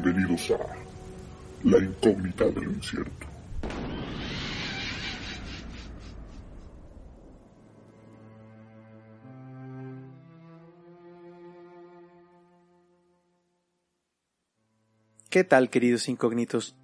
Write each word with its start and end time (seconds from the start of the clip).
Bienvenidos 0.00 0.52
a 0.52 0.58
La 1.64 1.78
incógnita 1.78 2.44
del 2.44 2.64
incierto. 2.64 3.26
¿Qué 15.30 15.42
tal, 15.42 15.68
queridos 15.68 16.08
incógnitos? 16.08 16.76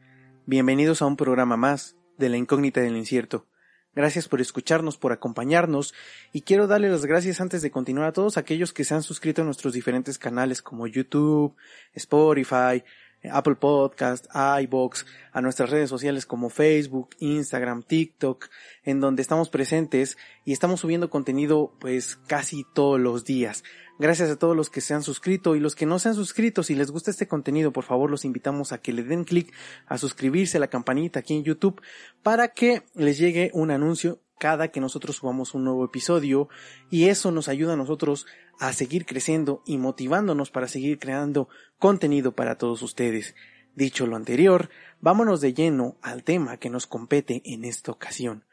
Bienvenidos 0.46 1.00
a 1.00 1.06
un 1.06 1.16
programa 1.16 1.56
más 1.56 1.96
de 2.18 2.30
La 2.30 2.36
incógnita 2.36 2.80
del 2.80 2.96
incierto. 2.96 3.46
Gracias 3.94 4.26
por 4.26 4.40
escucharnos, 4.40 4.98
por 4.98 5.12
acompañarnos 5.12 5.94
y 6.32 6.42
quiero 6.42 6.66
darle 6.66 6.88
las 6.88 7.06
gracias 7.06 7.40
antes 7.40 7.62
de 7.62 7.70
continuar 7.70 8.08
a 8.08 8.12
todos 8.12 8.36
aquellos 8.36 8.72
que 8.72 8.82
se 8.82 8.92
han 8.92 9.04
suscrito 9.04 9.42
a 9.42 9.44
nuestros 9.44 9.72
diferentes 9.72 10.18
canales 10.18 10.62
como 10.62 10.88
YouTube, 10.88 11.54
Spotify, 11.92 12.82
Apple 13.32 13.56
Podcast, 13.56 14.26
iBox, 14.34 15.06
a 15.32 15.40
nuestras 15.40 15.70
redes 15.70 15.88
sociales 15.90 16.26
como 16.26 16.50
Facebook, 16.50 17.10
Instagram, 17.18 17.82
TikTok, 17.82 18.48
en 18.82 19.00
donde 19.00 19.22
estamos 19.22 19.48
presentes 19.48 20.16
y 20.44 20.52
estamos 20.52 20.80
subiendo 20.80 21.10
contenido 21.10 21.72
pues 21.80 22.16
casi 22.26 22.64
todos 22.74 23.00
los 23.00 23.24
días. 23.24 23.64
Gracias 23.98 24.28
a 24.28 24.36
todos 24.36 24.56
los 24.56 24.70
que 24.70 24.80
se 24.80 24.92
han 24.92 25.04
suscrito 25.04 25.54
y 25.54 25.60
los 25.60 25.76
que 25.76 25.86
no 25.86 26.00
se 26.00 26.08
han 26.08 26.16
suscrito. 26.16 26.64
Si 26.64 26.74
les 26.74 26.90
gusta 26.90 27.12
este 27.12 27.28
contenido, 27.28 27.72
por 27.72 27.84
favor 27.84 28.10
los 28.10 28.24
invitamos 28.24 28.72
a 28.72 28.78
que 28.78 28.92
le 28.92 29.04
den 29.04 29.24
clic 29.24 29.52
a 29.86 29.98
suscribirse 29.98 30.56
a 30.56 30.60
la 30.60 30.68
campanita 30.68 31.20
aquí 31.20 31.34
en 31.34 31.44
YouTube 31.44 31.80
para 32.22 32.48
que 32.48 32.82
les 32.94 33.18
llegue 33.18 33.50
un 33.54 33.70
anuncio 33.70 34.20
cada 34.38 34.68
que 34.68 34.80
nosotros 34.80 35.16
subamos 35.16 35.54
un 35.54 35.64
nuevo 35.64 35.84
episodio 35.84 36.48
y 36.90 37.04
eso 37.04 37.30
nos 37.30 37.48
ayuda 37.48 37.74
a 37.74 37.76
nosotros 37.76 38.26
a 38.58 38.72
seguir 38.72 39.06
creciendo 39.06 39.62
y 39.66 39.78
motivándonos 39.78 40.50
para 40.50 40.68
seguir 40.68 40.98
creando 40.98 41.48
contenido 41.78 42.32
para 42.32 42.56
todos 42.56 42.82
ustedes. 42.82 43.34
Dicho 43.74 44.06
lo 44.06 44.16
anterior, 44.16 44.70
vámonos 45.00 45.40
de 45.40 45.54
lleno 45.54 45.96
al 46.02 46.22
tema 46.22 46.58
que 46.58 46.70
nos 46.70 46.86
compete 46.86 47.42
en 47.44 47.64
esta 47.64 47.90
ocasión. 47.92 48.44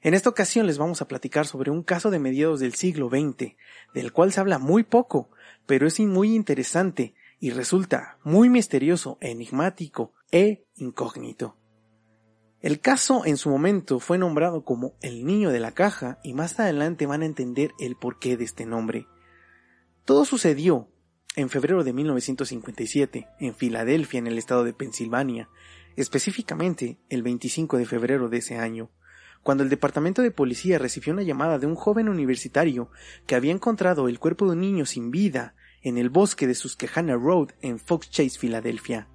En 0.00 0.14
esta 0.14 0.28
ocasión 0.28 0.66
les 0.66 0.78
vamos 0.78 1.00
a 1.00 1.08
platicar 1.08 1.46
sobre 1.46 1.70
un 1.70 1.82
caso 1.82 2.10
de 2.10 2.18
mediados 2.18 2.60
del 2.60 2.74
siglo 2.74 3.08
XX, 3.08 3.56
del 3.94 4.12
cual 4.12 4.32
se 4.32 4.40
habla 4.40 4.58
muy 4.58 4.82
poco, 4.82 5.30
pero 5.66 5.86
es 5.86 5.98
muy 6.00 6.34
interesante 6.34 7.14
y 7.40 7.50
resulta 7.50 8.18
muy 8.22 8.48
misterioso, 8.48 9.18
enigmático 9.20 10.12
e 10.30 10.66
incógnito. 10.76 11.56
El 12.60 12.80
caso 12.80 13.26
en 13.26 13.36
su 13.36 13.50
momento 13.50 14.00
fue 14.00 14.16
nombrado 14.16 14.64
como 14.64 14.94
el 15.02 15.26
niño 15.26 15.50
de 15.50 15.60
la 15.60 15.72
caja 15.72 16.18
y 16.22 16.32
más 16.32 16.58
adelante 16.58 17.04
van 17.04 17.20
a 17.20 17.26
entender 17.26 17.72
el 17.78 17.96
porqué 17.96 18.38
de 18.38 18.44
este 18.44 18.64
nombre. 18.64 19.06
Todo 20.04 20.24
sucedió 20.24 20.88
en 21.36 21.48
febrero 21.50 21.84
de 21.84 21.92
1957 21.92 23.28
en 23.40 23.54
Filadelfia, 23.54 24.18
en 24.18 24.26
el 24.26 24.38
estado 24.38 24.64
de 24.64 24.72
Pensilvania, 24.72 25.48
específicamente 25.96 26.98
el 27.08 27.22
25 27.22 27.78
de 27.78 27.86
febrero 27.86 28.28
de 28.28 28.38
ese 28.38 28.58
año 28.58 28.90
cuando 29.44 29.62
el 29.62 29.68
departamento 29.68 30.22
de 30.22 30.32
policía 30.32 30.78
recibió 30.78 31.12
una 31.12 31.22
llamada 31.22 31.58
de 31.58 31.66
un 31.66 31.76
joven 31.76 32.08
universitario 32.08 32.90
que 33.26 33.36
había 33.36 33.52
encontrado 33.52 34.08
el 34.08 34.18
cuerpo 34.18 34.46
de 34.46 34.52
un 34.52 34.60
niño 34.60 34.86
sin 34.86 35.10
vida 35.10 35.54
en 35.82 35.98
el 35.98 36.08
bosque 36.08 36.46
de 36.46 36.54
Susquehanna 36.54 37.14
Road 37.14 37.50
en 37.60 37.78
Fox 37.78 38.10
Chase, 38.10 38.38
Filadelfia. 38.38 39.06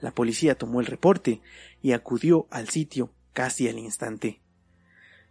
La 0.00 0.14
policía 0.14 0.54
tomó 0.54 0.80
el 0.80 0.86
reporte 0.86 1.42
y 1.82 1.90
acudió 1.90 2.46
al 2.50 2.68
sitio 2.68 3.12
casi 3.32 3.68
al 3.68 3.78
instante. 3.78 4.43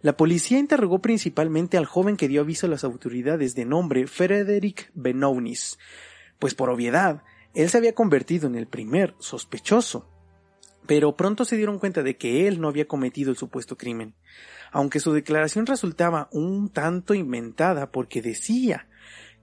La 0.04 0.18
policía 0.18 0.60
interrogó 0.60 1.00
principalmente 1.00 1.78
al 1.78 1.86
joven 1.86 2.18
que 2.18 2.28
dio 2.28 2.42
aviso 2.42 2.68
a 2.68 2.70
las 2.70 2.84
autoridades 2.84 3.56
de 3.56 3.64
nombre 3.64 4.06
Frederick 4.06 4.92
Benounis, 4.94 5.80
pues 6.40 6.56
por 6.56 6.70
obviedad 6.70 7.24
él 7.54 7.70
se 7.70 7.78
había 7.78 7.96
convertido 7.96 8.48
en 8.48 8.56
el 8.56 8.68
primer 8.68 9.16
sospechoso. 9.20 10.10
Pero 10.88 11.16
pronto 11.16 11.46
se 11.46 11.56
dieron 11.56 11.80
cuenta 11.80 12.04
de 12.04 12.18
que 12.18 12.50
él 12.50 12.60
no 12.60 12.68
había 12.68 12.86
cometido 12.86 13.32
el 13.32 13.38
supuesto 13.38 13.78
crimen, 13.78 14.14
aunque 14.74 15.00
su 15.00 15.14
declaración 15.14 15.66
resultaba 15.66 16.28
un 16.34 16.68
tanto 16.68 17.14
inventada 17.14 17.90
porque 17.90 18.22
decía 18.22 18.90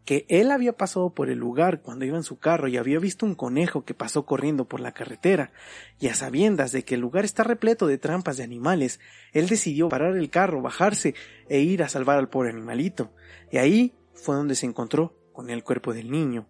que 0.05 0.27
él 0.29 0.51
había 0.51 0.73
pasado 0.73 1.11
por 1.11 1.31
el 1.31 1.39
lugar 1.39 1.83
cuando 1.83 2.05
iba 2.05 2.17
en 2.17 2.23
su 2.23 2.39
carro 2.39 2.69
y 2.69 2.77
había 2.77 2.99
visto 2.99 3.27
un 3.27 3.35
conejo 3.35 3.85
que 3.85 3.95
pasó 3.95 4.27
corriendo 4.27 4.67
por 4.67 4.81
la 4.81 4.93
carretera, 4.93 5.53
y 5.99 6.09
a 6.09 6.15
sabiendas 6.15 6.73
de 6.73 6.85
que 6.85 6.95
el 6.95 7.01
lugar 7.01 7.25
está 7.25 7.45
repleto 7.45 7.87
de 7.87 7.99
trampas 7.99 8.37
de 8.37 8.45
animales, 8.45 9.01
él 9.33 9.49
decidió 9.49 9.89
parar 9.89 10.17
el 10.17 10.31
carro, 10.31 10.63
bajarse 10.63 11.15
e 11.49 11.61
ir 11.61 11.83
a 11.83 11.89
salvar 11.89 12.19
al 12.19 12.29
pobre 12.29 12.51
animalito, 12.51 13.13
y 13.51 13.59
ahí 13.59 13.95
fue 14.15 14.37
donde 14.37 14.55
se 14.55 14.67
encontró 14.67 15.15
con 15.33 15.51
el 15.51 15.63
cuerpo 15.63 15.93
del 15.95 16.11
niño. 16.11 16.47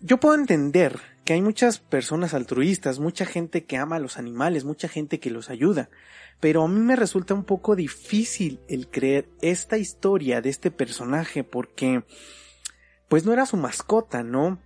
Yo 0.00 0.18
puedo 0.18 0.34
entender 0.34 1.11
que 1.24 1.34
hay 1.34 1.42
muchas 1.42 1.78
personas 1.78 2.34
altruistas, 2.34 2.98
mucha 2.98 3.26
gente 3.26 3.64
que 3.64 3.76
ama 3.76 3.96
a 3.96 4.00
los 4.00 4.18
animales, 4.18 4.64
mucha 4.64 4.88
gente 4.88 5.20
que 5.20 5.30
los 5.30 5.50
ayuda, 5.50 5.88
pero 6.40 6.64
a 6.64 6.68
mí 6.68 6.80
me 6.80 6.96
resulta 6.96 7.34
un 7.34 7.44
poco 7.44 7.76
difícil 7.76 8.60
el 8.68 8.88
creer 8.88 9.28
esta 9.40 9.78
historia 9.78 10.40
de 10.40 10.50
este 10.50 10.70
personaje 10.70 11.44
porque 11.44 12.04
pues 13.08 13.24
no 13.24 13.32
era 13.32 13.46
su 13.46 13.56
mascota, 13.56 14.22
¿no? 14.22 14.58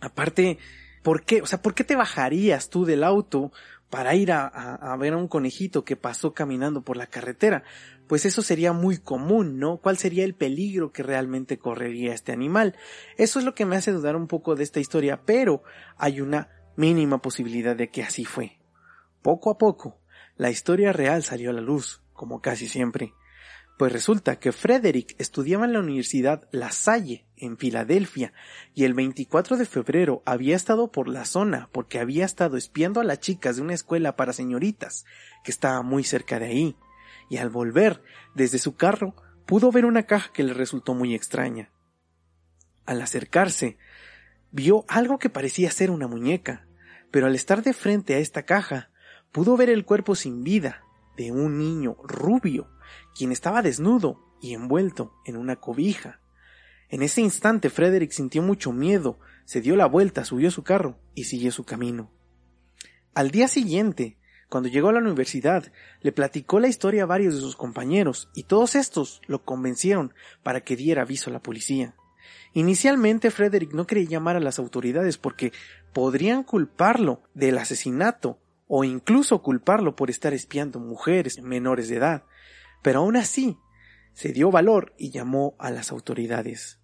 Aparte, 0.00 0.58
¿por 1.02 1.22
qué? 1.24 1.42
O 1.42 1.46
sea, 1.46 1.62
¿por 1.62 1.74
qué 1.74 1.84
te 1.84 1.96
bajarías 1.96 2.70
tú 2.70 2.84
del 2.84 3.04
auto 3.04 3.52
para 3.94 4.16
ir 4.16 4.32
a, 4.32 4.96
ver 4.98 5.12
a 5.12 5.16
un 5.16 5.28
conejito 5.28 5.84
que 5.84 5.94
pasó 5.94 6.34
caminando 6.34 6.82
por 6.82 6.96
la 6.96 7.06
carretera? 7.06 7.62
pues 8.08 8.26
eso 8.26 8.42
sería 8.42 8.72
muy 8.72 8.98
común, 8.98 9.60
¿no? 9.60 9.76
¿Cuál 9.76 9.98
sería 9.98 10.24
el 10.24 10.34
peligro 10.34 10.90
que 10.90 11.04
realmente 11.04 11.58
correría 11.58 12.12
este 12.12 12.32
animal? 12.32 12.74
Eso 13.18 13.38
es 13.38 13.44
lo 13.44 13.54
que 13.54 13.66
me 13.66 13.76
hace 13.76 13.92
dudar 13.92 14.16
un 14.16 14.26
poco 14.26 14.56
de 14.56 14.64
esta 14.64 14.80
historia, 14.80 15.22
pero 15.24 15.62
hay 15.96 16.20
una 16.20 16.48
mínima 16.74 17.22
posibilidad 17.22 17.76
de 17.76 17.90
que 17.90 18.02
así 18.02 18.24
fue. 18.24 18.58
Poco 19.22 19.48
a 19.48 19.58
poco, 19.58 20.00
la 20.36 20.50
historia 20.50 20.92
real 20.92 21.22
salió 21.22 21.50
a 21.50 21.52
la 21.52 21.60
luz, 21.60 22.02
como 22.14 22.40
casi 22.40 22.66
siempre. 22.66 23.14
Pues 23.76 23.92
resulta 23.92 24.38
que 24.38 24.52
Frederick 24.52 25.16
estudiaba 25.18 25.64
en 25.64 25.72
la 25.72 25.80
Universidad 25.80 26.48
La 26.52 26.70
Salle, 26.70 27.26
en 27.36 27.58
Filadelfia, 27.58 28.32
y 28.72 28.84
el 28.84 28.94
24 28.94 29.56
de 29.56 29.66
febrero 29.66 30.22
había 30.24 30.54
estado 30.54 30.92
por 30.92 31.08
la 31.08 31.24
zona 31.24 31.68
porque 31.72 31.98
había 31.98 32.24
estado 32.24 32.56
espiando 32.56 33.00
a 33.00 33.04
las 33.04 33.18
chicas 33.18 33.56
de 33.56 33.62
una 33.62 33.74
escuela 33.74 34.14
para 34.14 34.32
señoritas, 34.32 35.04
que 35.42 35.50
estaba 35.50 35.82
muy 35.82 36.04
cerca 36.04 36.38
de 36.38 36.46
ahí 36.46 36.76
y 37.28 37.38
al 37.38 37.50
volver 37.50 38.02
desde 38.34 38.58
su 38.58 38.76
carro 38.76 39.14
pudo 39.46 39.72
ver 39.72 39.86
una 39.86 40.04
caja 40.04 40.32
que 40.32 40.44
le 40.44 40.54
resultó 40.54 40.94
muy 40.94 41.14
extraña. 41.14 41.70
Al 42.86 43.00
acercarse, 43.00 43.76
vio 44.52 44.84
algo 44.88 45.18
que 45.18 45.30
parecía 45.30 45.70
ser 45.70 45.90
una 45.90 46.06
muñeca, 46.06 46.66
pero 47.10 47.26
al 47.26 47.34
estar 47.34 47.62
de 47.62 47.72
frente 47.72 48.14
a 48.14 48.18
esta 48.18 48.44
caja, 48.44 48.90
pudo 49.32 49.56
ver 49.56 49.70
el 49.70 49.84
cuerpo 49.84 50.14
sin 50.14 50.44
vida 50.44 50.83
de 51.16 51.32
un 51.32 51.58
niño 51.58 51.96
rubio, 52.02 52.68
quien 53.14 53.32
estaba 53.32 53.62
desnudo 53.62 54.20
y 54.40 54.54
envuelto 54.54 55.12
en 55.24 55.36
una 55.36 55.56
cobija. 55.56 56.20
En 56.88 57.02
ese 57.02 57.20
instante 57.20 57.70
Frederick 57.70 58.12
sintió 58.12 58.42
mucho 58.42 58.72
miedo, 58.72 59.18
se 59.44 59.60
dio 59.60 59.76
la 59.76 59.86
vuelta, 59.86 60.24
subió 60.24 60.50
su 60.50 60.62
carro 60.62 60.98
y 61.14 61.24
siguió 61.24 61.50
su 61.50 61.64
camino. 61.64 62.10
Al 63.14 63.30
día 63.30 63.48
siguiente, 63.48 64.18
cuando 64.48 64.68
llegó 64.68 64.88
a 64.88 64.92
la 64.92 65.00
universidad, 65.00 65.72
le 66.00 66.12
platicó 66.12 66.60
la 66.60 66.68
historia 66.68 67.04
a 67.04 67.06
varios 67.06 67.34
de 67.34 67.40
sus 67.40 67.56
compañeros, 67.56 68.28
y 68.34 68.44
todos 68.44 68.74
estos 68.74 69.20
lo 69.26 69.44
convencieron 69.44 70.14
para 70.42 70.62
que 70.62 70.76
diera 70.76 71.02
aviso 71.02 71.30
a 71.30 71.32
la 71.32 71.42
policía. 71.42 71.94
Inicialmente 72.52 73.30
Frederick 73.30 73.72
no 73.72 73.86
quería 73.86 74.08
llamar 74.08 74.36
a 74.36 74.40
las 74.40 74.58
autoridades 74.58 75.18
porque 75.18 75.52
podrían 75.92 76.44
culparlo 76.44 77.22
del 77.34 77.58
asesinato 77.58 78.38
o 78.66 78.84
incluso 78.84 79.42
culparlo 79.42 79.96
por 79.96 80.10
estar 80.10 80.32
espiando 80.32 80.80
mujeres 80.80 81.40
menores 81.42 81.88
de 81.88 81.96
edad, 81.96 82.24
pero 82.82 83.00
aún 83.00 83.16
así 83.16 83.58
se 84.12 84.32
dio 84.32 84.50
valor 84.50 84.94
y 84.96 85.10
llamó 85.10 85.54
a 85.58 85.70
las 85.70 85.90
autoridades. 85.90 86.80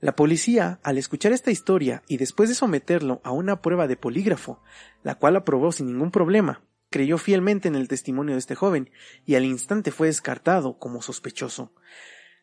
La 0.00 0.16
policía, 0.16 0.80
al 0.82 0.98
escuchar 0.98 1.32
esta 1.32 1.50
historia 1.50 2.02
y 2.08 2.16
después 2.16 2.48
de 2.48 2.54
someterlo 2.54 3.20
a 3.24 3.30
una 3.30 3.62
prueba 3.62 3.86
de 3.86 3.96
polígrafo, 3.96 4.62
la 5.02 5.14
cual 5.14 5.36
aprobó 5.36 5.72
sin 5.72 5.86
ningún 5.86 6.10
problema, 6.10 6.62
creyó 6.90 7.16
fielmente 7.18 7.68
en 7.68 7.74
el 7.74 7.88
testimonio 7.88 8.34
de 8.34 8.38
este 8.38 8.54
joven 8.54 8.90
y 9.24 9.34
al 9.36 9.44
instante 9.44 9.90
fue 9.90 10.08
descartado 10.08 10.78
como 10.78 11.00
sospechoso. 11.00 11.72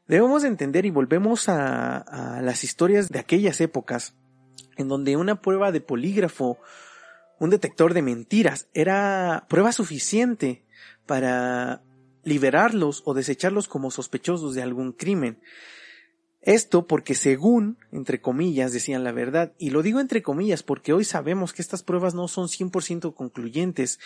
Debemos 0.07 0.43
entender 0.43 0.85
y 0.85 0.89
volvemos 0.89 1.49
a, 1.49 1.97
a 1.97 2.41
las 2.41 2.63
historias 2.63 3.09
de 3.09 3.19
aquellas 3.19 3.61
épocas 3.61 4.15
en 4.77 4.87
donde 4.87 5.15
una 5.15 5.41
prueba 5.41 5.71
de 5.71 5.81
polígrafo, 5.81 6.57
un 7.41 7.49
detector 7.49 7.95
de 7.95 8.03
mentiras, 8.03 8.67
era 8.75 9.47
prueba 9.49 9.71
suficiente 9.71 10.63
para 11.07 11.81
liberarlos 12.23 13.01
o 13.03 13.15
desecharlos 13.15 13.67
como 13.67 13.89
sospechosos 13.89 14.53
de 14.53 14.61
algún 14.61 14.91
crimen. 14.91 15.41
Esto 16.41 16.85
porque 16.85 17.15
según, 17.15 17.79
entre 17.91 18.21
comillas, 18.21 18.73
decían 18.73 19.03
la 19.03 19.11
verdad, 19.11 19.53
y 19.57 19.71
lo 19.71 19.81
digo 19.81 19.99
entre 19.99 20.21
comillas 20.21 20.61
porque 20.61 20.93
hoy 20.93 21.03
sabemos 21.03 21.51
que 21.51 21.63
estas 21.63 21.81
pruebas 21.81 22.13
no 22.13 22.27
son 22.27 22.47
100% 22.47 23.15
concluyentes, 23.15 23.99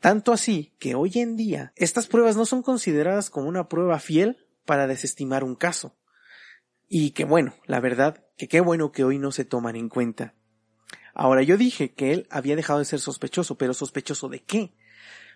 tanto 0.00 0.32
así 0.32 0.72
que 0.78 0.94
hoy 0.94 1.12
en 1.16 1.36
día 1.36 1.74
estas 1.76 2.06
pruebas 2.06 2.36
no 2.38 2.46
son 2.46 2.62
consideradas 2.62 3.28
como 3.28 3.50
una 3.50 3.68
prueba 3.68 3.98
fiel 3.98 4.46
para 4.64 4.86
desestimar 4.86 5.44
un 5.44 5.56
caso. 5.56 5.94
Y 6.88 7.10
que 7.10 7.26
bueno, 7.26 7.52
la 7.66 7.80
verdad, 7.80 8.24
que 8.38 8.48
qué 8.48 8.62
bueno 8.62 8.92
que 8.92 9.04
hoy 9.04 9.18
no 9.18 9.30
se 9.30 9.44
toman 9.44 9.76
en 9.76 9.90
cuenta. 9.90 10.34
Ahora 11.14 11.42
yo 11.42 11.56
dije 11.56 11.92
que 11.92 12.12
él 12.12 12.26
había 12.30 12.56
dejado 12.56 12.78
de 12.78 12.84
ser 12.84 13.00
sospechoso, 13.00 13.56
pero 13.56 13.74
sospechoso 13.74 14.28
de 14.28 14.40
qué? 14.40 14.72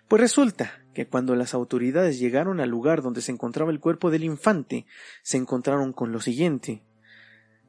Pues 0.07 0.21
resulta 0.21 0.83
que 0.93 1.07
cuando 1.07 1.35
las 1.35 1.53
autoridades 1.53 2.19
llegaron 2.19 2.59
al 2.59 2.69
lugar 2.69 3.01
donde 3.01 3.21
se 3.21 3.31
encontraba 3.31 3.71
el 3.71 3.79
cuerpo 3.79 4.11
del 4.11 4.23
infante, 4.23 4.85
se 5.23 5.37
encontraron 5.37 5.93
con 5.93 6.11
lo 6.11 6.21
siguiente. 6.21 6.83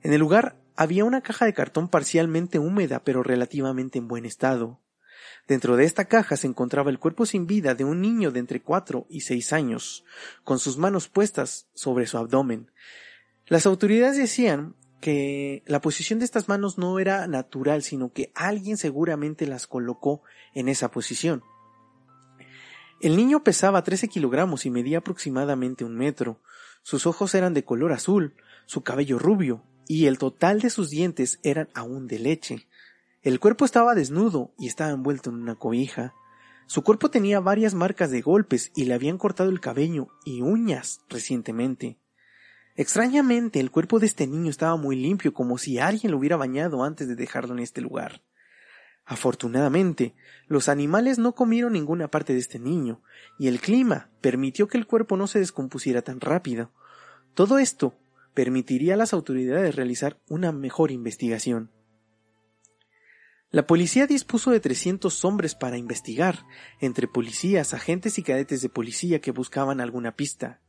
En 0.02 0.12
el 0.12 0.20
lugar 0.20 0.56
había 0.76 1.04
una 1.04 1.22
caja 1.22 1.46
de 1.46 1.54
cartón 1.54 1.88
parcialmente 1.88 2.58
húmeda 2.58 3.02
pero 3.02 3.22
relativamente 3.22 3.98
en 3.98 4.08
buen 4.08 4.26
estado. 4.26 4.80
Dentro 5.48 5.76
de 5.76 5.84
esta 5.84 6.06
caja 6.06 6.36
se 6.36 6.46
encontraba 6.46 6.90
el 6.90 6.98
cuerpo 6.98 7.24
sin 7.24 7.46
vida 7.46 7.74
de 7.74 7.84
un 7.84 8.00
niño 8.00 8.30
de 8.30 8.40
entre 8.40 8.60
cuatro 8.60 9.06
y 9.08 9.20
seis 9.20 9.52
años, 9.52 10.04
con 10.44 10.58
sus 10.58 10.76
manos 10.76 11.08
puestas 11.08 11.68
sobre 11.74 12.06
su 12.06 12.18
abdomen. 12.18 12.70
Las 13.46 13.64
autoridades 13.64 14.16
decían 14.16 14.74
que 15.06 15.62
la 15.66 15.80
posición 15.80 16.18
de 16.18 16.24
estas 16.24 16.48
manos 16.48 16.78
no 16.78 16.98
era 16.98 17.28
natural, 17.28 17.84
sino 17.84 18.12
que 18.12 18.32
alguien 18.34 18.76
seguramente 18.76 19.46
las 19.46 19.68
colocó 19.68 20.22
en 20.52 20.68
esa 20.68 20.90
posición. 20.90 21.44
El 23.00 23.16
niño 23.16 23.44
pesaba 23.44 23.84
13 23.84 24.08
kilogramos 24.08 24.66
y 24.66 24.70
medía 24.70 24.98
aproximadamente 24.98 25.84
un 25.84 25.96
metro. 25.96 26.40
Sus 26.82 27.06
ojos 27.06 27.36
eran 27.36 27.54
de 27.54 27.62
color 27.64 27.92
azul, 27.92 28.34
su 28.66 28.82
cabello 28.82 29.20
rubio, 29.20 29.62
y 29.86 30.06
el 30.06 30.18
total 30.18 30.60
de 30.60 30.70
sus 30.70 30.90
dientes 30.90 31.38
eran 31.44 31.68
aún 31.72 32.08
de 32.08 32.18
leche. 32.18 32.66
El 33.22 33.38
cuerpo 33.38 33.64
estaba 33.64 33.94
desnudo 33.94 34.50
y 34.58 34.66
estaba 34.66 34.90
envuelto 34.90 35.30
en 35.30 35.36
una 35.36 35.54
cobija. 35.54 36.14
Su 36.66 36.82
cuerpo 36.82 37.10
tenía 37.10 37.38
varias 37.38 37.74
marcas 37.74 38.10
de 38.10 38.22
golpes 38.22 38.72
y 38.74 38.86
le 38.86 38.94
habían 38.94 39.18
cortado 39.18 39.50
el 39.50 39.60
cabello 39.60 40.08
y 40.24 40.42
uñas 40.42 40.98
recientemente. 41.08 41.96
Extrañamente, 42.76 43.58
el 43.58 43.70
cuerpo 43.70 43.98
de 43.98 44.06
este 44.06 44.26
niño 44.26 44.50
estaba 44.50 44.76
muy 44.76 44.96
limpio, 44.96 45.32
como 45.32 45.56
si 45.56 45.78
alguien 45.78 46.12
lo 46.12 46.18
hubiera 46.18 46.36
bañado 46.36 46.84
antes 46.84 47.08
de 47.08 47.16
dejarlo 47.16 47.54
en 47.54 47.60
este 47.60 47.80
lugar. 47.80 48.22
Afortunadamente, 49.06 50.14
los 50.46 50.68
animales 50.68 51.18
no 51.18 51.34
comieron 51.34 51.72
ninguna 51.72 52.08
parte 52.08 52.34
de 52.34 52.40
este 52.40 52.58
niño, 52.58 53.02
y 53.38 53.48
el 53.48 53.60
clima 53.60 54.10
permitió 54.20 54.68
que 54.68 54.76
el 54.76 54.86
cuerpo 54.86 55.16
no 55.16 55.26
se 55.26 55.38
descompusiera 55.38 56.02
tan 56.02 56.20
rápido. 56.20 56.70
Todo 57.32 57.58
esto 57.58 57.94
permitiría 58.34 58.94
a 58.94 58.98
las 58.98 59.14
autoridades 59.14 59.74
realizar 59.74 60.20
una 60.28 60.52
mejor 60.52 60.90
investigación. 60.90 61.70
La 63.50 63.66
policía 63.66 64.06
dispuso 64.06 64.50
de 64.50 64.60
300 64.60 65.24
hombres 65.24 65.54
para 65.54 65.78
investigar, 65.78 66.44
entre 66.80 67.08
policías, 67.08 67.72
agentes 67.72 68.18
y 68.18 68.22
cadetes 68.22 68.60
de 68.60 68.68
policía 68.68 69.20
que 69.22 69.30
buscaban 69.30 69.80
alguna 69.80 70.14
pista. 70.14 70.60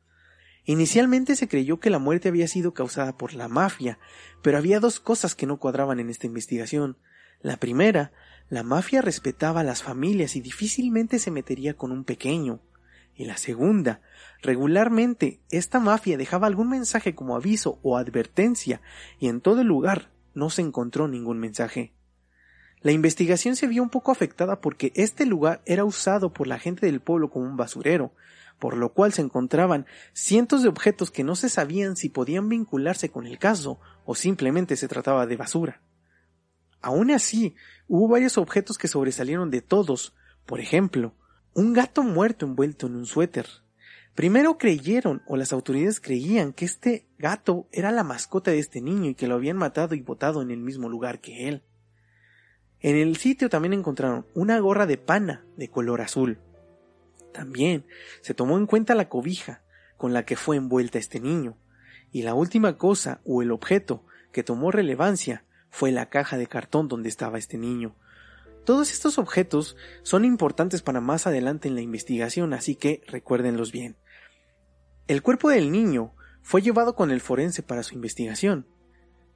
Inicialmente 0.69 1.37
se 1.37 1.47
creyó 1.47 1.79
que 1.79 1.89
la 1.89 1.97
muerte 1.97 2.27
había 2.27 2.45
sido 2.49 2.73
causada 2.73 3.17
por 3.17 3.33
la 3.33 3.47
mafia, 3.47 3.99
pero 4.41 4.57
había 4.57 4.81
dos 4.81 4.99
cosas 4.99 5.33
que 5.33 5.45
no 5.45 5.59
cuadraban 5.59 6.01
en 6.01 6.09
esta 6.09 6.27
investigación. 6.27 6.97
La 7.41 7.55
primera, 7.55 8.11
la 8.49 8.63
mafia 8.63 9.01
respetaba 9.01 9.61
a 9.61 9.63
las 9.63 9.81
familias 9.81 10.35
y 10.35 10.41
difícilmente 10.41 11.19
se 11.19 11.31
metería 11.31 11.75
con 11.75 11.93
un 11.93 12.03
pequeño. 12.03 12.59
Y 13.15 13.23
la 13.23 13.37
segunda, 13.37 14.01
regularmente 14.41 15.39
esta 15.51 15.79
mafia 15.79 16.17
dejaba 16.17 16.47
algún 16.47 16.69
mensaje 16.69 17.15
como 17.15 17.37
aviso 17.37 17.79
o 17.81 17.95
advertencia, 17.95 18.81
y 19.19 19.29
en 19.29 19.39
todo 19.39 19.61
el 19.61 19.67
lugar 19.67 20.11
no 20.33 20.49
se 20.49 20.63
encontró 20.63 21.07
ningún 21.07 21.39
mensaje. 21.39 21.93
La 22.81 22.91
investigación 22.91 23.55
se 23.55 23.67
vio 23.67 23.81
un 23.83 23.89
poco 23.89 24.11
afectada 24.11 24.59
porque 24.59 24.91
este 24.95 25.25
lugar 25.25 25.61
era 25.65 25.85
usado 25.85 26.33
por 26.33 26.45
la 26.45 26.59
gente 26.59 26.85
del 26.85 26.99
pueblo 26.99 27.29
como 27.29 27.45
un 27.45 27.55
basurero, 27.55 28.11
por 28.59 28.75
lo 28.75 28.93
cual 28.93 29.13
se 29.13 29.21
encontraban 29.21 29.85
cientos 30.13 30.63
de 30.63 30.69
objetos 30.69 31.11
que 31.11 31.23
no 31.23 31.35
se 31.35 31.49
sabían 31.49 31.95
si 31.95 32.09
podían 32.09 32.49
vincularse 32.49 33.09
con 33.09 33.27
el 33.27 33.37
caso 33.37 33.79
o 34.05 34.15
simplemente 34.15 34.75
se 34.75 34.87
trataba 34.87 35.25
de 35.25 35.37
basura. 35.37 35.81
Aún 36.81 37.11
así, 37.11 37.55
hubo 37.87 38.07
varios 38.07 38.37
objetos 38.37 38.77
que 38.77 38.87
sobresalieron 38.87 39.51
de 39.51 39.61
todos, 39.61 40.15
por 40.45 40.59
ejemplo, 40.59 41.13
un 41.53 41.73
gato 41.73 42.03
muerto 42.03 42.45
envuelto 42.45 42.87
en 42.87 42.95
un 42.95 43.05
suéter. 43.05 43.47
Primero 44.15 44.57
creyeron, 44.57 45.21
o 45.27 45.37
las 45.37 45.53
autoridades 45.53 45.99
creían, 45.99 46.53
que 46.53 46.65
este 46.65 47.07
gato 47.17 47.67
era 47.71 47.91
la 47.91 48.03
mascota 48.03 48.51
de 48.51 48.59
este 48.59 48.81
niño 48.81 49.11
y 49.11 49.15
que 49.15 49.27
lo 49.27 49.35
habían 49.35 49.57
matado 49.57 49.95
y 49.95 50.01
botado 50.01 50.41
en 50.41 50.51
el 50.51 50.59
mismo 50.59 50.89
lugar 50.89 51.19
que 51.19 51.47
él. 51.47 51.63
En 52.79 52.95
el 52.95 53.17
sitio 53.17 53.49
también 53.49 53.73
encontraron 53.73 54.25
una 54.33 54.59
gorra 54.59 54.85
de 54.85 54.97
pana 54.97 55.45
de 55.55 55.69
color 55.69 56.01
azul. 56.01 56.39
También 57.33 57.85
se 58.21 58.33
tomó 58.33 58.57
en 58.57 58.65
cuenta 58.65 58.95
la 58.95 59.09
cobija 59.09 59.63
con 59.97 60.13
la 60.13 60.25
que 60.25 60.35
fue 60.35 60.55
envuelta 60.55 60.99
este 60.99 61.19
niño. 61.19 61.57
Y 62.11 62.23
la 62.23 62.33
última 62.33 62.77
cosa 62.77 63.21
o 63.25 63.41
el 63.41 63.51
objeto 63.51 64.05
que 64.31 64.43
tomó 64.43 64.71
relevancia 64.71 65.43
fue 65.69 65.91
la 65.91 66.09
caja 66.09 66.37
de 66.37 66.47
cartón 66.47 66.87
donde 66.87 67.09
estaba 67.09 67.37
este 67.37 67.57
niño. 67.57 67.95
Todos 68.65 68.91
estos 68.91 69.17
objetos 69.17 69.77
son 70.03 70.25
importantes 70.25 70.81
para 70.81 71.01
más 71.01 71.25
adelante 71.27 71.67
en 71.67 71.75
la 71.75 71.81
investigación, 71.81 72.53
así 72.53 72.75
que 72.75 73.01
recuérdenlos 73.07 73.71
bien. 73.71 73.95
El 75.07 75.21
cuerpo 75.21 75.49
del 75.49 75.71
niño 75.71 76.13
fue 76.41 76.61
llevado 76.61 76.95
con 76.95 77.11
el 77.11 77.21
forense 77.21 77.63
para 77.63 77.83
su 77.83 77.95
investigación. 77.95 78.67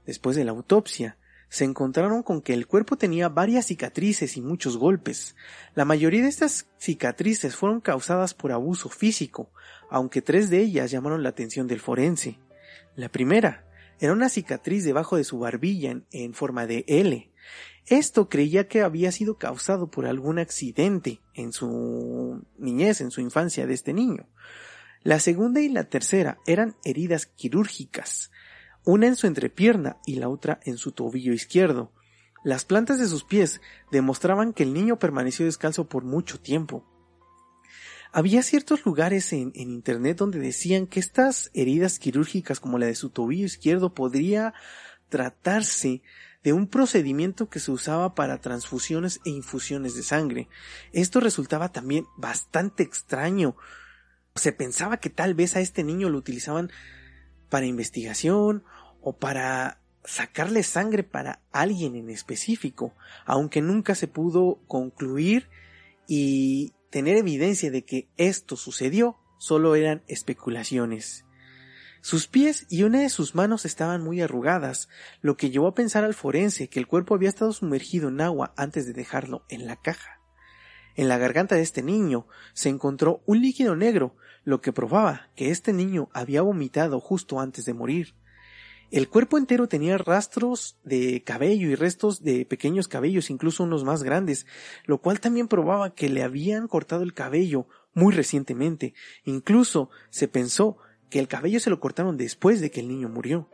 Después 0.06 0.36
de 0.36 0.44
la 0.44 0.51
autopsia, 0.51 1.18
se 1.51 1.65
encontraron 1.65 2.24
con 2.24 2.41
que 2.41 2.53
el 2.53 2.65
cuerpo 2.65 2.96
tenía 2.96 3.27
varias 3.27 3.65
cicatrices 3.65 4.38
y 4.38 4.41
muchos 4.41 4.77
golpes. 4.77 5.36
La 5.75 5.84
mayoría 5.84 6.22
de 6.22 6.29
estas 6.29 6.70
cicatrices 6.77 7.58
fueron 7.58 7.81
causadas 7.81 8.34
por 8.34 8.53
abuso 8.53 8.88
físico, 8.88 9.51
aunque 9.89 10.22
tres 10.22 10.50
de 10.50 10.60
ellas 10.60 10.91
llamaron 10.91 11.24
la 11.24 11.29
atención 11.29 11.67
del 11.67 11.81
forense. 11.81 12.39
La 12.96 13.10
primera 13.10 13.65
era 14.00 14.13
una 14.13 14.29
cicatriz 14.29 14.86
debajo 14.86 15.17
de 15.17 15.25
su 15.25 15.39
barbilla 15.39 16.01
en, 16.12 16.34
forma 16.34 16.65
de 16.67 16.86
L. 16.88 17.29
Esto 17.86 18.29
creía 18.29 18.70
que 18.70 18.81
había 18.81 19.12
sido 19.12 19.38
causado 19.38 19.91
por 19.91 20.05
algún 20.05 20.39
accidente 20.39 21.20
en 21.34 21.51
su 21.51 22.46
niñez, 22.60 23.01
en 23.01 23.12
su 23.12 23.20
infancia 23.20 23.67
de 23.67 23.74
este 23.74 23.91
niño. 23.91 24.25
La 25.03 25.20
segunda 25.20 25.60
y 25.60 25.67
la 25.67 25.84
tercera 25.84 26.38
eran 26.48 26.77
heridas 26.86 27.25
quirúrgicas, 27.25 28.31
una 28.84 29.08
en 29.08 29.16
su 29.16 29.28
entrepierna 29.28 29.98
y 30.06 30.16
la 30.16 30.30
otra 30.30 30.60
en 30.64 30.78
su 30.78 30.92
tobillo 30.92 31.34
izquierdo. 31.34 31.92
Las 32.44 32.66
plantas 32.66 33.00
de 33.00 33.08
sus 33.08 33.24
pies 33.24 33.62
demostraban 33.92 34.54
que 34.54 34.64
el 34.64 34.74
niño 34.74 34.98
permaneció 34.98 35.46
descalzo 35.46 35.88
por 35.88 36.04
mucho 36.04 36.40
tiempo. 36.40 36.84
Había 38.12 38.44
ciertos 38.44 38.86
lugares 38.86 39.32
en, 39.32 39.52
Internet 39.56 40.18
donde 40.18 40.40
decían 40.40 40.88
que 40.88 41.00
estas 41.00 41.50
heridas 41.54 41.98
quirúrgicas 41.98 42.60
como 42.60 42.78
la 42.78 42.88
de 42.88 42.96
su 42.96 43.10
tobillo 43.10 43.46
izquierdo 43.46 43.94
podría 43.94 44.54
tratarse 45.08 46.02
de 46.44 46.54
un 46.54 46.68
procedimiento 46.68 47.50
que 47.50 47.60
se 47.60 47.72
usaba 47.72 48.16
para 48.16 48.42
transfusiones 48.42 49.22
e 49.24 49.30
infusiones 49.30 49.96
de 49.96 50.04
sangre. 50.04 50.50
Esto 50.92 51.20
resultaba 51.20 51.72
también 51.72 52.06
bastante 52.18 52.84
extraño. 52.84 53.56
Se 54.36 54.52
pensaba 54.52 54.98
que 54.98 55.10
tal 55.10 55.34
vez 55.36 55.56
a 55.56 55.62
este 55.62 55.84
niño 55.84 56.10
lo 56.10 56.18
utilizaban 56.18 56.72
para 57.51 57.65
investigación 57.65 58.63
o 59.01 59.17
para 59.17 59.81
sacarle 60.05 60.63
sangre 60.63 61.03
para 61.03 61.41
alguien 61.51 61.96
en 61.96 62.10
específico, 62.10 62.96
aunque 63.25 63.62
nunca 63.62 63.93
se 63.93 64.08
pudo 64.08 64.60
concluir 64.67 65.50
y 66.08 66.74
tener 66.89 67.17
evidencia 67.17 67.70
de 67.70 67.84
que 67.84 68.08
esto 68.15 68.55
sucedió 68.55 69.17
solo 69.38 69.75
eran 69.75 70.01
especulaciones. 70.08 71.25
Sus 72.00 72.27
pies 72.27 72.65
y 72.70 72.84
una 72.84 73.01
de 73.01 73.10
sus 73.10 73.36
manos 73.36 73.65
estaban 73.65 74.01
muy 74.01 74.22
arrugadas, 74.22 74.88
lo 75.22 75.36
que 75.36 75.51
llevó 75.51 75.67
a 75.67 75.75
pensar 75.75 76.05
al 76.05 76.13
forense 76.13 76.70
que 76.70 76.79
el 76.79 76.88
cuerpo 76.88 77.13
había 77.13 77.29
estado 77.29 77.51
sumergido 77.51 78.08
en 78.08 78.22
agua 78.22 78.53
antes 78.55 78.88
de 78.88 78.93
dejarlo 78.93 79.46
en 79.50 79.67
la 79.67 79.75
caja. 79.75 80.22
En 80.96 81.10
la 81.10 81.17
garganta 81.17 81.55
de 81.55 81.62
este 81.62 81.84
niño 81.84 82.27
se 82.53 82.70
encontró 82.70 83.22
un 83.25 83.41
líquido 83.41 83.75
negro, 83.75 84.15
lo 84.44 84.62
que 84.62 84.74
probaba 84.74 85.30
que 85.36 85.52
este 85.52 85.74
niño 85.74 86.10
había 86.14 86.42
vomitado 86.42 87.00
justo 87.00 87.40
antes 87.40 87.66
de 87.66 87.74
morir. 87.74 88.16
El 88.92 89.08
cuerpo 89.08 89.38
entero 89.38 89.68
tenía 89.68 89.98
rastros 89.98 90.78
de 90.84 91.24
cabello 91.24 91.70
y 91.70 91.76
restos 91.76 92.24
de 92.24 92.46
pequeños 92.46 92.90
cabellos, 92.90 93.30
incluso 93.30 93.64
unos 93.64 93.86
más 93.86 94.04
grandes, 94.04 94.46
lo 94.86 94.98
cual 94.98 95.22
también 95.22 95.48
probaba 95.48 95.96
que 95.96 96.10
le 96.10 96.24
habían 96.24 96.68
cortado 96.68 97.04
el 97.04 97.14
cabello 97.14 97.68
muy 97.94 98.14
recientemente. 98.14 98.94
Incluso 99.24 99.90
se 100.10 100.28
pensó 100.28 100.78
que 101.10 101.20
el 101.20 101.30
cabello 101.30 101.62
se 101.62 101.70
lo 101.70 101.80
cortaron 101.80 102.18
después 102.18 102.60
de 102.60 102.70
que 102.70 102.82
el 102.82 102.90
niño 102.90 103.08
murió. 103.08 103.50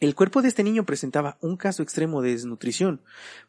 El 0.00 0.14
cuerpo 0.14 0.42
de 0.42 0.48
este 0.48 0.62
niño 0.62 0.86
presentaba 0.86 1.38
un 1.40 1.56
caso 1.56 1.82
extremo 1.82 2.22
de 2.22 2.30
desnutrición, 2.30 3.00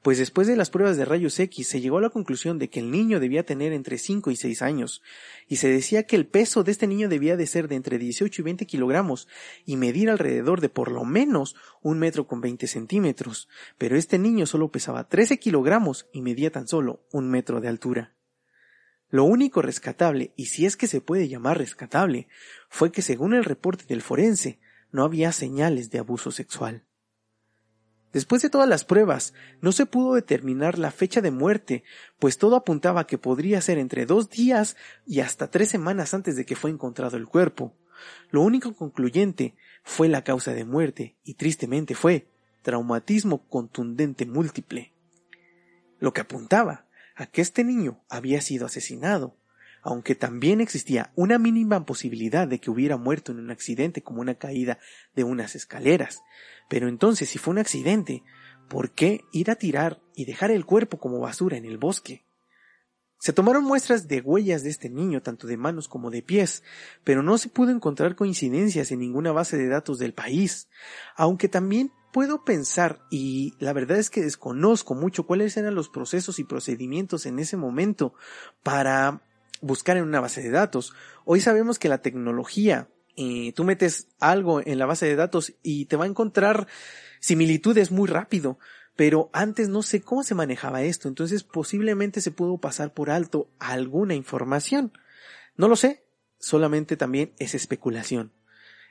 pues 0.02 0.18
después 0.18 0.48
de 0.48 0.56
las 0.56 0.72
pruebas 0.72 0.98
de 0.98 1.06
rayos 1.06 1.40
X 1.40 1.68
se 1.68 1.80
llegó 1.80 2.00
a 2.00 2.02
la 2.02 2.10
conclusión 2.10 2.58
de 2.58 2.72
que 2.72 2.80
el 2.80 2.90
niño 2.90 3.20
debía 3.20 3.46
tener 3.46 3.72
entre 3.72 4.00
5 4.00 4.32
y 4.32 4.36
6 4.36 4.64
años, 4.64 5.04
y 5.48 5.58
se 5.58 5.70
decía 5.70 6.08
que 6.08 6.16
el 6.16 6.26
peso 6.26 6.64
de 6.64 6.72
este 6.72 6.88
niño 6.88 7.08
debía 7.08 7.38
de 7.38 7.46
ser 7.46 7.68
de 7.68 7.76
entre 7.76 8.00
18 8.00 8.42
y 8.42 8.44
20 8.44 8.66
kilogramos 8.66 9.28
y 9.64 9.78
medir 9.78 10.10
alrededor 10.10 10.60
de 10.60 10.70
por 10.70 10.92
lo 10.92 11.06
menos 11.06 11.56
un 11.84 12.00
metro 12.00 12.26
con 12.26 12.42
20 12.42 12.66
centímetros, 12.66 13.48
pero 13.78 13.96
este 13.96 14.18
niño 14.18 14.48
solo 14.48 14.72
pesaba 14.72 15.08
13 15.08 15.38
kilogramos 15.38 16.08
y 16.12 16.24
medía 16.24 16.52
tan 16.52 16.68
solo 16.68 17.06
un 17.12 17.30
metro 17.30 17.62
de 17.62 17.68
altura. 17.68 18.16
Lo 19.12 19.24
único 19.24 19.62
rescatable, 19.62 20.34
y 20.36 20.48
si 20.48 20.66
es 20.66 20.78
que 20.78 20.88
se 20.88 21.00
puede 21.00 21.28
llamar 21.28 21.60
rescatable, 21.60 22.28
fue 22.70 22.92
que 22.92 23.04
según 23.04 23.36
el 23.36 23.46
reporte 23.46 23.86
del 23.88 24.02
forense, 24.02 24.60
no 24.92 25.04
había 25.04 25.32
señales 25.32 25.90
de 25.92 26.00
abuso 26.00 26.32
sexual. 26.32 26.84
Después 28.12 28.42
de 28.42 28.50
todas 28.50 28.68
las 28.68 28.86
pruebas, 28.86 29.34
no 29.62 29.72
se 29.72 29.86
pudo 29.86 30.16
determinar 30.16 30.80
la 30.80 30.90
fecha 30.90 31.22
de 31.22 31.30
muerte, 31.30 31.84
pues 32.18 32.40
todo 32.40 32.56
apuntaba 32.56 33.06
que 33.06 33.20
podría 33.20 33.62
ser 33.62 33.78
entre 33.78 34.08
dos 34.08 34.30
días 34.30 34.78
y 35.06 35.20
hasta 35.20 35.52
tres 35.52 35.70
semanas 35.70 36.14
antes 36.16 36.36
de 36.36 36.46
que 36.46 36.56
fue 36.56 36.72
encontrado 36.72 37.18
el 37.18 37.28
cuerpo. 37.28 37.76
Lo 38.32 38.42
único 38.42 38.74
concluyente 38.74 39.56
fue 39.84 40.10
la 40.10 40.24
causa 40.24 40.54
de 40.54 40.66
muerte, 40.66 41.18
y 41.24 41.36
tristemente 41.36 41.94
fue 41.94 42.28
traumatismo 42.64 43.48
contundente 43.48 44.26
múltiple. 44.26 44.94
Lo 46.00 46.14
que 46.14 46.22
apuntaba 46.22 46.88
a 47.16 47.28
que 47.28 47.42
este 47.42 47.64
niño 47.64 48.04
había 48.10 48.42
sido 48.42 48.66
asesinado, 48.66 49.38
aunque 49.82 50.16
también 50.16 50.62
existía 50.62 51.12
una 51.16 51.38
mínima 51.38 51.86
posibilidad 51.86 52.48
de 52.48 52.60
que 52.60 52.72
hubiera 52.72 52.98
muerto 52.98 53.32
en 53.32 53.40
un 53.40 53.52
accidente 53.52 54.02
como 54.02 54.22
una 54.22 54.36
caída 54.36 54.80
de 55.16 55.24
unas 55.24 55.56
escaleras. 55.56 56.22
Pero 56.70 56.88
entonces, 56.88 57.30
si 57.30 57.38
fue 57.38 57.52
un 57.52 57.60
accidente, 57.60 58.24
¿por 58.68 58.92
qué 58.92 59.22
ir 59.32 59.52
a 59.52 59.56
tirar 59.56 60.02
y 60.16 60.26
dejar 60.26 60.52
el 60.52 60.66
cuerpo 60.66 61.00
como 61.00 61.20
basura 61.20 61.58
en 61.58 61.66
el 61.66 61.78
bosque? 61.78 62.26
Se 63.22 63.34
tomaron 63.34 63.66
muestras 63.66 64.08
de 64.08 64.22
huellas 64.22 64.64
de 64.64 64.70
este 64.70 64.90
niño, 64.90 65.22
tanto 65.22 65.46
de 65.46 65.58
manos 65.58 65.90
como 65.90 66.10
de 66.10 66.22
pies, 66.22 66.64
pero 67.04 67.22
no 67.22 67.38
se 67.38 67.50
pudo 67.50 67.72
encontrar 67.72 68.16
coincidencias 68.16 68.92
en 68.92 69.00
ninguna 69.00 69.34
base 69.34 69.58
de 69.58 69.68
datos 69.68 70.00
del 70.00 70.14
país, 70.14 70.70
aunque 71.18 71.50
también 71.50 71.92
puedo 72.14 72.46
pensar, 72.46 73.02
y 73.12 73.54
la 73.60 73.74
verdad 73.74 73.98
es 73.98 74.10
que 74.10 74.22
desconozco 74.22 74.96
mucho 74.96 75.26
cuáles 75.26 75.58
eran 75.58 75.76
los 75.76 75.90
procesos 75.90 76.40
y 76.40 76.46
procedimientos 76.46 77.26
en 77.26 77.40
ese 77.40 77.58
momento 77.58 78.14
para 78.64 79.22
buscar 79.62 79.98
en 79.98 80.04
una 80.04 80.20
base 80.20 80.42
de 80.42 80.50
datos. 80.50 80.94
Hoy 81.26 81.42
sabemos 81.42 81.80
que 81.80 81.90
la 81.90 82.02
tecnología, 82.02 82.90
eh, 83.16 83.54
tú 83.54 83.64
metes 83.64 84.08
algo 84.20 84.62
en 84.66 84.80
la 84.80 84.86
base 84.86 85.06
de 85.06 85.16
datos 85.16 85.54
y 85.64 85.86
te 85.86 85.96
va 85.96 86.06
a 86.06 86.10
encontrar 86.10 86.68
similitudes 87.20 87.92
muy 87.92 88.08
rápido, 88.08 88.60
pero 88.96 89.30
antes 89.34 89.70
no 89.70 89.82
sé 89.82 90.02
cómo 90.02 90.24
se 90.24 90.36
manejaba 90.36 90.82
esto, 90.82 91.08
entonces 91.08 91.44
posiblemente 91.44 92.22
se 92.22 92.32
pudo 92.32 92.58
pasar 92.58 92.94
por 92.94 93.10
alto 93.10 93.50
alguna 93.60 94.16
información. 94.16 94.92
No 95.56 95.68
lo 95.68 95.76
sé, 95.76 96.06
solamente 96.38 96.98
también 96.98 97.34
es 97.40 97.56
especulación. 97.56 98.34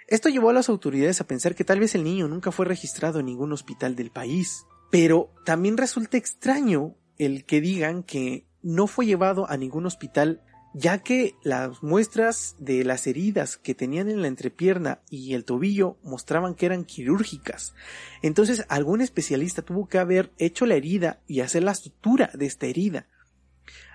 Esto 0.06 0.30
llevó 0.30 0.48
a 0.48 0.54
las 0.54 0.70
autoridades 0.70 1.20
a 1.20 1.26
pensar 1.26 1.54
que 1.54 1.64
tal 1.64 1.80
vez 1.80 1.94
el 1.94 2.04
niño 2.04 2.28
nunca 2.28 2.50
fue 2.50 2.64
registrado 2.64 3.20
en 3.20 3.26
ningún 3.26 3.52
hospital 3.52 3.94
del 3.94 4.10
país. 4.10 4.64
Pero 4.90 5.34
también 5.44 5.76
resulta 5.76 6.16
extraño 6.16 6.96
el 7.18 7.44
que 7.44 7.60
digan 7.60 8.02
que 8.02 8.46
no 8.62 8.86
fue 8.86 9.04
llevado 9.04 9.50
a 9.50 9.58
ningún 9.58 9.84
hospital 9.84 10.42
ya 10.74 10.98
que 10.98 11.34
las 11.42 11.82
muestras 11.82 12.56
de 12.58 12.84
las 12.84 13.06
heridas 13.06 13.56
que 13.56 13.74
tenían 13.74 14.08
en 14.08 14.22
la 14.22 14.28
entrepierna 14.28 15.00
y 15.10 15.34
el 15.34 15.44
tobillo 15.44 15.96
mostraban 16.02 16.54
que 16.54 16.66
eran 16.66 16.84
quirúrgicas. 16.84 17.74
Entonces 18.22 18.64
algún 18.68 19.00
especialista 19.00 19.62
tuvo 19.62 19.88
que 19.88 19.98
haber 19.98 20.32
hecho 20.38 20.66
la 20.66 20.74
herida 20.74 21.20
y 21.26 21.40
hacer 21.40 21.62
la 21.62 21.74
sutura 21.74 22.30
de 22.34 22.46
esta 22.46 22.66
herida. 22.66 23.06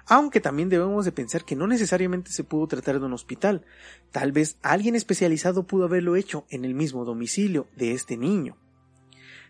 Aunque 0.05 0.41
también 0.41 0.69
debemos 0.69 1.05
de 1.05 1.13
pensar 1.13 1.45
que 1.45 1.55
no 1.55 1.67
necesariamente 1.67 2.31
se 2.31 2.43
pudo 2.43 2.67
tratar 2.67 2.99
de 2.99 3.05
un 3.05 3.13
hospital. 3.13 3.65
Tal 4.11 4.31
vez 4.31 4.57
alguien 4.61 4.95
especializado 4.95 5.65
pudo 5.65 5.85
haberlo 5.85 6.15
hecho 6.15 6.45
en 6.49 6.65
el 6.65 6.73
mismo 6.73 7.05
domicilio 7.05 7.67
de 7.77 7.93
este 7.93 8.17
niño. 8.17 8.57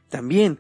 También 0.10 0.60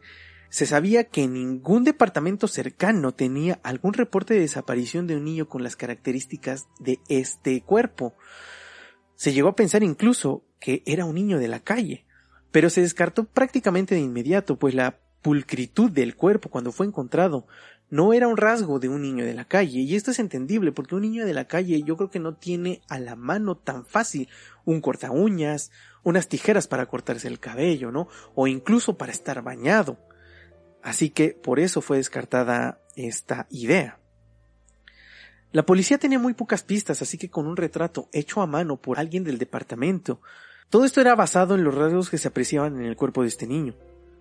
se 0.54 0.68
sabía 0.68 1.06
que 1.06 1.28
ningún 1.28 1.84
departamento 1.84 2.48
cercano 2.48 3.12
tenía 3.12 3.60
algún 3.64 3.94
reporte 3.94 4.36
de 4.36 4.42
desaparición 4.42 5.08
de 5.08 5.16
un 5.16 5.26
niño 5.26 5.50
con 5.50 5.64
las 5.64 5.76
características 5.76 6.68
de 6.80 7.00
este 7.10 7.60
cuerpo. 7.62 8.14
Se 9.16 9.34
llegó 9.34 9.50
a 9.50 9.56
pensar 9.56 9.82
incluso 9.82 10.46
que 10.60 10.84
era 10.86 11.06
un 11.06 11.16
niño 11.16 11.40
de 11.40 11.48
la 11.48 11.62
calle, 11.62 12.06
pero 12.52 12.70
se 12.70 12.82
descartó 12.82 13.24
prácticamente 13.24 13.96
de 13.96 14.02
inmediato, 14.02 14.60
pues 14.60 14.76
la 14.76 15.00
pulcritud 15.24 15.90
del 15.90 16.16
cuerpo 16.16 16.50
cuando 16.50 16.72
fue 16.72 16.86
encontrado 16.86 17.48
no 17.90 18.14
era 18.14 18.28
un 18.28 18.38
rasgo 18.38 18.78
de 18.78 18.90
un 18.90 19.02
niño 19.02 19.26
de 19.26 19.34
la 19.34 19.46
calle, 19.46 19.80
y 19.80 19.96
esto 19.96 20.12
es 20.12 20.20
entendible 20.20 20.72
porque 20.72 20.94
un 20.94 21.02
niño 21.02 21.26
de 21.26 21.34
la 21.34 21.48
calle 21.48 21.82
yo 21.82 21.98
creo 21.98 22.12
que 22.12 22.20
no 22.20 22.36
tiene 22.36 22.84
a 22.90 23.00
la 23.00 23.16
mano 23.16 23.58
tan 23.58 23.88
fácil 23.88 24.30
un 24.66 24.82
corta 24.82 25.10
uñas, 25.10 25.72
unas 26.04 26.28
tijeras 26.28 26.68
para 26.68 26.86
cortarse 26.86 27.28
el 27.28 27.40
cabello, 27.40 27.92
¿no? 27.92 28.08
O 28.36 28.46
incluso 28.46 29.00
para 29.00 29.12
estar 29.12 29.42
bañado. 29.42 29.98
Así 30.84 31.10
que 31.10 31.30
por 31.30 31.60
eso 31.60 31.82
fue 31.82 31.98
descartada 31.98 32.82
esta 32.96 33.48
idea. 33.50 34.00
La 35.54 35.66
policía 35.66 35.98
tenía 35.98 36.20
muy 36.20 36.34
pocas 36.34 36.64
pistas, 36.64 37.02
así 37.02 37.18
que 37.18 37.30
con 37.30 37.48
un 37.48 37.56
retrato 37.56 38.10
hecho 38.12 38.42
a 38.42 38.48
mano 38.48 38.78
por 38.78 39.00
alguien 39.00 39.24
del 39.24 39.38
departamento, 39.38 40.20
todo 40.70 40.84
esto 40.84 41.00
era 41.00 41.16
basado 41.16 41.56
en 41.56 41.64
los 41.64 41.74
rasgos 41.74 42.10
que 42.10 42.18
se 42.18 42.28
apreciaban 42.28 42.76
en 42.76 42.86
el 42.86 42.98
cuerpo 42.98 43.22
de 43.22 43.30
este 43.30 43.48
niño. 43.48 43.76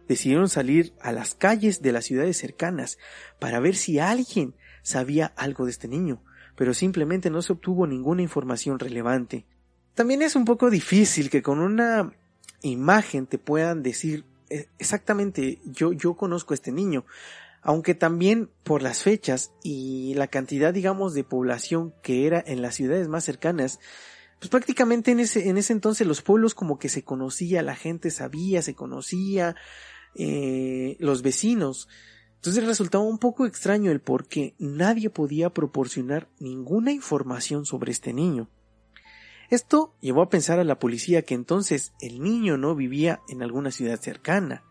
Decidieron 0.07 0.49
salir 0.49 0.92
a 1.00 1.11
las 1.11 1.35
calles 1.35 1.83
de 1.83 1.92
las 1.92 2.04
ciudades 2.04 2.37
cercanas 2.37 2.99
para 3.40 3.59
ver 3.59 3.75
si 3.75 3.99
alguien 3.99 4.54
sabía 4.83 5.33
algo 5.37 5.64
de 5.64 5.71
este 5.73 5.88
niño, 5.88 6.23
pero 6.54 6.75
simplemente 6.75 7.31
no 7.31 7.42
se 7.42 7.54
obtuvo 7.54 7.87
ninguna 7.87 8.23
información 8.23 8.78
relevante. 8.78 9.47
También 9.95 10.23
es 10.23 10.37
un 10.37 10.45
poco 10.45 10.71
difícil 10.71 11.28
que 11.28 11.42
con 11.42 11.59
una 11.59 12.12
imagen 12.61 13.26
te 13.26 13.38
puedan 13.38 13.83
decir 13.83 14.25
exactamente, 14.78 15.61
yo, 15.64 15.92
yo 15.92 16.14
conozco 16.14 16.52
a 16.52 16.56
este 16.56 16.73
niño, 16.73 17.04
aunque 17.62 17.94
también 17.94 18.50
por 18.64 18.82
las 18.82 19.02
fechas 19.02 19.52
y 19.62 20.14
la 20.14 20.26
cantidad, 20.26 20.75
digamos, 20.75 21.14
de 21.14 21.25
población 21.25 21.94
que 22.02 22.26
era 22.26 22.42
en 22.44 22.61
las 22.61 22.75
ciudades 22.75 23.09
más 23.09 23.25
cercanas, 23.25 23.78
pues 24.38 24.50
prácticamente 24.50 25.12
en 25.12 25.21
ese, 25.21 25.49
en 25.49 25.56
ese 25.56 25.73
entonces 25.73 26.06
los 26.06 26.23
pueblos 26.23 26.54
como 26.54 26.78
que 26.78 26.88
se 26.88 27.04
conocía, 27.04 27.62
la 27.62 27.76
gente 27.76 28.11
sabía, 28.11 28.61
se 28.62 28.75
conocía, 28.75 29.54
eh, 30.16 30.97
los 30.99 31.23
vecinos. 31.23 31.88
Entonces 32.35 32.66
resultaba 32.66 33.04
un 33.04 33.18
poco 33.18 33.47
extraño 33.47 33.92
el 33.92 34.00
por 34.00 34.26
qué 34.26 34.56
nadie 34.59 35.11
podía 35.11 35.50
proporcionar 35.50 36.28
ninguna 36.40 36.90
información 36.90 37.64
sobre 37.64 37.92
este 37.92 38.12
niño. 38.12 38.49
Esto 39.52 39.92
llevó 40.00 40.23
a 40.23 40.30
pensar 40.30 40.59
a 40.61 40.64
la 40.64 40.78
policía 40.78 41.26
que 41.26 41.35
entonces 41.35 41.92
el 42.00 42.23
niño 42.23 42.56
no 42.56 42.75
vivía 42.75 43.21
en 43.28 43.42
alguna 43.42 43.71
ciudad 43.71 44.00
cercana, 44.00 44.64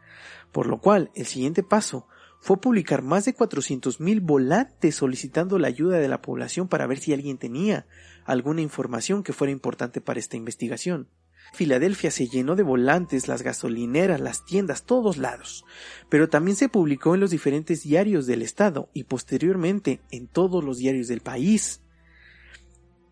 por 0.51 0.65
lo 0.65 0.79
cual 0.79 1.11
el 1.13 1.27
siguiente 1.27 1.61
paso 1.61 2.07
fue 2.39 2.59
publicar 2.59 3.03
más 3.03 3.25
de 3.25 3.35
400.000 3.35 4.21
volantes 4.23 4.95
solicitando 4.95 5.59
la 5.59 5.67
ayuda 5.67 6.00
de 6.00 6.07
la 6.07 6.23
población 6.23 6.67
para 6.67 6.88
ver 6.88 6.97
si 6.97 7.13
alguien 7.13 7.38
tenía 7.38 7.85
alguna 8.25 8.61
información 8.61 9.21
que 9.21 9.33
fuera 9.33 9.51
importante 9.51 10.01
para 10.01 10.19
esta 10.19 10.35
investigación. 10.35 11.09
Filadelfia 11.53 12.09
se 12.09 12.27
llenó 12.27 12.55
de 12.55 12.63
volantes, 12.63 13.27
las 13.27 13.43
gasolineras, 13.43 14.19
las 14.19 14.45
tiendas, 14.45 14.88
todos 14.88 15.17
lados, 15.17 15.63
pero 16.09 16.27
también 16.27 16.57
se 16.57 16.69
publicó 16.69 17.13
en 17.13 17.21
los 17.21 17.29
diferentes 17.29 17.83
diarios 17.83 18.25
del 18.25 18.41
estado 18.41 18.89
y 18.95 19.03
posteriormente 19.03 20.01
en 20.09 20.25
todos 20.25 20.63
los 20.63 20.79
diarios 20.79 21.07
del 21.07 21.21
país. 21.21 21.81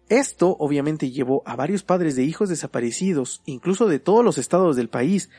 Esto 0.09 0.57
obviamente 0.59 1.11
llevó 1.11 1.43
a 1.45 1.55
varios 1.55 1.83
padres 1.83 2.15
de 2.15 2.23
hijos 2.23 2.49
desaparecidos, 2.49 3.41
incluso 3.45 3.87
de 3.87 3.99
todos 3.99 4.25
los 4.25 4.39
estados 4.39 4.75
del 4.75 4.89
país, 4.89 5.29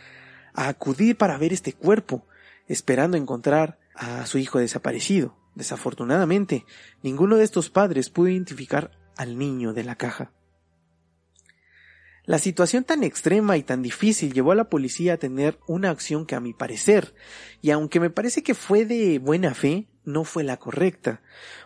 a 0.54 0.68
acudir 0.68 1.16
para 1.16 1.38
ver 1.38 1.52
este 1.52 1.72
cuerpo, 1.72 2.24
esperando 2.68 3.16
encontrar 3.16 3.78
a 3.94 4.24
su 4.26 4.38
hijo 4.38 4.60
desaparecido. 4.60 5.36
Desafortunadamente, 5.56 6.64
ninguno 7.02 7.36
de 7.36 7.44
estos 7.44 7.68
padres 7.68 8.10
pudo 8.10 8.28
identificar 8.28 8.92
al 9.16 9.36
niño 9.36 9.72
de 9.72 9.84
la 9.84 9.96
caja. 9.96 10.30
La 12.24 12.38
situación 12.38 12.84
tan 12.84 13.02
extrema 13.02 13.56
y 13.56 13.64
tan 13.64 13.82
difícil 13.82 14.32
llevó 14.32 14.52
a 14.52 14.54
la 14.54 14.70
policía 14.70 15.14
a 15.14 15.16
tener 15.16 15.58
una 15.66 15.90
acción 15.90 16.26
que 16.26 16.36
a 16.36 16.40
mi 16.40 16.52
parecer, 16.52 17.12
y 17.60 17.72
aunque 17.72 17.98
me 17.98 18.10
parece 18.10 18.44
que 18.44 18.54
fue 18.54 18.84
de 18.86 19.18
buena 19.18 19.52
fe, 19.52 19.88
no 20.04 20.22
fue 20.24 20.44
la 20.44 20.58
correcta, 20.58 21.22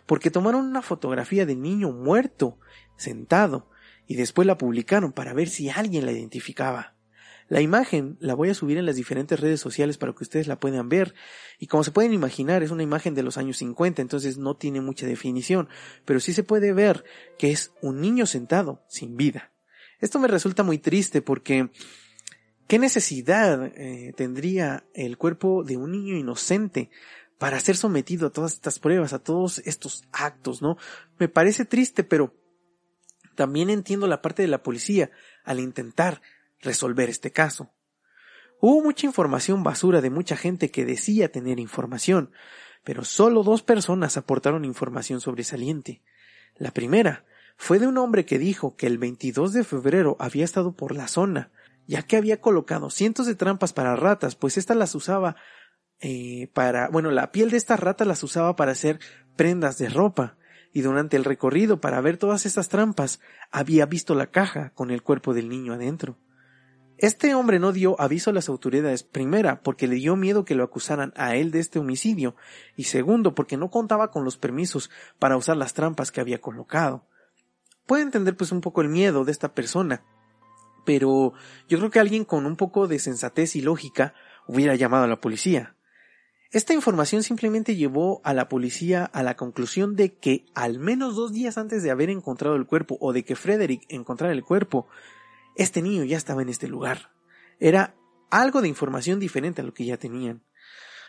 porque 0.06 0.30
tomaron 0.30 0.64
una 0.64 0.80
fotografía 0.80 1.44
del 1.44 1.60
niño 1.60 1.92
muerto, 1.92 2.58
sentado, 2.96 3.68
y 4.06 4.16
después 4.16 4.46
la 4.46 4.58
publicaron 4.58 5.12
para 5.12 5.32
ver 5.32 5.48
si 5.48 5.70
alguien 5.70 6.06
la 6.06 6.12
identificaba. 6.12 6.94
La 7.48 7.60
imagen 7.60 8.16
la 8.20 8.34
voy 8.34 8.48
a 8.48 8.54
subir 8.54 8.78
en 8.78 8.86
las 8.86 8.96
diferentes 8.96 9.38
redes 9.38 9.60
sociales 9.60 9.98
para 9.98 10.12
que 10.14 10.24
ustedes 10.24 10.46
la 10.46 10.58
puedan 10.58 10.88
ver. 10.88 11.14
Y 11.58 11.66
como 11.66 11.84
se 11.84 11.90
pueden 11.90 12.14
imaginar, 12.14 12.62
es 12.62 12.70
una 12.70 12.82
imagen 12.82 13.14
de 13.14 13.22
los 13.22 13.36
años 13.36 13.58
50, 13.58 14.00
entonces 14.00 14.38
no 14.38 14.56
tiene 14.56 14.80
mucha 14.80 15.06
definición, 15.06 15.68
pero 16.04 16.20
sí 16.20 16.32
se 16.32 16.42
puede 16.42 16.72
ver 16.72 17.04
que 17.38 17.50
es 17.50 17.72
un 17.82 18.00
niño 18.00 18.26
sentado, 18.26 18.82
sin 18.88 19.16
vida. 19.16 19.52
Esto 20.00 20.18
me 20.18 20.28
resulta 20.28 20.62
muy 20.62 20.78
triste 20.78 21.22
porque 21.22 21.70
¿qué 22.66 22.78
necesidad 22.78 23.72
eh, 23.76 24.12
tendría 24.16 24.86
el 24.94 25.18
cuerpo 25.18 25.64
de 25.64 25.76
un 25.76 25.92
niño 25.92 26.16
inocente 26.16 26.90
para 27.38 27.60
ser 27.60 27.76
sometido 27.76 28.28
a 28.28 28.32
todas 28.32 28.54
estas 28.54 28.78
pruebas, 28.78 29.12
a 29.12 29.18
todos 29.18 29.58
estos 29.66 30.04
actos, 30.12 30.62
¿no? 30.62 30.78
Me 31.18 31.28
parece 31.28 31.64
triste, 31.66 32.04
pero 32.04 32.34
también 33.34 33.70
entiendo 33.70 34.06
la 34.06 34.22
parte 34.22 34.42
de 34.42 34.48
la 34.48 34.62
policía 34.62 35.10
al 35.44 35.60
intentar 35.60 36.22
resolver 36.60 37.08
este 37.08 37.30
caso. 37.30 37.70
Hubo 38.60 38.82
mucha 38.82 39.06
información 39.06 39.62
basura 39.62 40.00
de 40.00 40.10
mucha 40.10 40.36
gente 40.36 40.70
que 40.70 40.84
decía 40.84 41.30
tener 41.30 41.60
información, 41.60 42.30
pero 42.82 43.04
solo 43.04 43.42
dos 43.42 43.62
personas 43.62 44.16
aportaron 44.16 44.64
información 44.64 45.20
sobresaliente. 45.20 46.02
La 46.56 46.70
primera 46.70 47.24
fue 47.56 47.78
de 47.78 47.86
un 47.86 47.98
hombre 47.98 48.24
que 48.24 48.38
dijo 48.38 48.76
que 48.76 48.86
el 48.86 48.98
22 48.98 49.52
de 49.52 49.64
febrero 49.64 50.16
había 50.18 50.44
estado 50.44 50.72
por 50.72 50.94
la 50.94 51.08
zona, 51.08 51.50
ya 51.86 52.02
que 52.02 52.16
había 52.16 52.40
colocado 52.40 52.90
cientos 52.90 53.26
de 53.26 53.34
trampas 53.34 53.72
para 53.72 53.96
ratas, 53.96 54.36
pues 54.36 54.56
ésta 54.56 54.74
las 54.74 54.94
usaba 54.94 55.36
eh, 56.00 56.48
para, 56.52 56.88
bueno, 56.88 57.10
la 57.10 57.32
piel 57.32 57.50
de 57.50 57.56
estas 57.56 57.80
ratas 57.80 58.06
las 58.06 58.22
usaba 58.22 58.56
para 58.56 58.72
hacer 58.72 58.98
prendas 59.36 59.78
de 59.78 59.88
ropa, 59.88 60.36
y 60.74 60.82
durante 60.82 61.16
el 61.16 61.24
recorrido 61.24 61.80
para 61.80 62.00
ver 62.02 62.18
todas 62.18 62.44
estas 62.44 62.68
trampas 62.68 63.20
había 63.50 63.86
visto 63.86 64.14
la 64.14 64.26
caja 64.26 64.70
con 64.74 64.90
el 64.90 65.02
cuerpo 65.02 65.32
del 65.32 65.48
niño 65.48 65.72
adentro. 65.72 66.18
Este 66.98 67.34
hombre 67.34 67.60
no 67.60 67.72
dio 67.72 68.00
aviso 68.00 68.30
a 68.30 68.32
las 68.32 68.48
autoridades, 68.48 69.04
primera, 69.04 69.62
porque 69.62 69.86
le 69.86 69.94
dio 69.94 70.16
miedo 70.16 70.44
que 70.44 70.56
lo 70.56 70.64
acusaran 70.64 71.12
a 71.16 71.36
él 71.36 71.52
de 71.52 71.60
este 71.60 71.78
homicidio, 71.78 72.34
y 72.76 72.84
segundo, 72.84 73.34
porque 73.34 73.56
no 73.56 73.70
contaba 73.70 74.10
con 74.10 74.24
los 74.24 74.36
permisos 74.36 74.90
para 75.18 75.36
usar 75.36 75.56
las 75.56 75.74
trampas 75.74 76.10
que 76.10 76.20
había 76.20 76.40
colocado. 76.40 77.06
Puede 77.86 78.02
entender 78.02 78.36
pues 78.36 78.52
un 78.52 78.60
poco 78.60 78.80
el 78.80 78.88
miedo 78.88 79.24
de 79.24 79.32
esta 79.32 79.54
persona, 79.54 80.02
pero 80.84 81.34
yo 81.68 81.78
creo 81.78 81.90
que 81.90 82.00
alguien 82.00 82.24
con 82.24 82.46
un 82.46 82.56
poco 82.56 82.88
de 82.88 82.98
sensatez 82.98 83.54
y 83.54 83.60
lógica 83.60 84.14
hubiera 84.46 84.74
llamado 84.74 85.04
a 85.04 85.08
la 85.08 85.20
policía. 85.20 85.76
Esta 86.54 86.72
información 86.72 87.24
simplemente 87.24 87.74
llevó 87.74 88.20
a 88.22 88.32
la 88.32 88.48
policía 88.48 89.06
a 89.06 89.24
la 89.24 89.34
conclusión 89.34 89.96
de 89.96 90.14
que 90.14 90.46
al 90.54 90.78
menos 90.78 91.16
dos 91.16 91.32
días 91.32 91.58
antes 91.58 91.82
de 91.82 91.90
haber 91.90 92.10
encontrado 92.10 92.54
el 92.54 92.64
cuerpo 92.64 92.96
o 93.00 93.12
de 93.12 93.24
que 93.24 93.34
Frederick 93.34 93.82
encontrara 93.88 94.32
el 94.32 94.44
cuerpo, 94.44 94.86
este 95.56 95.82
niño 95.82 96.04
ya 96.04 96.16
estaba 96.16 96.42
en 96.42 96.48
este 96.48 96.68
lugar. 96.68 97.10
Era 97.58 97.96
algo 98.30 98.62
de 98.62 98.68
información 98.68 99.18
diferente 99.18 99.62
a 99.62 99.64
lo 99.64 99.74
que 99.74 99.84
ya 99.84 99.96
tenían. 99.96 100.44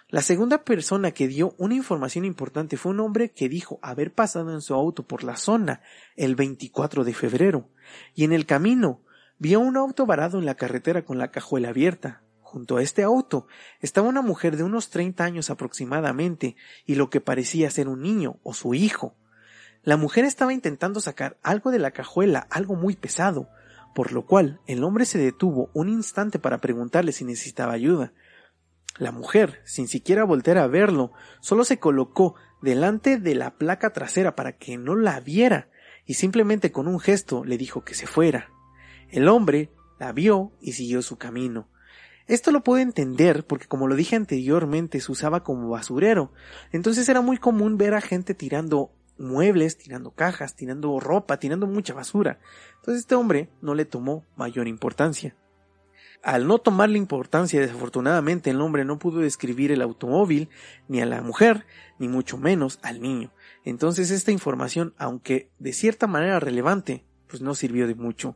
La 0.10 0.24
segunda 0.24 0.64
persona 0.64 1.12
que 1.12 1.28
dio 1.28 1.54
una 1.60 1.75
información 1.75 2.25
importante 2.25 2.75
fue 2.75 2.94
un 2.94 3.02
hombre 3.02 3.30
que 3.30 3.48
dijo 3.48 3.78
haber 3.84 4.16
pasado 4.16 4.52
en 4.52 4.62
su 4.62 4.74
auto 4.74 5.06
por 5.06 5.24
la 5.24 5.38
zona 5.38 5.84
el 6.16 6.34
24 6.34 7.04
de 7.04 7.14
febrero 7.14 7.70
y 8.16 8.24
en 8.24 8.34
el 8.34 8.48
camino 8.48 9.04
vio 9.38 9.60
un 9.60 9.78
auto 9.78 10.08
varado 10.08 10.40
en 10.40 10.46
la 10.48 10.56
carretera 10.56 11.06
con 11.06 11.20
la 11.20 11.30
cajuela 11.30 11.70
abierta. 11.70 12.25
Junto 12.46 12.78
a 12.78 12.84
este 12.84 13.02
auto 13.02 13.48
estaba 13.82 14.08
una 14.08 14.22
mujer 14.22 14.56
de 14.56 14.62
unos 14.62 14.92
30 14.92 15.24
años 15.24 15.50
aproximadamente 15.50 16.56
y 16.86 16.94
lo 16.94 17.10
que 17.10 17.20
parecía 17.20 17.72
ser 17.72 17.88
un 17.88 18.04
niño 18.04 18.40
o 18.44 18.54
su 18.54 18.75
hijo. 18.75 19.16
La 19.82 19.98
mujer 19.98 20.25
estaba 20.25 20.54
intentando 20.54 21.02
sacar 21.02 21.38
algo 21.42 21.72
de 21.72 21.80
la 21.80 21.90
cajuela, 21.90 22.48
algo 22.52 22.75
muy 22.75 22.96
pesado, 22.96 23.50
por 23.96 24.14
lo 24.14 24.27
cual 24.27 24.62
el 24.68 24.84
hombre 24.84 25.05
se 25.05 25.18
detuvo 25.18 25.72
un 25.74 25.90
instante 25.90 26.38
para 26.38 26.60
preguntarle 26.60 27.14
si 27.14 27.25
necesitaba 27.25 27.74
ayuda. 27.74 28.14
La 29.00 29.12
mujer, 29.12 29.60
sin 29.66 29.88
siquiera 29.88 30.24
voltear 30.24 30.60
a 30.60 30.68
verlo, 30.68 31.14
solo 31.42 31.66
se 31.66 31.79
colocó 31.79 32.36
delante 32.62 33.18
de 33.18 33.34
la 33.34 33.58
placa 33.58 33.92
trasera 33.92 34.36
para 34.36 34.55
que 34.55 34.77
no 34.77 34.96
la 34.96 35.20
viera 35.20 35.70
y 36.05 36.14
simplemente 36.14 36.72
con 36.72 36.88
un 36.88 37.00
gesto 37.00 37.44
le 37.44 37.58
dijo 37.58 37.84
que 37.84 37.96
se 37.96 38.05
fuera. 38.05 38.51
El 39.10 39.27
hombre 39.29 39.72
la 40.00 40.12
vio 40.12 40.51
y 40.62 40.74
siguió 40.74 41.01
su 41.01 41.18
camino. 41.18 41.70
Esto 42.27 42.51
lo 42.51 42.64
puedo 42.64 42.81
entender 42.81 43.46
porque 43.46 43.68
como 43.68 43.88
lo 43.88 43.96
dije 43.96 44.16
anteriormente 44.16 45.00
se 45.00 45.11
usaba 45.11 45.44
como 45.44 45.70
basurero, 45.70 46.31
entonces 46.72 47.07
era 47.07 47.22
muy 47.22 47.38
común 47.38 47.77
ver 47.77 47.94
a 47.94 48.01
gente 48.01 48.33
tirando 48.33 48.92
muebles, 49.18 49.77
tirando 49.77 50.11
cajas, 50.11 50.55
tirando 50.55 51.00
ropa, 51.00 51.38
tirando 51.38 51.68
mucha 51.68 51.94
basura. 51.94 52.40
Entonces 52.77 53.01
este 53.01 53.16
hombre 53.16 53.50
no 53.61 53.75
le 53.75 53.85
tomó 53.85 54.25
mayor 54.35 54.68
importancia. 54.68 55.35
Al 56.24 56.48
no 56.48 56.57
tomarle 56.57 56.98
importancia, 56.98 57.61
desafortunadamente 57.61 58.50
el 58.50 58.59
hombre 58.59 58.83
no 58.83 58.98
pudo 58.98 59.20
describir 59.20 59.72
el 59.72 59.83
automóvil, 59.83 60.50
ni 60.88 61.00
a 61.00 61.05
la 61.05 61.22
mujer, 61.22 61.68
ni 62.00 62.07
mucho 62.07 62.40
menos 62.40 62.79
al 62.81 63.00
niño. 63.00 63.31
Entonces 63.64 64.09
esta 64.09 64.31
información, 64.31 64.96
aunque 64.98 65.51
de 65.59 65.74
cierta 65.74 66.07
manera 66.07 66.40
relevante, 66.40 67.05
pues 67.27 67.44
no 67.44 67.53
sirvió 67.53 67.85
de 67.85 67.94
mucho. 67.94 68.35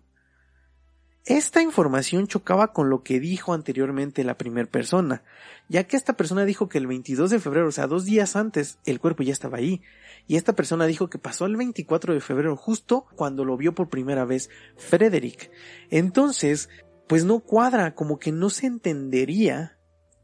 Esta 1.26 1.62
información 1.62 2.28
chocaba 2.28 2.74
con 2.74 2.90
lo 2.90 3.04
que 3.04 3.20
dijo 3.20 3.54
anteriormente 3.54 4.24
la 4.24 4.38
primera 4.38 4.70
persona, 4.70 5.24
ya 5.68 5.84
que 5.84 5.98
esta 5.98 6.14
persona 6.14 6.46
dijo 6.46 6.70
que 6.70 6.78
el 6.78 6.88
22 6.88 7.30
de 7.30 7.40
febrero, 7.40 7.68
o 7.68 7.72
sea, 7.72 7.88
dos 7.88 8.06
días 8.06 8.36
antes, 8.36 8.80
el 8.86 9.00
cuerpo 9.00 9.24
ya 9.24 9.34
estaba 9.34 9.58
ahí, 9.58 9.82
y 10.28 10.38
esta 10.38 10.54
persona 10.54 10.86
dijo 10.86 11.10
que 11.10 11.20
pasó 11.20 11.46
el 11.46 11.58
24 11.58 12.14
de 12.14 12.22
febrero 12.22 12.56
justo 12.56 13.06
cuando 13.16 13.46
lo 13.46 13.58
vio 13.58 13.76
por 13.76 13.90
primera 13.90 14.26
vez 14.26 14.50
Frederick. 14.78 15.52
Entonces, 15.90 16.70
pues 17.08 17.26
no 17.26 17.40
cuadra, 17.40 17.96
como 17.96 18.18
que 18.18 18.32
no 18.32 18.50
se 18.50 18.68
entendería 18.68 19.78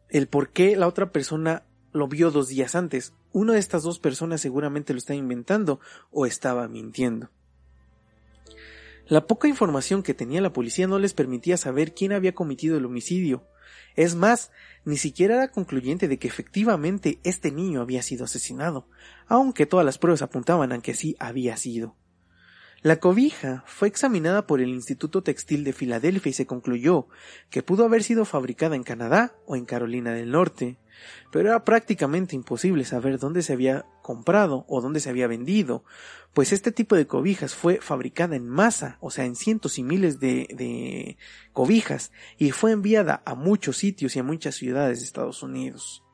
el 0.10 0.28
por 0.28 0.52
qué 0.52 0.76
la 0.76 0.88
otra 0.88 1.12
persona 1.12 1.66
lo 1.92 2.08
vio 2.08 2.32
dos 2.32 2.48
días 2.48 2.76
antes. 2.76 3.14
Una 3.32 3.54
de 3.54 3.60
estas 3.60 3.84
dos 3.84 4.00
personas 4.00 4.42
seguramente 4.42 4.94
lo 4.94 5.00
está 5.00 5.16
inventando 5.16 5.80
o 6.12 6.26
estaba 6.26 6.68
mintiendo. 6.68 7.30
La 9.08 9.28
poca 9.28 9.48
información 9.48 10.02
que 10.02 10.16
tenía 10.16 10.42
la 10.42 10.54
policía 10.54 10.88
no 10.88 10.98
les 10.98 11.14
permitía 11.14 11.58
saber 11.58 11.94
quién 11.94 12.12
había 12.12 12.34
cometido 12.34 12.78
el 12.78 12.86
homicidio. 12.86 13.44
Es 13.96 14.16
más, 14.16 14.52
ni 14.84 14.98
siquiera 14.98 15.36
era 15.36 15.52
concluyente 15.52 16.08
de 16.08 16.18
que 16.18 16.28
efectivamente 16.28 17.20
este 17.24 17.52
niño 17.52 17.82
había 17.82 18.02
sido 18.02 18.26
asesinado, 18.26 18.88
aunque 19.28 19.66
todas 19.66 19.86
las 19.86 20.00
pruebas 20.00 20.22
apuntaban 20.22 20.72
a 20.72 20.82
que 20.82 20.96
sí 20.96 21.16
había 21.20 21.56
sido. 21.56 21.96
La 22.86 22.98
cobija 22.98 23.64
fue 23.66 23.88
examinada 23.88 24.46
por 24.46 24.62
el 24.62 24.70
Instituto 24.70 25.24
Textil 25.24 25.64
de 25.64 25.74
Filadelfia 25.74 26.30
y 26.30 26.34
se 26.34 26.46
concluyó 26.46 27.08
que 27.50 27.64
pudo 27.64 27.84
haber 27.84 28.04
sido 28.04 28.26
fabricada 28.26 28.76
en 28.76 28.84
Canadá 28.84 29.34
o 29.48 29.56
en 29.56 29.66
Carolina 29.66 30.14
del 30.14 30.30
Norte, 30.30 30.78
pero 31.32 31.50
era 31.50 31.64
prácticamente 31.64 32.36
imposible 32.36 32.86
saber 32.86 33.18
dónde 33.18 33.42
se 33.42 33.54
había 33.54 33.88
comprado 34.04 34.66
o 34.68 34.82
dónde 34.82 35.00
se 35.00 35.10
había 35.10 35.26
vendido, 35.26 35.84
pues 36.36 36.54
este 36.54 36.72
tipo 36.72 36.96
de 36.96 37.08
cobijas 37.08 37.56
fue 37.56 37.80
fabricada 37.82 38.36
en 38.36 38.48
masa, 38.48 39.00
o 39.02 39.10
sea, 39.10 39.26
en 39.26 39.36
cientos 39.36 39.80
y 39.80 39.84
miles 39.84 40.20
de, 40.20 40.48
de 40.56 41.18
cobijas, 41.54 42.12
y 42.38 42.52
fue 42.52 42.72
enviada 42.72 43.24
a 43.26 43.34
muchos 43.34 43.78
sitios 43.78 44.16
y 44.16 44.20
a 44.20 44.24
muchas 44.24 44.54
ciudades 44.54 45.00
de 45.00 45.06
Estados 45.06 45.42
Unidos. 45.42 46.05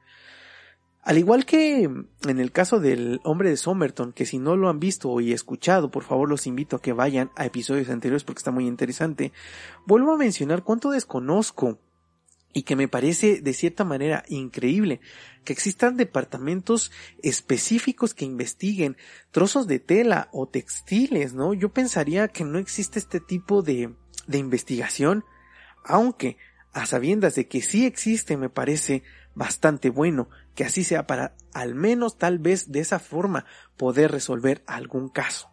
Al 1.04 1.18
igual 1.18 1.46
que 1.46 1.84
en 1.84 2.40
el 2.40 2.52
caso 2.52 2.80
del 2.80 3.20
hombre 3.24 3.50
de 3.50 3.58
Somerton, 3.58 4.14
que 4.14 4.28
si 4.28 4.38
no 4.38 4.56
lo 4.56 4.70
han 4.70 4.80
visto 4.80 5.20
y 5.20 5.34
escuchado, 5.34 5.90
por 5.90 6.04
favor 6.04 6.30
los 6.30 6.46
invito 6.46 6.76
a 6.76 6.82
que 6.82 6.94
vayan 6.94 7.32
a 7.36 7.46
episodios 7.46 7.90
anteriores 7.90 8.24
porque 8.24 8.40
está 8.40 8.52
muy 8.52 8.68
interesante, 8.68 9.32
vuelvo 9.88 10.14
a 10.14 10.18
mencionar 10.18 10.64
cuánto 10.64 10.92
desconozco 10.92 11.80
y 12.54 12.64
que 12.64 12.76
me 12.76 12.88
parece 12.88 13.42
de 13.42 13.54
cierta 13.54 13.84
manera 13.84 14.24
increíble 14.28 15.00
que 15.44 15.54
existan 15.54 15.98
departamentos 15.98 16.92
específicos 17.24 18.14
que 18.14 18.26
investiguen 18.26 18.98
trozos 19.32 19.68
de 19.68 19.80
tela 19.80 20.30
o 20.32 20.48
textiles, 20.48 21.34
¿no? 21.34 21.54
Yo 21.54 21.70
pensaría 21.70 22.28
que 22.28 22.44
no 22.44 22.60
existe 22.60 23.00
este 23.00 23.20
tipo 23.20 23.64
de, 23.64 23.96
de 24.28 24.38
investigación, 24.38 25.24
aunque 25.84 26.38
a 26.74 26.86
sabiendas 26.86 27.36
de 27.36 27.48
que 27.48 27.62
sí 27.62 27.86
existe 27.86 28.38
me 28.38 28.50
parece 28.50 29.04
bastante 29.34 29.90
bueno 29.90 30.30
que 30.56 30.64
así 30.64 30.84
sea 30.84 31.08
para 31.08 31.36
al 31.54 31.76
menos 31.76 32.18
tal 32.18 32.40
vez 32.40 32.72
de 32.72 32.80
esa 32.80 33.00
forma 33.00 33.46
poder 33.78 34.12
resolver 34.12 34.64
algún 34.68 35.10
caso. 35.10 35.50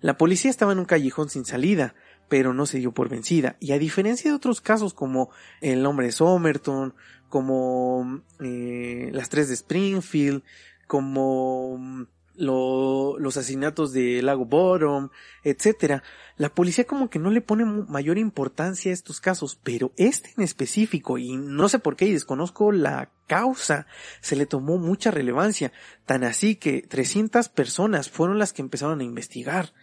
La 0.00 0.16
policía 0.16 0.50
estaba 0.50 0.72
en 0.72 0.78
un 0.78 0.86
callejón 0.86 1.28
sin 1.28 1.44
salida, 1.44 1.94
pero 2.28 2.54
no 2.54 2.64
se 2.64 2.78
dio 2.78 2.92
por 2.92 3.08
vencida. 3.08 3.56
Y 3.60 3.72
a 3.72 3.78
diferencia 3.78 4.30
de 4.30 4.36
otros 4.36 4.60
casos 4.60 4.94
como 4.94 5.30
el 5.60 5.84
hombre 5.84 6.06
de 6.06 6.12
Somerton, 6.12 6.94
como 7.28 8.22
eh, 8.40 9.10
las 9.12 9.28
tres 9.28 9.48
de 9.48 9.54
Springfield, 9.54 10.42
como 10.86 12.06
lo, 12.40 13.18
los 13.18 13.36
asesinatos 13.36 13.92
de 13.92 14.22
Lago 14.22 14.46
Bottom, 14.46 15.10
etcétera. 15.44 16.02
La 16.36 16.54
policía 16.54 16.84
como 16.84 17.10
que 17.10 17.18
no 17.18 17.30
le 17.30 17.42
pone 17.42 17.64
mayor 17.64 18.16
importancia 18.18 18.90
a 18.90 18.94
estos 18.94 19.20
casos, 19.20 19.60
pero 19.62 19.92
este 19.96 20.32
en 20.36 20.42
específico, 20.42 21.18
y 21.18 21.36
no 21.36 21.68
sé 21.68 21.78
por 21.78 21.96
qué 21.96 22.06
y 22.06 22.12
desconozco 22.12 22.72
la 22.72 23.12
causa, 23.26 23.86
se 24.22 24.36
le 24.36 24.46
tomó 24.46 24.78
mucha 24.78 25.10
relevancia, 25.10 25.72
tan 26.06 26.24
así 26.24 26.56
que 26.56 26.82
300 26.82 27.50
personas 27.50 28.08
fueron 28.08 28.38
las 28.38 28.52
que 28.52 28.62
empezaron 28.62 29.00
a 29.00 29.04
investigar. 29.04 29.74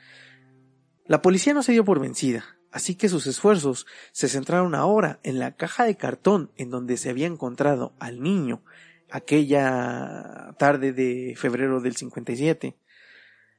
La 1.05 1.21
policía 1.21 1.53
no 1.53 1.63
se 1.63 1.73
dio 1.73 1.85
por 1.85 1.99
vencida, 1.99 2.43
así 2.71 2.95
que 2.95 3.07
sus 3.07 3.27
esfuerzos 3.27 3.85
se 4.11 4.27
centraron 4.27 4.73
ahora 4.73 5.19
en 5.23 5.37
la 5.37 5.55
caja 5.55 5.83
de 5.83 5.95
cartón 5.95 6.51
en 6.57 6.71
donde 6.71 6.97
se 6.97 7.11
había 7.11 7.27
encontrado 7.27 7.93
al 7.99 8.21
niño 8.21 8.63
aquella 9.09 10.55
tarde 10.57 10.93
de 10.93 11.35
febrero 11.37 11.81
del 11.81 11.95
57. 11.95 12.77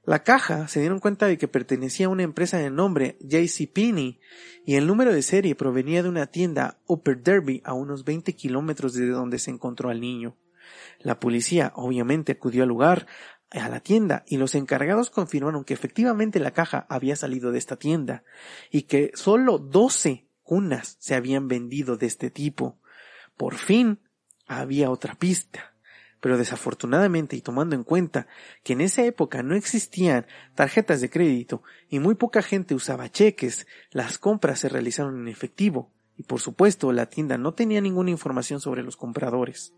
La 0.05 0.23
caja 0.23 0.69
se 0.69 0.81
dieron 0.81 1.01
cuenta 1.01 1.27
de 1.27 1.37
que 1.37 1.49
pertenecía 1.49 2.07
a 2.07 2.09
una 2.11 2.23
empresa 2.23 2.57
de 2.57 2.71
nombre 2.71 3.19
JC 3.21 3.71
Penney 3.71 4.21
y 4.65 4.77
el 4.77 4.87
número 4.87 5.13
de 5.13 5.21
serie 5.21 5.55
provenía 5.55 6.03
de 6.03 6.09
una 6.09 6.27
tienda 6.27 6.79
Upper 6.87 7.23
Derby 7.23 7.61
a 7.65 7.75
unos 7.75 8.05
20 8.05 8.35
kilómetros 8.35 8.95
de 8.95 9.07
donde 9.07 9.39
se 9.39 9.51
encontró 9.51 9.91
al 9.91 10.01
niño. 10.01 10.35
La 11.01 11.21
policía 11.21 11.73
obviamente 11.77 12.33
acudió 12.33 12.63
al 12.63 12.71
lugar, 12.71 13.07
a 13.51 13.69
la 13.69 13.81
tienda, 13.81 14.25
y 14.27 14.39
los 14.39 14.55
encargados 14.55 15.11
confirmaron 15.11 15.65
que 15.65 15.75
efectivamente 15.75 16.41
la 16.41 16.53
caja 16.53 16.87
había 16.89 17.17
salido 17.17 17.53
de 17.53 17.59
esta 17.59 17.77
tienda 17.77 18.25
y 18.71 18.83
que 18.83 19.11
solo 19.15 19.59
12 19.59 20.27
cunas 20.43 20.97
se 21.01 21.15
habían 21.15 21.49
vendido 21.49 21.97
de 21.97 22.07
este 22.07 22.31
tipo. 22.31 22.79
Por 23.37 23.57
fin 23.57 24.01
había 24.49 24.91
otra 24.91 25.15
pista 25.15 25.73
pero 26.21 26.37
desafortunadamente 26.37 27.37
y 27.37 27.41
tomando 27.41 27.77
en 27.77 27.85
cuenta 27.85 28.27
que 28.63 28.73
en 28.73 28.81
esa 28.81 29.05
época 29.05 29.43
no 29.43 29.55
existían 29.55 30.27
tarjetas 30.55 31.01
de 31.01 31.11
crédito 31.11 31.63
y 31.89 32.01
muy 32.01 32.15
poca 32.15 32.43
gente 32.43 32.75
usaba 32.75 33.11
cheques, 33.11 33.67
las 33.91 34.19
compras 34.19 34.61
se 34.61 34.69
realizaron 34.69 35.21
en 35.21 35.29
efectivo 35.29 35.93
y 36.17 36.25
por 36.25 36.41
supuesto 36.41 36.93
la 36.93 37.07
tienda 37.07 37.39
no 37.39 37.55
tenía 37.55 37.81
ninguna 37.81 38.11
información 38.11 38.61
sobre 38.61 38.83
los 38.83 38.97
compradores. 38.97 39.73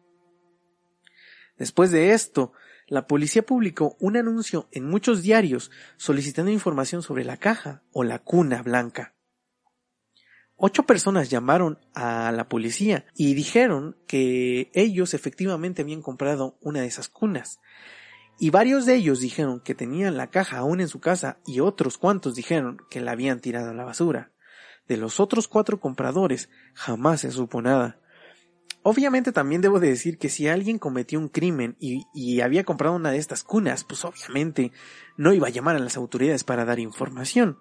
Después 1.59 1.91
de 1.91 2.13
esto, 2.13 2.53
la 2.87 3.07
policía 3.07 3.43
publicó 3.43 3.97
un 4.01 4.17
anuncio 4.17 4.69
en 4.73 4.89
muchos 4.89 5.23
diarios 5.23 5.71
solicitando 5.99 6.51
información 6.51 7.03
sobre 7.03 7.25
la 7.25 7.37
caja 7.37 7.83
o 7.93 8.03
la 8.03 8.19
cuna 8.19 8.63
blanca. 8.63 9.15
Ocho 10.63 10.83
personas 10.83 11.31
llamaron 11.31 11.79
a 11.95 12.31
la 12.33 12.47
policía 12.51 13.07
y 13.17 13.33
dijeron 13.33 13.97
que 14.07 14.71
ellos 14.75 15.15
efectivamente 15.15 15.81
habían 15.81 16.03
comprado 16.03 16.59
una 16.61 16.83
de 16.83 16.87
esas 16.87 17.09
cunas. 17.09 17.61
Y 18.39 18.51
varios 18.51 18.85
de 18.85 18.95
ellos 18.95 19.21
dijeron 19.21 19.61
que 19.61 19.75
tenían 19.75 20.19
la 20.19 20.29
caja 20.29 20.59
aún 20.59 20.83
en 20.83 20.89
su 20.89 21.01
casa 21.01 21.39
y 21.47 21.61
otros 21.61 21.97
cuantos 21.97 22.35
dijeron 22.35 22.77
que 22.91 23.01
la 23.01 23.13
habían 23.13 23.41
tirado 23.41 23.71
a 23.71 23.75
la 23.75 23.87
basura. 23.87 24.33
De 24.87 24.99
los 24.99 25.19
otros 25.19 25.49
cuatro 25.49 25.81
compradores 25.81 26.51
jamás 26.75 27.23
se 27.23 27.31
supo 27.31 27.63
nada. 27.63 27.99
Obviamente 28.83 29.33
también 29.33 29.63
debo 29.63 29.81
de 29.81 29.89
decir 29.89 30.19
que 30.19 30.29
si 30.29 30.47
alguien 30.47 30.79
cometió 30.79 31.19
un 31.19 31.29
crimen 31.29 31.75
y, 31.81 32.05
y, 32.13 32.43
había 32.43 32.65
comprado 32.65 32.97
una 32.97 33.13
de 33.13 33.19
estas 33.19 33.45
cunas, 33.45 33.85
pues 33.85 34.05
obviamente 34.05 34.73
no 35.17 35.33
iba 35.33 35.47
a 35.47 35.51
llamar 35.51 35.77
a 35.77 35.81
las 35.81 35.97
autoridades 35.97 36.45
para 36.45 36.67
dar 36.67 36.79
información. 36.81 37.59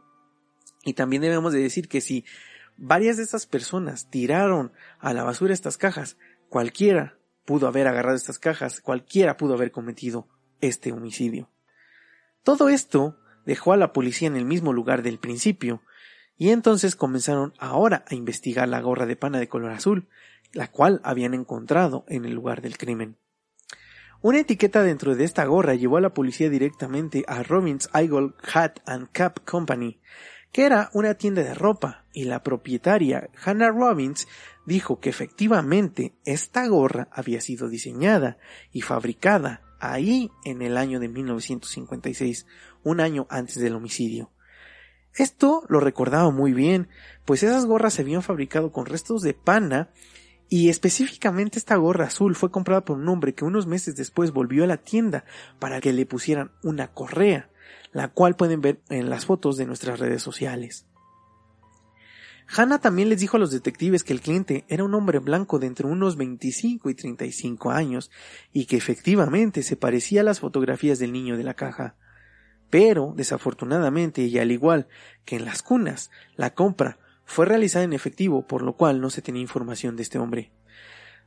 Y 0.83 0.95
también 0.95 1.21
debemos 1.21 1.53
de 1.53 1.62
decir 1.62 1.88
que 1.88 2.01
si 2.01 2.25
Varias 2.81 3.17
de 3.17 3.23
estas 3.23 3.45
personas 3.45 4.09
tiraron 4.09 4.71
a 4.99 5.13
la 5.13 5.25
basura 5.25 5.53
estas 5.53 5.77
cajas. 5.77 6.15
Cualquiera 6.47 7.17
pudo 7.43 7.67
haber 7.67 7.89
agarrado 7.89 8.15
estas 8.15 8.39
cajas, 8.39 8.79
cualquiera 8.79 9.35
pudo 9.35 9.55
haber 9.55 9.71
cometido 9.71 10.29
este 10.61 10.93
homicidio. 10.93 11.49
Todo 12.41 12.69
esto 12.69 13.19
dejó 13.45 13.73
a 13.73 13.77
la 13.77 13.91
policía 13.91 14.29
en 14.29 14.37
el 14.37 14.45
mismo 14.45 14.71
lugar 14.71 15.03
del 15.03 15.19
principio, 15.19 15.81
y 16.37 16.51
entonces 16.51 16.95
comenzaron 16.95 17.53
ahora 17.59 18.05
a 18.07 18.15
investigar 18.15 18.69
la 18.69 18.79
gorra 18.79 19.05
de 19.05 19.17
pana 19.17 19.39
de 19.39 19.49
color 19.49 19.71
azul, 19.71 20.07
la 20.53 20.71
cual 20.71 21.01
habían 21.03 21.33
encontrado 21.33 22.05
en 22.07 22.23
el 22.23 22.31
lugar 22.31 22.61
del 22.61 22.77
crimen. 22.77 23.17
Una 24.21 24.39
etiqueta 24.39 24.83
dentro 24.83 25.15
de 25.15 25.25
esta 25.25 25.43
gorra 25.43 25.75
llevó 25.75 25.97
a 25.97 26.01
la 26.01 26.13
policía 26.13 26.49
directamente 26.49 27.25
a 27.27 27.43
Robbins 27.43 27.89
Eagle 27.93 28.35
Hat 28.53 28.79
and 28.85 29.09
Cap 29.11 29.39
Company, 29.43 29.99
que 30.51 30.65
era 30.65 30.89
una 30.93 31.13
tienda 31.13 31.43
de 31.43 31.53
ropa, 31.53 32.05
y 32.13 32.25
la 32.25 32.41
propietaria, 32.43 33.29
Hannah 33.43 33.69
Robbins, 33.69 34.27
dijo 34.65 34.99
que 34.99 35.09
efectivamente 35.09 36.13
esta 36.25 36.67
gorra 36.67 37.07
había 37.12 37.41
sido 37.41 37.69
diseñada 37.69 38.38
y 38.71 38.81
fabricada 38.81 39.62
ahí 39.79 40.31
en 40.45 40.62
el 40.62 40.77
año 40.77 40.99
de 40.99 41.07
1956, 41.07 42.45
un 42.83 42.99
año 42.99 43.27
antes 43.29 43.55
del 43.55 43.75
homicidio. 43.75 44.31
Esto 45.15 45.63
lo 45.69 45.79
recordaba 45.79 46.31
muy 46.31 46.53
bien, 46.53 46.88
pues 47.25 47.43
esas 47.43 47.65
gorras 47.65 47.93
se 47.93 48.01
habían 48.01 48.21
fabricado 48.21 48.71
con 48.71 48.85
restos 48.85 49.21
de 49.21 49.33
pana 49.33 49.89
y 50.49 50.69
específicamente 50.69 51.59
esta 51.59 51.75
gorra 51.75 52.05
azul 52.05 52.35
fue 52.35 52.51
comprada 52.51 52.85
por 52.85 52.97
un 52.97 53.07
hombre 53.07 53.33
que 53.33 53.45
unos 53.45 53.67
meses 53.67 53.95
después 53.95 54.31
volvió 54.31 54.63
a 54.63 54.67
la 54.67 54.77
tienda 54.77 55.25
para 55.59 55.79
que 55.79 55.93
le 55.93 56.05
pusieran 56.05 56.51
una 56.63 56.91
correa 56.91 57.49
la 57.91 58.10
cual 58.10 58.36
pueden 58.36 58.62
ver 58.62 58.82
en 58.89 59.10
las 59.10 59.25
fotos 59.25 59.58
de 59.58 59.65
nuestras 59.65 59.99
redes 59.99 60.21
sociales. 60.21 60.86
Hannah 62.51 62.79
también 62.79 63.10
les 63.10 63.19
dijo 63.19 63.38
a 63.38 63.39
los 63.39 63.51
detectives 63.51 64.03
que 64.03 64.13
el 64.13 64.21
cliente 64.21 64.65
era 64.69 64.84
un 64.84 64.95
hombre 64.95 65.19
blanco 65.19 65.60
de 65.60 65.67
entre 65.67 65.86
unos 65.86 66.17
25 66.17 66.89
y 66.89 66.95
35 66.95 67.69
años 67.69 68.10
y 68.51 68.65
que 68.65 68.75
efectivamente 68.75 69.62
se 69.62 69.75
parecía 69.75 70.21
a 70.21 70.23
las 70.23 70.39
fotografías 70.39 70.97
del 70.97 71.13
niño 71.13 71.38
de 71.38 71.43
la 71.43 71.53
caja. 71.53 71.95
Pero, 72.71 73.13
desafortunadamente, 73.15 74.23
y 74.23 74.39
al 74.39 74.51
igual 74.51 74.88
que 75.25 75.36
en 75.36 75.45
las 75.45 75.62
cunas, 75.62 76.10
la 76.36 76.53
compra 76.55 76.97
fue 77.23 77.45
realizada 77.45 77.86
en 77.86 77.93
efectivo, 77.93 78.47
por 78.47 78.63
lo 78.63 78.75
cual 78.75 78.99
no 78.99 79.12
se 79.12 79.21
tenía 79.21 79.41
información 79.41 79.95
de 79.95 80.03
este 80.03 80.17
hombre. 80.17 80.51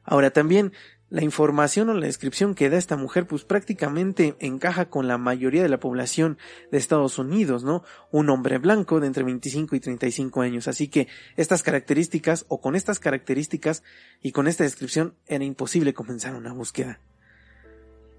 Ahora 0.05 0.33
también 0.33 0.73
la 1.13 1.23
información 1.23 1.91
o 1.91 1.95
la 1.95 2.07
descripción 2.07 2.55
que 2.55 2.71
da 2.71 2.79
esta 2.79 2.97
mujer 2.97 3.27
pues 3.27 3.45
prácticamente 3.45 4.35
encaja 4.39 4.89
con 4.89 5.09
la 5.09 5.19
mayoría 5.19 5.63
de 5.63 5.69
la 5.69 5.79
población 5.79 6.39
de 6.71 6.79
Estados 6.79 7.19
Unidos, 7.19 7.65
¿no? 7.65 7.85
Un 8.11 8.31
hombre 8.31 8.57
blanco 8.57 8.99
de 8.99 9.09
entre 9.09 9.23
25 9.23 9.77
y 9.77 9.81
35 9.81 10.41
años. 10.41 10.69
Así 10.69 10.89
que 10.89 11.09
estas 11.37 11.63
características 11.63 12.47
o 12.49 12.63
con 12.63 12.75
estas 12.75 12.99
características 12.99 13.83
y 14.23 14.33
con 14.33 14.49
esta 14.49 14.65
descripción 14.65 15.15
era 15.27 15.45
imposible 15.45 15.93
comenzar 15.93 16.35
una 16.35 16.55
búsqueda. 16.55 16.99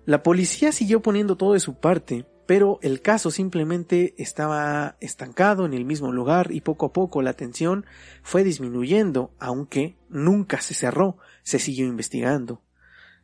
La 0.06 0.22
policía 0.22 0.72
siguió 0.72 1.02
poniendo 1.02 1.36
todo 1.36 1.54
de 1.54 1.62
su 1.62 1.80
parte, 1.80 2.28
pero 2.46 2.78
el 2.84 3.02
caso 3.02 3.32
simplemente 3.32 4.14
estaba 4.20 4.98
estancado 5.00 5.66
en 5.66 5.74
el 5.74 5.84
mismo 5.84 6.12
lugar 6.12 6.52
y 6.52 6.62
poco 6.62 6.86
a 6.86 6.94
poco 6.94 7.24
la 7.24 7.34
tensión 7.34 7.88
fue 8.22 8.44
disminuyendo, 8.44 9.32
aunque 9.40 9.98
nunca 10.10 10.62
se 10.62 10.76
cerró, 10.76 11.18
se 11.42 11.58
siguió 11.58 11.88
investigando. 11.88 12.62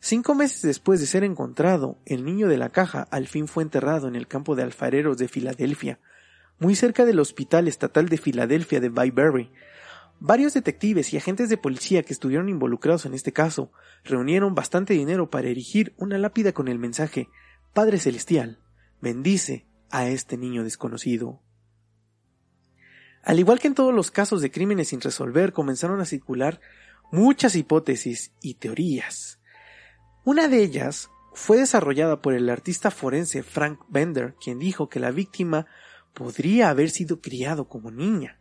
Cinco 0.02 0.34
meses 0.34 0.62
después 0.62 1.02
de 1.02 1.08
ser 1.08 1.26
encontrado, 1.26 2.00
el 2.06 2.24
niño 2.24 2.48
de 2.48 2.58
la 2.58 2.70
caja 2.70 3.02
al 3.12 3.28
fin 3.28 3.48
fue 3.48 3.64
enterrado 3.64 4.08
en 4.08 4.16
el 4.16 4.28
campo 4.28 4.56
de 4.56 4.64
alfareros 4.64 5.18
de 5.18 5.28
Filadelfia, 5.28 6.00
muy 6.58 6.76
cerca 6.76 7.06
del 7.06 7.20
Hospital 7.20 7.68
Estatal 7.68 8.08
de 8.08 8.18
Filadelfia 8.18 8.80
de 8.80 8.90
Byberry. 8.90 9.52
Varios 10.22 10.54
detectives 10.54 11.14
y 11.14 11.18
agentes 11.18 11.50
de 11.50 11.58
policía 11.58 12.04
que 12.04 12.14
estuvieron 12.14 12.48
involucrados 12.48 13.06
en 13.06 13.14
este 13.14 13.34
caso 13.34 13.72
reunieron 14.06 14.56
bastante 14.56 14.94
dinero 14.94 15.30
para 15.30 15.50
erigir 15.50 15.94
una 15.98 16.18
lápida 16.18 16.54
con 16.54 16.70
el 16.70 16.80
mensaje 16.80 17.28
Padre 17.74 18.00
Celestial, 18.00 18.60
bendice 19.02 19.68
a 19.90 20.08
este 20.08 20.38
niño 20.38 20.64
desconocido. 20.64 21.42
Al 23.24 23.40
igual 23.40 23.60
que 23.60 23.68
en 23.68 23.76
todos 23.76 23.94
los 23.94 24.12
casos 24.12 24.42
de 24.42 24.50
crímenes 24.50 24.90
sin 24.90 25.02
resolver, 25.02 25.52
comenzaron 25.52 26.00
a 26.00 26.06
circular 26.06 26.62
muchas 27.12 27.56
hipótesis 27.56 28.32
y 28.42 28.56
teorías. 28.56 29.39
Una 30.32 30.48
de 30.48 30.62
ellas 30.62 31.10
fue 31.34 31.58
desarrollada 31.58 32.22
por 32.22 32.36
el 32.36 32.52
artista 32.52 32.92
forense 32.92 33.42
Frank 33.42 33.80
Bender, 33.90 34.36
quien 34.40 34.60
dijo 34.60 34.88
que 34.88 35.00
la 35.00 35.10
víctima 35.10 35.66
podría 36.14 36.70
haber 36.70 36.92
sido 36.92 37.20
criado 37.20 37.68
como 37.68 37.90
niña. 37.90 38.38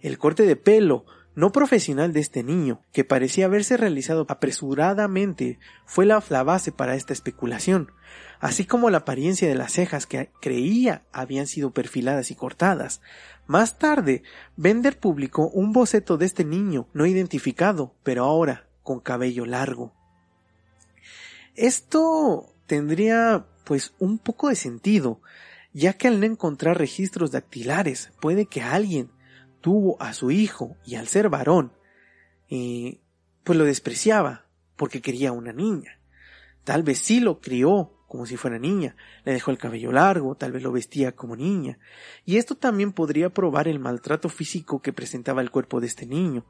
El 0.00 0.18
corte 0.18 0.42
de 0.42 0.56
pelo 0.56 1.06
no 1.36 1.52
profesional 1.52 2.12
de 2.12 2.18
este 2.18 2.42
niño, 2.42 2.82
que 2.92 3.04
parecía 3.04 3.44
haberse 3.44 3.76
realizado 3.76 4.26
apresuradamente, 4.28 5.60
fue 5.86 6.04
la, 6.04 6.18
base 6.18 6.72
para 6.72 6.96
esta 6.96 7.12
especulación, 7.12 7.92
así 8.40 8.64
como 8.64 8.90
la 8.90 8.98
apariencia 8.98 9.46
de 9.46 9.54
las 9.54 9.74
cejas 9.74 10.04
que 10.04 10.32
creía 10.40 11.04
habían 11.12 11.46
sido 11.46 11.70
perfiladas 11.70 12.32
y 12.32 12.34
cortadas. 12.34 13.02
Más 13.46 13.78
tarde, 13.78 14.24
Bender 14.56 14.98
publicó 14.98 15.48
un 15.48 15.72
boceto 15.72 16.16
de 16.16 16.26
este 16.26 16.44
niño 16.44 16.88
no 16.92 17.06
identificado, 17.06 17.94
pero 18.02 18.24
ahora 18.24 18.66
con 18.82 18.98
cabello 18.98 19.46
largo. 19.46 19.94
Esto 21.58 22.54
tendría 22.68 23.44
pues 23.64 23.92
un 23.98 24.18
poco 24.18 24.48
de 24.48 24.54
sentido, 24.54 25.20
ya 25.72 25.92
que 25.94 26.06
al 26.06 26.20
no 26.20 26.26
encontrar 26.26 26.78
registros 26.78 27.32
dactilares 27.32 28.12
puede 28.20 28.46
que 28.46 28.62
alguien 28.62 29.10
tuvo 29.60 30.00
a 30.00 30.12
su 30.12 30.30
hijo 30.30 30.76
y 30.86 30.94
al 30.94 31.08
ser 31.08 31.28
varón, 31.28 31.72
eh, 32.48 33.00
pues 33.42 33.58
lo 33.58 33.64
despreciaba 33.64 34.46
porque 34.76 35.02
quería 35.02 35.32
una 35.32 35.52
niña. 35.52 35.98
Tal 36.62 36.84
vez 36.84 37.00
sí 37.00 37.18
lo 37.18 37.40
crió 37.40 37.92
como 38.06 38.24
si 38.24 38.36
fuera 38.36 38.60
niña, 38.60 38.94
le 39.24 39.32
dejó 39.32 39.50
el 39.50 39.58
cabello 39.58 39.90
largo, 39.90 40.36
tal 40.36 40.52
vez 40.52 40.62
lo 40.62 40.70
vestía 40.70 41.16
como 41.16 41.34
niña, 41.34 41.78
y 42.24 42.36
esto 42.36 42.54
también 42.54 42.92
podría 42.92 43.30
probar 43.30 43.66
el 43.66 43.80
maltrato 43.80 44.28
físico 44.28 44.80
que 44.80 44.94
presentaba 44.94 45.42
el 45.42 45.50
cuerpo 45.50 45.80
de 45.80 45.88
este 45.88 46.06
niño, 46.06 46.46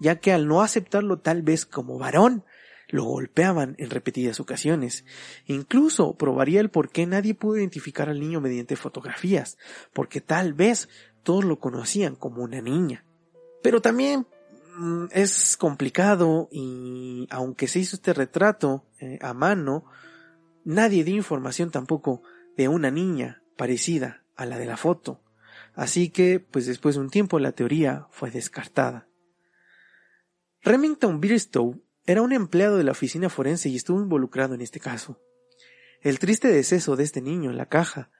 ya 0.00 0.16
que 0.16 0.32
al 0.32 0.48
no 0.48 0.62
aceptarlo 0.62 1.20
tal 1.20 1.42
vez 1.42 1.64
como 1.64 1.96
varón, 1.96 2.44
lo 2.88 3.04
golpeaban 3.04 3.74
en 3.78 3.90
repetidas 3.90 4.40
ocasiones. 4.40 5.04
Incluso 5.46 6.16
probaría 6.16 6.60
el 6.60 6.70
por 6.70 6.90
qué 6.90 7.06
nadie 7.06 7.34
pudo 7.34 7.58
identificar 7.58 8.08
al 8.08 8.20
niño 8.20 8.40
mediante 8.40 8.76
fotografías, 8.76 9.58
porque 9.92 10.20
tal 10.20 10.54
vez 10.54 10.88
todos 11.22 11.44
lo 11.44 11.58
conocían 11.58 12.16
como 12.16 12.42
una 12.42 12.60
niña. 12.60 13.04
Pero 13.62 13.80
también 13.80 14.26
mm, 14.76 15.06
es 15.12 15.56
complicado 15.56 16.48
y 16.50 17.26
aunque 17.30 17.68
se 17.68 17.80
hizo 17.80 17.96
este 17.96 18.14
retrato 18.14 18.86
eh, 19.00 19.18
a 19.20 19.34
mano, 19.34 19.84
nadie 20.64 21.04
dio 21.04 21.16
información 21.16 21.70
tampoco 21.70 22.22
de 22.56 22.68
una 22.68 22.90
niña 22.90 23.42
parecida 23.56 24.24
a 24.36 24.46
la 24.46 24.58
de 24.58 24.66
la 24.66 24.76
foto. 24.76 25.20
Así 25.74 26.10
que, 26.10 26.40
pues 26.40 26.66
después 26.66 26.94
de 26.94 27.02
un 27.02 27.10
tiempo 27.10 27.38
la 27.38 27.52
teoría 27.52 28.06
fue 28.10 28.30
descartada. 28.30 29.06
Remington 30.62 31.20
Bristow 31.20 31.80
era 32.08 32.22
un 32.22 32.32
empleado 32.32 32.78
de 32.78 32.84
la 32.84 32.92
oficina 32.92 33.28
forense 33.28 33.68
y 33.68 33.76
estuvo 33.76 34.00
involucrado 34.00 34.54
en 34.54 34.62
este 34.62 34.80
caso. 34.80 35.20
El 36.00 36.18
triste 36.18 36.48
deceso 36.48 36.96
de 36.96 37.04
este 37.04 37.20
niño 37.20 37.50
en 37.50 37.58
la 37.58 37.66
caja 37.66 38.10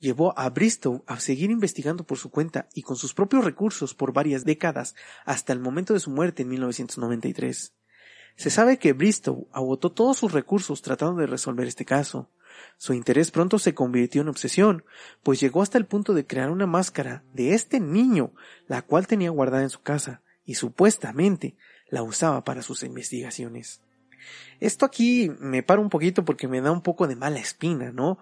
llevó 0.00 0.36
a 0.36 0.50
Bristow 0.50 1.04
a 1.06 1.20
seguir 1.20 1.52
investigando 1.52 2.04
por 2.04 2.18
su 2.18 2.28
cuenta 2.32 2.68
y 2.74 2.82
con 2.82 2.96
sus 2.96 3.14
propios 3.14 3.44
recursos 3.44 3.94
por 3.94 4.12
varias 4.12 4.44
décadas 4.44 4.96
hasta 5.24 5.52
el 5.52 5.60
momento 5.60 5.94
de 5.94 6.00
su 6.00 6.10
muerte 6.10 6.42
en 6.42 6.48
1993. 6.48 7.72
Se 8.34 8.50
sabe 8.50 8.80
que 8.80 8.94
Bristow 8.94 9.46
agotó 9.52 9.92
todos 9.92 10.16
sus 10.16 10.32
recursos 10.32 10.82
tratando 10.82 11.20
de 11.20 11.28
resolver 11.28 11.68
este 11.68 11.84
caso. 11.84 12.28
Su 12.78 12.94
interés 12.94 13.30
pronto 13.30 13.60
se 13.60 13.74
convirtió 13.74 14.22
en 14.22 14.28
obsesión, 14.28 14.84
pues 15.22 15.38
llegó 15.38 15.62
hasta 15.62 15.78
el 15.78 15.86
punto 15.86 16.14
de 16.14 16.26
crear 16.26 16.50
una 16.50 16.66
máscara 16.66 17.22
de 17.32 17.54
este 17.54 17.78
niño, 17.78 18.32
la 18.66 18.82
cual 18.82 19.06
tenía 19.06 19.30
guardada 19.30 19.62
en 19.62 19.70
su 19.70 19.82
casa, 19.82 20.22
y 20.44 20.56
supuestamente 20.56 21.56
la 21.88 22.02
usaba 22.02 22.44
para 22.44 22.62
sus 22.62 22.82
investigaciones. 22.82 23.80
Esto 24.60 24.86
aquí 24.86 25.30
me 25.38 25.62
para 25.62 25.80
un 25.80 25.90
poquito 25.90 26.24
porque 26.24 26.48
me 26.48 26.60
da 26.60 26.72
un 26.72 26.82
poco 26.82 27.06
de 27.06 27.16
mala 27.16 27.38
espina, 27.38 27.92
¿no? 27.92 28.18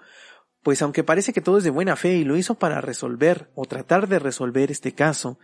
Pues 0.63 0.83
aunque 0.83 1.05
parece 1.05 1.33
que 1.33 1.41
todo 1.41 1.59
es 1.59 1.65
de 1.65 1.71
buena 1.71 1.97
fe 1.97 2.17
y 2.17 2.25
lo 2.25 2.37
hizo 2.37 2.55
para 2.55 2.81
resolver 2.81 3.51
o 3.55 3.65
tratar 3.67 4.09
de 4.09 4.19
resolver 4.19 4.71
este 4.71 4.93
caso, 4.93 5.39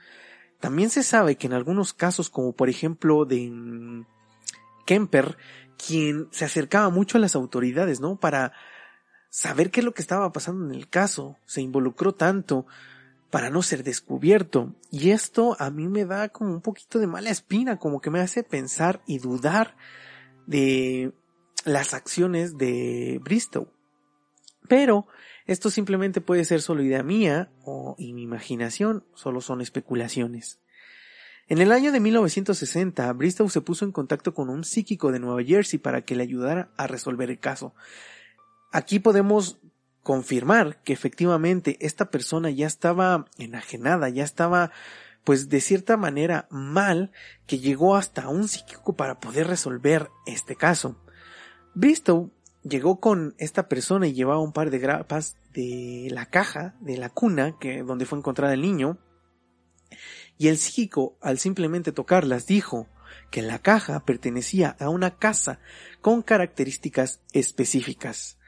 también 0.60 0.90
se 0.90 1.02
sabe 1.02 1.36
que 1.36 1.46
en 1.46 1.52
algunos 1.52 1.92
casos, 1.92 2.30
como 2.30 2.52
por 2.52 2.68
ejemplo 2.68 3.24
de 3.24 4.04
Kemper, 4.86 5.36
quien 5.76 6.28
se 6.30 6.44
acercaba 6.44 6.90
mucho 6.90 7.16
a 7.16 7.20
las 7.20 7.34
autoridades, 7.34 8.00
¿no? 8.00 8.16
Para 8.16 8.52
saber 9.30 9.70
qué 9.70 9.80
es 9.80 9.84
lo 9.84 9.94
que 9.94 10.02
estaba 10.02 10.32
pasando 10.32 10.66
en 10.66 10.74
el 10.74 10.88
caso, 10.88 11.38
se 11.46 11.62
involucró 11.62 12.14
tanto, 12.14 12.66
para 13.30 13.50
no 13.50 13.62
ser 13.62 13.84
descubierto. 13.84 14.74
Y 14.90 15.10
esto 15.10 15.56
a 15.58 15.70
mí 15.70 15.88
me 15.88 16.04
da 16.04 16.28
como 16.28 16.52
un 16.52 16.60
poquito 16.60 16.98
de 16.98 17.06
mala 17.06 17.30
espina, 17.30 17.78
como 17.78 18.00
que 18.00 18.10
me 18.10 18.20
hace 18.20 18.42
pensar 18.42 19.02
y 19.06 19.18
dudar 19.18 19.76
de 20.46 21.12
las 21.64 21.94
acciones 21.94 22.58
de 22.58 23.20
Bristow. 23.22 23.68
Pero 24.68 25.06
esto 25.46 25.70
simplemente 25.70 26.20
puede 26.20 26.44
ser 26.44 26.60
solo 26.60 26.82
idea 26.82 27.02
mía 27.02 27.50
o 27.64 27.94
y 27.98 28.12
mi 28.12 28.22
imaginación, 28.22 29.04
solo 29.14 29.40
son 29.40 29.60
especulaciones. 29.60 30.60
En 31.48 31.58
el 31.58 31.72
año 31.72 31.90
de 31.90 31.98
1960, 31.98 33.12
Bristow 33.14 33.48
se 33.48 33.60
puso 33.60 33.84
en 33.84 33.90
contacto 33.90 34.32
con 34.34 34.48
un 34.48 34.62
psíquico 34.62 35.10
de 35.10 35.18
Nueva 35.18 35.42
Jersey 35.42 35.80
para 35.80 36.02
que 36.02 36.14
le 36.14 36.22
ayudara 36.22 36.70
a 36.76 36.86
resolver 36.86 37.30
el 37.30 37.40
caso. 37.40 37.74
Aquí 38.70 39.00
podemos 39.00 39.58
confirmar 40.02 40.82
que 40.82 40.92
efectivamente 40.92 41.76
esta 41.80 42.10
persona 42.10 42.50
ya 42.50 42.66
estaba 42.66 43.26
enajenada, 43.38 44.08
ya 44.08 44.24
estaba 44.24 44.70
pues 45.24 45.48
de 45.48 45.60
cierta 45.60 45.96
manera 45.96 46.46
mal 46.50 47.12
que 47.46 47.58
llegó 47.58 47.96
hasta 47.96 48.28
un 48.28 48.48
psíquico 48.48 48.96
para 48.96 49.20
poder 49.20 49.46
resolver 49.46 50.08
este 50.26 50.56
caso. 50.56 50.96
Bristow 51.74 52.30
llegó 52.62 53.00
con 53.00 53.34
esta 53.38 53.68
persona 53.68 54.06
y 54.06 54.12
llevaba 54.12 54.40
un 54.40 54.52
par 54.52 54.70
de 54.70 54.78
grapas 54.78 55.36
de 55.52 56.08
la 56.10 56.26
caja 56.26 56.74
de 56.80 56.96
la 56.96 57.10
cuna 57.10 57.56
que 57.58 57.82
donde 57.82 58.06
fue 58.06 58.18
encontrada 58.18 58.54
el 58.54 58.62
niño 58.62 58.98
y 60.38 60.48
el 60.48 60.56
psíquico 60.56 61.18
al 61.20 61.38
simplemente 61.38 61.92
tocarlas 61.92 62.46
dijo 62.46 62.88
que 63.30 63.42
la 63.42 63.58
caja 63.58 64.04
pertenecía 64.04 64.76
a 64.80 64.88
una 64.88 65.16
casa 65.16 65.60
con 66.00 66.22
características 66.22 67.20
específicas. 67.32 68.38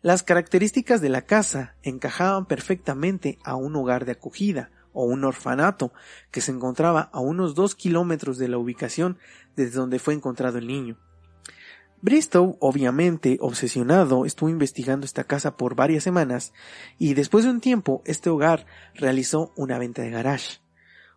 Las 0.00 0.22
características 0.22 1.00
de 1.00 1.08
la 1.08 1.22
casa 1.22 1.74
encajaban 1.82 2.46
perfectamente 2.46 3.38
a 3.42 3.56
un 3.56 3.74
hogar 3.74 4.04
de 4.04 4.12
acogida 4.12 4.70
o 4.92 5.04
un 5.04 5.24
orfanato 5.24 5.92
que 6.30 6.40
se 6.40 6.52
encontraba 6.52 7.10
a 7.12 7.18
unos 7.18 7.56
dos 7.56 7.74
kilómetros 7.74 8.38
de 8.38 8.46
la 8.46 8.58
ubicación 8.58 9.18
desde 9.56 9.76
donde 9.76 9.98
fue 9.98 10.14
encontrado 10.14 10.58
el 10.58 10.68
niño. 10.68 10.98
Bristow, 12.00 12.56
obviamente 12.60 13.38
obsesionado, 13.40 14.24
estuvo 14.24 14.48
investigando 14.48 15.04
esta 15.04 15.24
casa 15.24 15.56
por 15.56 15.74
varias 15.74 16.04
semanas 16.04 16.52
y 16.96 17.14
después 17.14 17.42
de 17.42 17.50
un 17.50 17.60
tiempo 17.60 18.02
este 18.04 18.30
hogar 18.30 18.66
realizó 18.94 19.52
una 19.56 19.80
venta 19.80 20.02
de 20.02 20.10
garage. 20.10 20.60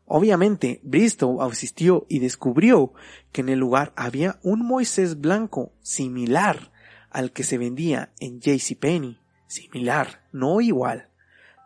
Obviamente, 0.07 0.81
Bristow 0.83 1.43
asistió 1.43 2.07
y 2.09 2.17
descubrió 2.17 2.93
que 3.31 3.41
en 3.41 3.49
el 3.49 3.59
lugar 3.59 3.93
había 3.95 4.39
un 4.41 4.65
Moisés 4.65 5.21
blanco 5.21 5.71
similar 5.81 6.71
al 7.11 7.31
que 7.31 7.43
se 7.43 7.57
vendía 7.57 8.11
en 8.19 8.39
JCPenney, 8.39 9.19
similar, 9.47 10.23
no 10.31 10.61
igual. 10.61 11.07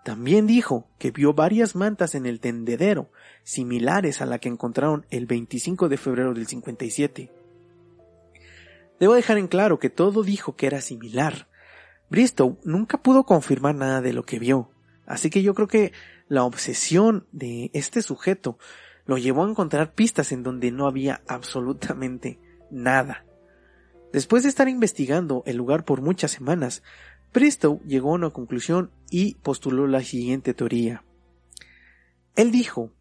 También 0.03 0.45
dijo 0.45 0.87
que 0.99 1.11
vio 1.11 1.33
varias 1.33 1.75
mantas 1.75 2.13
en 2.13 2.25
el 2.25 2.39
tendedero, 2.39 3.09
similares 3.43 4.21
a 4.21 4.25
la 4.25 4.39
que 4.39 4.49
encontraron 4.49 5.05
el 5.09 5.25
25 5.25 5.89
de 5.89 5.97
febrero 5.97 6.33
del 6.33 6.47
57. 6.47 7.31
Debo 8.99 9.13
dejar 9.13 9.37
en 9.37 9.47
claro 9.47 9.79
que 9.79 9.89
todo 9.89 10.23
dijo 10.23 10.55
que 10.55 10.67
era 10.67 10.81
similar. 10.81 11.47
Bristow 12.09 12.59
nunca 12.63 13.01
pudo 13.01 13.23
confirmar 13.23 13.75
nada 13.75 14.01
de 14.01 14.13
lo 14.13 14.23
que 14.23 14.39
vio, 14.39 14.69
así 15.05 15.29
que 15.29 15.41
yo 15.41 15.53
creo 15.55 15.67
que 15.67 15.91
la 16.27 16.43
obsesión 16.43 17.27
de 17.31 17.71
este 17.73 18.01
sujeto 18.01 18.57
lo 19.05 19.17
llevó 19.17 19.43
a 19.43 19.49
encontrar 19.49 19.93
pistas 19.93 20.31
en 20.31 20.43
donde 20.43 20.71
no 20.71 20.87
había 20.87 21.21
absolutamente 21.27 22.39
nada. 22.71 23.25
Después 24.15 24.43
de 24.43 24.49
estar 24.49 24.69
investigando 24.69 25.43
el 25.45 25.57
lugar 25.57 25.83
por 25.83 26.01
muchas 26.01 26.31
semanas, 26.31 26.83
Bristow 27.33 27.81
llegó 27.85 28.11
a 28.11 28.15
una 28.15 28.29
conclusión 28.29 28.89
y 29.09 29.35
postuló 29.35 29.87
la 29.87 30.01
siguiente 30.03 30.53
teoría. 30.53 31.03
Él 32.37 32.49
dijo 32.49 32.93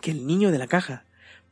que 0.00 0.12
el 0.12 0.28
niño 0.28 0.52
de 0.52 0.58
la 0.58 0.68
caja 0.68 1.04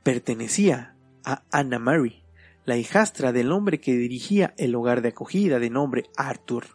pertenecía 0.05 0.95
a 1.25 1.43
Anna 1.51 1.81
Mary, 1.81 2.23
la 2.67 2.77
hijastra 2.77 3.33
del 3.33 3.51
hombre 3.51 3.81
que 3.81 3.97
dirigía 3.97 4.55
el 4.59 4.77
hogar 4.77 5.03
de 5.03 5.09
acogida 5.09 5.59
de 5.59 5.71
nombre 5.71 6.05
Arthur. 6.17 6.67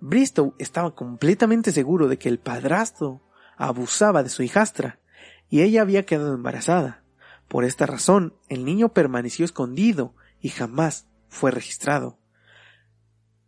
Bristow 0.00 0.56
estaba 0.58 0.96
completamente 0.96 1.70
seguro 1.70 2.08
de 2.08 2.18
que 2.18 2.30
el 2.30 2.40
padrastro 2.40 3.22
abusaba 3.56 4.24
de 4.24 4.28
su 4.28 4.42
hijastra 4.42 4.98
y 5.48 5.62
ella 5.62 5.82
había 5.82 6.04
quedado 6.04 6.34
embarazada. 6.34 7.04
Por 7.46 7.64
esta 7.64 7.86
razón, 7.86 8.34
el 8.48 8.64
niño 8.64 8.88
permaneció 8.88 9.44
escondido 9.44 10.16
y 10.40 10.48
jamás 10.48 11.06
fue 11.32 11.50
registrado. 11.50 12.18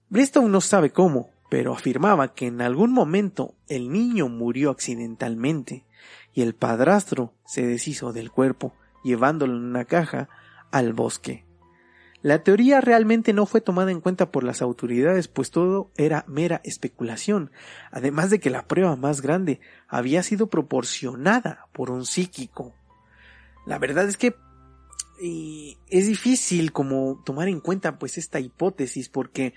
Bristow 0.09 0.49
no 0.49 0.61
sabe 0.61 0.91
cómo, 0.91 1.31
pero 1.51 1.75
afirmaba 1.75 2.35
que 2.35 2.47
en 2.47 2.63
algún 2.63 2.93
momento 2.93 3.55
el 3.69 3.93
niño 3.93 4.29
murió 4.29 4.71
accidentalmente 4.71 5.85
y 6.33 6.43
el 6.43 6.55
padrastro 6.55 7.35
se 7.45 7.65
deshizo 7.65 8.13
del 8.13 8.31
cuerpo, 8.31 8.75
llevándolo 9.05 9.55
en 9.55 9.65
una 9.65 9.85
caja 9.85 10.29
al 10.73 10.95
bosque. 10.95 11.45
La 12.23 12.43
teoría 12.43 12.81
realmente 12.81 13.35
no 13.35 13.45
fue 13.45 13.61
tomada 13.61 13.91
en 13.91 14.01
cuenta 14.01 14.33
por 14.33 14.45
las 14.45 14.63
autoridades, 14.63 15.29
pues 15.29 15.51
todo 15.51 15.91
era 15.99 16.25
mera 16.27 16.63
especulación, 16.65 17.51
además 17.91 18.31
de 18.31 18.41
que 18.41 18.49
la 18.49 18.67
prueba 18.67 18.97
más 18.97 19.21
grande 19.21 19.61
había 19.89 20.23
sido 20.23 20.47
proporcionada 20.47 21.67
por 21.73 21.91
un 21.91 22.07
psíquico. 22.07 22.75
La 23.67 23.79
verdad 23.79 24.09
es 24.09 24.17
que 24.17 24.35
y 25.21 25.79
es 25.91 26.07
difícil 26.07 26.73
como 26.73 27.23
tomar 27.25 27.49
en 27.49 27.61
cuenta 27.61 27.99
pues 27.99 28.19
esta 28.19 28.41
hipótesis 28.41 29.09
porque 29.09 29.55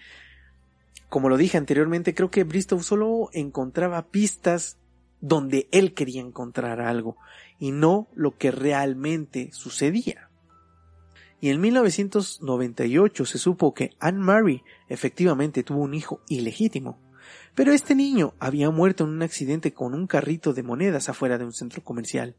como 1.09 1.29
lo 1.29 1.37
dije 1.37 1.57
anteriormente 1.57 2.13
creo 2.13 2.29
que 2.29 2.43
Bristow 2.43 2.81
solo 2.81 3.29
encontraba 3.33 4.07
pistas 4.07 4.77
donde 5.21 5.67
él 5.71 5.93
quería 5.93 6.21
encontrar 6.21 6.79
algo 6.81 7.17
y 7.59 7.71
no 7.71 8.07
lo 8.13 8.37
que 8.37 8.51
realmente 8.51 9.49
sucedía. 9.51 10.29
Y 11.39 11.49
en 11.49 11.61
1998 11.61 13.25
se 13.25 13.37
supo 13.37 13.73
que 13.73 13.91
Anne 13.99 14.19
Marie 14.19 14.63
efectivamente 14.89 15.63
tuvo 15.63 15.81
un 15.81 15.93
hijo 15.93 16.21
ilegítimo, 16.29 16.99
pero 17.53 17.73
este 17.73 17.95
niño 17.95 18.33
había 18.39 18.71
muerto 18.71 19.03
en 19.03 19.11
un 19.11 19.21
accidente 19.21 19.73
con 19.73 19.93
un 19.93 20.07
carrito 20.07 20.53
de 20.53 20.63
monedas 20.63 21.09
afuera 21.09 21.37
de 21.37 21.45
un 21.45 21.53
centro 21.53 21.83
comercial. 21.83 22.35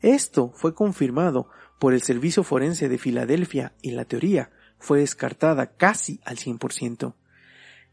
Esto 0.00 0.50
fue 0.54 0.74
confirmado 0.74 1.48
por 1.82 1.94
el 1.94 2.02
Servicio 2.02 2.44
Forense 2.44 2.88
de 2.88 2.96
Filadelfia 2.96 3.72
y 3.82 3.90
la 3.90 4.04
teoría 4.04 4.52
fue 4.78 5.00
descartada 5.00 5.74
casi 5.74 6.20
al 6.24 6.36
100%. 6.36 7.16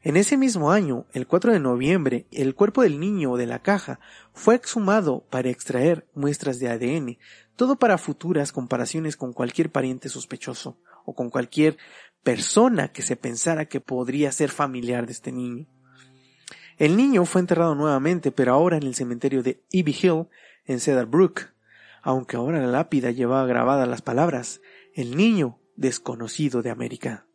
En 0.03 0.15
ese 0.15 0.37
mismo 0.37 0.71
año, 0.71 1.07
el 1.11 1.25
4 1.25 1.53
de 1.53 1.59
noviembre, 1.59 2.27
el 2.29 2.53
cuerpo 2.53 2.83
del 2.83 2.99
niño 2.99 3.35
de 3.35 3.47
la 3.47 3.63
caja 3.63 3.99
fue 4.31 4.53
exhumado 4.53 5.25
para 5.31 5.49
extraer 5.49 6.07
muestras 6.13 6.59
de 6.59 6.69
ADN, 6.69 7.17
todo 7.55 7.79
para 7.79 7.97
futuras 7.97 8.51
comparaciones 8.51 9.17
con 9.17 9.33
cualquier 9.33 9.71
pariente 9.71 10.07
sospechoso 10.07 10.77
o 11.03 11.15
con 11.15 11.31
cualquier 11.31 11.79
persona 12.21 12.91
que 12.91 13.01
se 13.01 13.15
pensara 13.15 13.65
que 13.65 13.81
podría 13.81 14.31
ser 14.31 14.51
familiar 14.51 15.07
de 15.07 15.13
este 15.13 15.31
niño. 15.31 15.65
El 16.77 16.95
niño 16.95 17.25
fue 17.25 17.41
enterrado 17.41 17.73
nuevamente, 17.73 18.31
pero 18.31 18.53
ahora 18.53 18.77
en 18.77 18.83
el 18.83 18.93
cementerio 18.93 19.41
de 19.41 19.63
Ivy 19.71 19.97
Hill, 19.99 20.27
en 20.65 20.79
Cedar 20.79 21.07
Brook, 21.07 21.53
aunque 22.01 22.37
ahora 22.37 22.59
la 22.59 22.67
lápida 22.67 23.11
llevaba 23.11 23.45
grabadas 23.45 23.87
las 23.87 24.01
palabras, 24.01 24.61
el 24.93 25.15
niño 25.15 25.59
desconocido 25.75 26.61
de 26.61 26.69
América. 26.69 27.25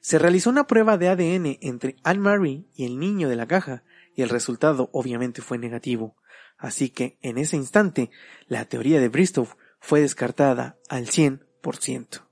Se 0.00 0.18
realizó 0.18 0.50
una 0.50 0.66
prueba 0.66 0.98
de 0.98 1.08
ADN 1.08 1.58
entre 1.62 1.96
Anne-Marie 2.04 2.66
y 2.74 2.84
el 2.84 2.98
niño 2.98 3.28
de 3.28 3.36
la 3.36 3.46
caja, 3.46 3.84
y 4.14 4.22
el 4.22 4.28
resultado 4.28 4.90
obviamente 4.92 5.40
fue 5.40 5.58
negativo. 5.58 6.16
Así 6.58 6.90
que, 6.90 7.18
en 7.22 7.38
ese 7.38 7.56
instante, 7.56 8.10
la 8.46 8.66
teoría 8.66 9.00
de 9.00 9.08
Bristow 9.08 9.48
fue 9.80 10.00
descartada 10.00 10.78
al 10.88 11.06
100%. 11.06 12.22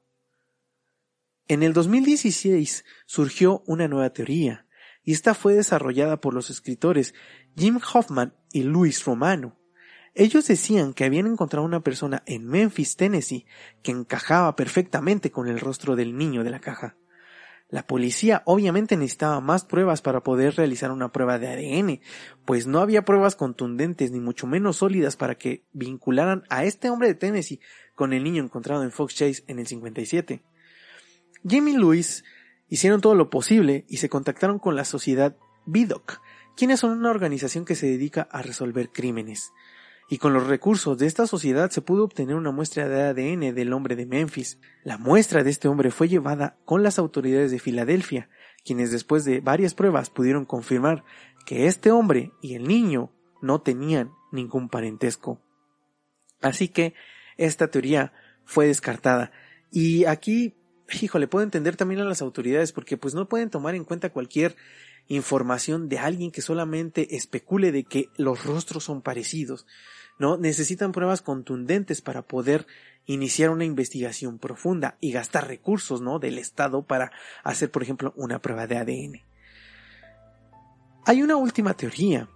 En 1.48 1.62
el 1.62 1.72
2016 1.72 2.84
surgió 3.06 3.62
una 3.66 3.88
nueva 3.88 4.10
teoría, 4.10 4.66
y 5.02 5.12
esta 5.12 5.34
fue 5.34 5.54
desarrollada 5.54 6.20
por 6.20 6.34
los 6.34 6.50
escritores 6.50 7.14
Jim 7.56 7.80
Hoffman 7.92 8.34
y 8.52 8.62
Luis 8.62 9.04
Romano. 9.04 9.58
Ellos 10.14 10.46
decían 10.46 10.92
que 10.92 11.04
habían 11.04 11.26
encontrado 11.26 11.64
una 11.64 11.80
persona 11.80 12.22
en 12.26 12.46
Memphis, 12.46 12.96
Tennessee, 12.96 13.46
que 13.82 13.92
encajaba 13.92 14.54
perfectamente 14.56 15.30
con 15.30 15.48
el 15.48 15.58
rostro 15.58 15.96
del 15.96 16.18
niño 16.18 16.44
de 16.44 16.50
la 16.50 16.60
caja. 16.60 16.96
La 17.70 17.86
policía 17.86 18.42
obviamente 18.44 18.98
necesitaba 18.98 19.40
más 19.40 19.64
pruebas 19.64 20.02
para 20.02 20.22
poder 20.22 20.56
realizar 20.56 20.90
una 20.90 21.10
prueba 21.10 21.38
de 21.38 21.48
ADN, 21.48 22.00
pues 22.44 22.66
no 22.66 22.80
había 22.80 23.06
pruebas 23.06 23.34
contundentes 23.36 24.10
ni 24.10 24.20
mucho 24.20 24.46
menos 24.46 24.76
sólidas 24.76 25.16
para 25.16 25.36
que 25.36 25.64
vincularan 25.72 26.42
a 26.50 26.64
este 26.64 26.90
hombre 26.90 27.08
de 27.08 27.14
Tennessee 27.14 27.60
con 27.94 28.12
el 28.12 28.22
niño 28.22 28.44
encontrado 28.44 28.82
en 28.82 28.92
Fox 28.92 29.14
Chase 29.14 29.44
en 29.46 29.58
el 29.58 29.66
57. 29.66 30.42
Jimmy 31.48 31.70
y 31.72 31.76
Luis 31.78 32.24
hicieron 32.68 33.00
todo 33.00 33.14
lo 33.14 33.30
posible 33.30 33.86
y 33.88 33.96
se 33.96 34.10
contactaron 34.10 34.58
con 34.58 34.76
la 34.76 34.84
sociedad 34.84 35.38
BIDOC, 35.64 36.20
quienes 36.54 36.80
son 36.80 36.90
una 36.90 37.08
organización 37.08 37.64
que 37.64 37.74
se 37.74 37.86
dedica 37.86 38.28
a 38.30 38.42
resolver 38.42 38.90
crímenes 38.90 39.50
y 40.12 40.18
con 40.18 40.34
los 40.34 40.46
recursos 40.46 40.98
de 40.98 41.06
esta 41.06 41.26
sociedad 41.26 41.70
se 41.70 41.80
pudo 41.80 42.04
obtener 42.04 42.34
una 42.36 42.50
muestra 42.50 42.86
de 42.86 43.00
ADN 43.00 43.54
del 43.54 43.72
hombre 43.72 43.96
de 43.96 44.04
Memphis. 44.04 44.58
La 44.84 44.98
muestra 44.98 45.42
de 45.42 45.48
este 45.48 45.68
hombre 45.68 45.90
fue 45.90 46.06
llevada 46.06 46.58
con 46.66 46.82
las 46.82 46.98
autoridades 46.98 47.50
de 47.50 47.58
Filadelfia, 47.58 48.28
quienes 48.62 48.90
después 48.90 49.24
de 49.24 49.40
varias 49.40 49.72
pruebas 49.72 50.10
pudieron 50.10 50.44
confirmar 50.44 51.02
que 51.46 51.66
este 51.66 51.90
hombre 51.90 52.30
y 52.42 52.56
el 52.56 52.68
niño 52.68 53.10
no 53.40 53.62
tenían 53.62 54.12
ningún 54.32 54.68
parentesco. 54.68 55.40
Así 56.42 56.68
que 56.68 56.92
esta 57.38 57.68
teoría 57.68 58.12
fue 58.44 58.66
descartada. 58.66 59.32
Y 59.70 60.04
aquí, 60.04 60.58
híjole, 61.00 61.26
puedo 61.26 61.42
entender 61.42 61.76
también 61.76 62.02
a 62.02 62.04
las 62.04 62.20
autoridades 62.20 62.72
porque 62.72 62.98
pues 62.98 63.14
no 63.14 63.30
pueden 63.30 63.48
tomar 63.48 63.74
en 63.74 63.84
cuenta 63.84 64.12
cualquier 64.12 64.56
información 65.08 65.88
de 65.88 65.98
alguien 65.98 66.30
que 66.30 66.42
solamente 66.42 67.16
especule 67.16 67.72
de 67.72 67.84
que 67.84 68.10
los 68.18 68.44
rostros 68.44 68.84
son 68.84 69.00
parecidos. 69.00 69.66
¿No? 70.18 70.36
Necesitan 70.36 70.92
pruebas 70.92 71.22
contundentes 71.22 72.00
para 72.00 72.22
poder 72.22 72.66
iniciar 73.06 73.50
una 73.50 73.64
investigación 73.64 74.38
profunda 74.38 74.96
y 75.00 75.12
gastar 75.12 75.48
recursos, 75.48 76.00
¿no? 76.00 76.18
Del 76.18 76.38
Estado 76.38 76.86
para 76.86 77.12
hacer, 77.42 77.70
por 77.70 77.82
ejemplo, 77.82 78.12
una 78.16 78.40
prueba 78.40 78.66
de 78.66 78.76
ADN. 78.76 79.22
Hay 81.04 81.22
una 81.22 81.36
última 81.36 81.74
teoría, 81.74 82.28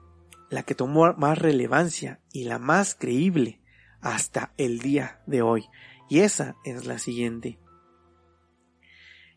la 0.51 0.63
que 0.63 0.75
tomó 0.75 1.13
más 1.15 1.39
relevancia 1.39 2.21
y 2.33 2.45
la 2.45 2.59
más 2.59 2.95
creíble 2.95 3.61
hasta 4.01 4.53
el 4.57 4.81
día 4.81 5.21
de 5.27 5.43
hoy, 5.43 5.69
y 6.09 6.21
esa 6.21 6.57
es 6.65 6.87
la 6.87 6.99
siguiente. 6.99 7.59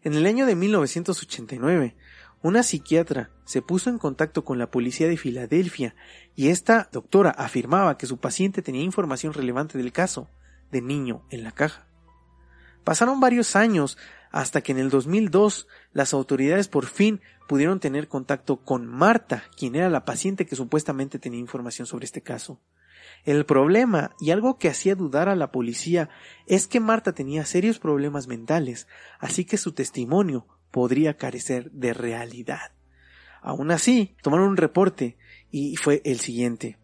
En 0.01 0.13
el 0.13 0.25
año 0.25 0.45
de 0.45 0.55
1989, 0.55 1.95
una 2.41 2.63
psiquiatra 2.63 3.31
se 3.45 3.61
puso 3.61 3.89
en 3.89 3.97
contacto 3.97 4.45
con 4.45 4.57
la 4.57 4.71
policía 4.71 5.07
de 5.07 5.17
Filadelfia 5.17 5.95
y 6.35 6.49
esta 6.49 6.89
doctora 6.91 7.31
afirmaba 7.31 7.97
que 7.97 8.05
su 8.05 8.17
paciente 8.17 8.61
tenía 8.61 8.83
información 8.83 9.33
relevante 9.33 9.77
del 9.77 9.91
caso 9.91 10.29
de 10.71 10.81
niño 10.81 11.25
en 11.31 11.43
la 11.43 11.51
caja. 11.51 11.87
Pasaron 12.83 13.19
varios 13.19 13.55
años 13.55 13.97
hasta 14.31 14.61
que 14.61 14.71
en 14.71 14.79
el 14.79 14.89
2002 14.89 15.67
las 15.91 16.13
autoridades 16.13 16.67
por 16.67 16.85
fin 16.85 17.21
pudieron 17.47 17.79
tener 17.79 18.07
contacto 18.07 18.57
con 18.57 18.85
Marta, 18.85 19.43
quien 19.57 19.75
era 19.75 19.89
la 19.89 20.05
paciente 20.05 20.45
que 20.45 20.55
supuestamente 20.55 21.19
tenía 21.19 21.39
información 21.39 21.87
sobre 21.87 22.05
este 22.05 22.21
caso. 22.21 22.61
El 23.25 23.45
problema, 23.45 24.11
y 24.19 24.31
algo 24.31 24.57
que 24.57 24.69
hacía 24.69 24.95
dudar 24.95 25.29
a 25.29 25.35
la 25.35 25.51
policía, 25.51 26.09
es 26.45 26.67
que 26.67 26.79
Marta 26.79 27.13
tenía 27.13 27.45
serios 27.45 27.79
problemas 27.79 28.27
mentales, 28.27 28.87
así 29.19 29.45
que 29.45 29.57
su 29.57 29.73
testimonio 29.73 30.47
podría 30.71 31.17
carecer 31.17 31.71
de 31.71 31.93
realidad. 31.93 32.71
Aún 33.41 33.71
así, 33.71 34.15
tomaron 34.21 34.49
un 34.49 34.57
reporte 34.57 35.17
y 35.51 35.75
fue 35.77 36.01
el 36.05 36.19
siguiente. 36.19 36.77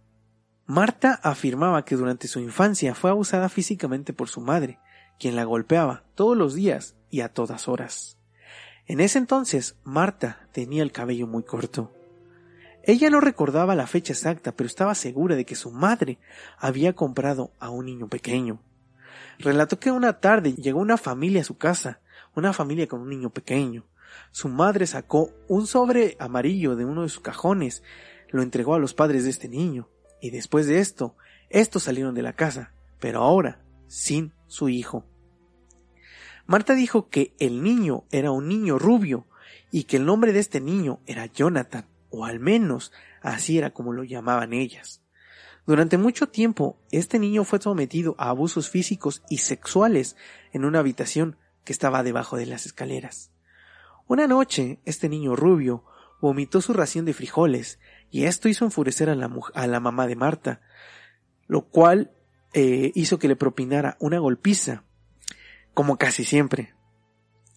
Marta 0.65 1.19
afirmaba 1.21 1.85
que 1.85 1.95
durante 1.95 2.27
su 2.27 2.39
infancia 2.39 2.95
fue 2.95 3.11
abusada 3.11 3.49
físicamente 3.49 4.13
por 4.13 4.29
su 4.29 4.41
madre, 4.41 4.79
quien 5.19 5.35
la 5.35 5.43
golpeaba 5.43 6.03
todos 6.15 6.35
los 6.35 6.55
días 6.55 6.95
y 7.09 7.21
a 7.21 7.29
todas 7.29 7.67
horas. 7.67 8.17
En 8.87 8.99
ese 8.99 9.17
entonces, 9.17 9.75
Marta 9.83 10.47
tenía 10.51 10.83
el 10.83 10.91
cabello 10.91 11.27
muy 11.27 11.43
corto. 11.43 11.91
Ella 12.83 13.09
no 13.09 13.19
recordaba 13.19 13.75
la 13.75 13.87
fecha 13.87 14.13
exacta, 14.13 14.51
pero 14.51 14.67
estaba 14.67 14.93
segura 14.95 15.35
de 15.35 15.45
que 15.45 15.55
su 15.55 15.71
madre 15.71 16.19
había 16.57 16.93
comprado 16.93 17.51
a 17.59 17.69
un 17.69 17.85
niño 17.85 18.07
pequeño. 18.07 18.59
Relató 19.39 19.79
que 19.79 19.91
una 19.91 20.19
tarde 20.19 20.53
llegó 20.53 20.79
una 20.79 20.97
familia 20.97 21.41
a 21.41 21.45
su 21.45 21.57
casa 21.57 21.99
una 22.35 22.53
familia 22.53 22.87
con 22.87 23.01
un 23.01 23.09
niño 23.09 23.29
pequeño. 23.29 23.85
Su 24.31 24.49
madre 24.49 24.87
sacó 24.87 25.31
un 25.47 25.67
sobre 25.67 26.15
amarillo 26.19 26.75
de 26.75 26.85
uno 26.85 27.03
de 27.03 27.09
sus 27.09 27.21
cajones, 27.21 27.83
lo 28.29 28.41
entregó 28.41 28.75
a 28.75 28.79
los 28.79 28.93
padres 28.93 29.23
de 29.23 29.29
este 29.29 29.47
niño, 29.47 29.89
y 30.21 30.29
después 30.29 30.67
de 30.67 30.79
esto, 30.79 31.15
estos 31.49 31.83
salieron 31.83 32.15
de 32.15 32.21
la 32.21 32.33
casa, 32.33 32.71
pero 32.99 33.21
ahora 33.21 33.61
sin 33.87 34.33
su 34.47 34.69
hijo. 34.69 35.05
Marta 36.45 36.75
dijo 36.75 37.09
que 37.09 37.33
el 37.39 37.63
niño 37.63 38.03
era 38.11 38.31
un 38.31 38.47
niño 38.47 38.77
rubio 38.77 39.25
y 39.71 39.85
que 39.85 39.97
el 39.97 40.05
nombre 40.05 40.31
de 40.31 40.39
este 40.39 40.61
niño 40.61 40.99
era 41.05 41.25
Jonathan, 41.25 41.87
o 42.09 42.25
al 42.25 42.39
menos 42.39 42.91
así 43.21 43.57
era 43.57 43.71
como 43.71 43.93
lo 43.93 44.03
llamaban 44.03 44.53
ellas. 44.53 45.01
Durante 45.65 45.97
mucho 45.97 46.29
tiempo, 46.29 46.77
este 46.91 47.17
niño 47.17 47.43
fue 47.43 47.59
sometido 47.59 48.15
a 48.19 48.29
abusos 48.29 48.69
físicos 48.69 49.23
y 49.29 49.39
sexuales 49.39 50.15
en 50.53 50.63
una 50.63 50.79
habitación 50.79 51.37
que 51.65 51.73
estaba 51.73 52.03
debajo 52.03 52.37
de 52.37 52.45
las 52.45 52.65
escaleras. 52.65 53.31
Una 54.07 54.27
noche, 54.27 54.79
este 54.85 55.09
niño 55.09 55.35
rubio 55.35 55.83
vomitó 56.21 56.61
su 56.61 56.71
ración 56.71 57.03
de 57.05 57.13
frijoles, 57.13 57.79
y 58.09 58.23
esto 58.25 58.47
hizo 58.47 58.63
enfurecer 58.63 59.09
a 59.09 59.15
la, 59.15 59.29
a 59.53 59.67
la 59.67 59.79
mamá 59.79 60.07
de 60.07 60.15
Marta, 60.15 60.61
lo 61.47 61.65
cual 61.65 62.11
eh, 62.53 62.91
hizo 62.95 63.19
que 63.19 63.27
le 63.27 63.35
propinara 63.35 63.97
una 63.99 64.19
golpiza, 64.19 64.83
como 65.73 65.97
casi 65.97 66.23
siempre. 66.23 66.73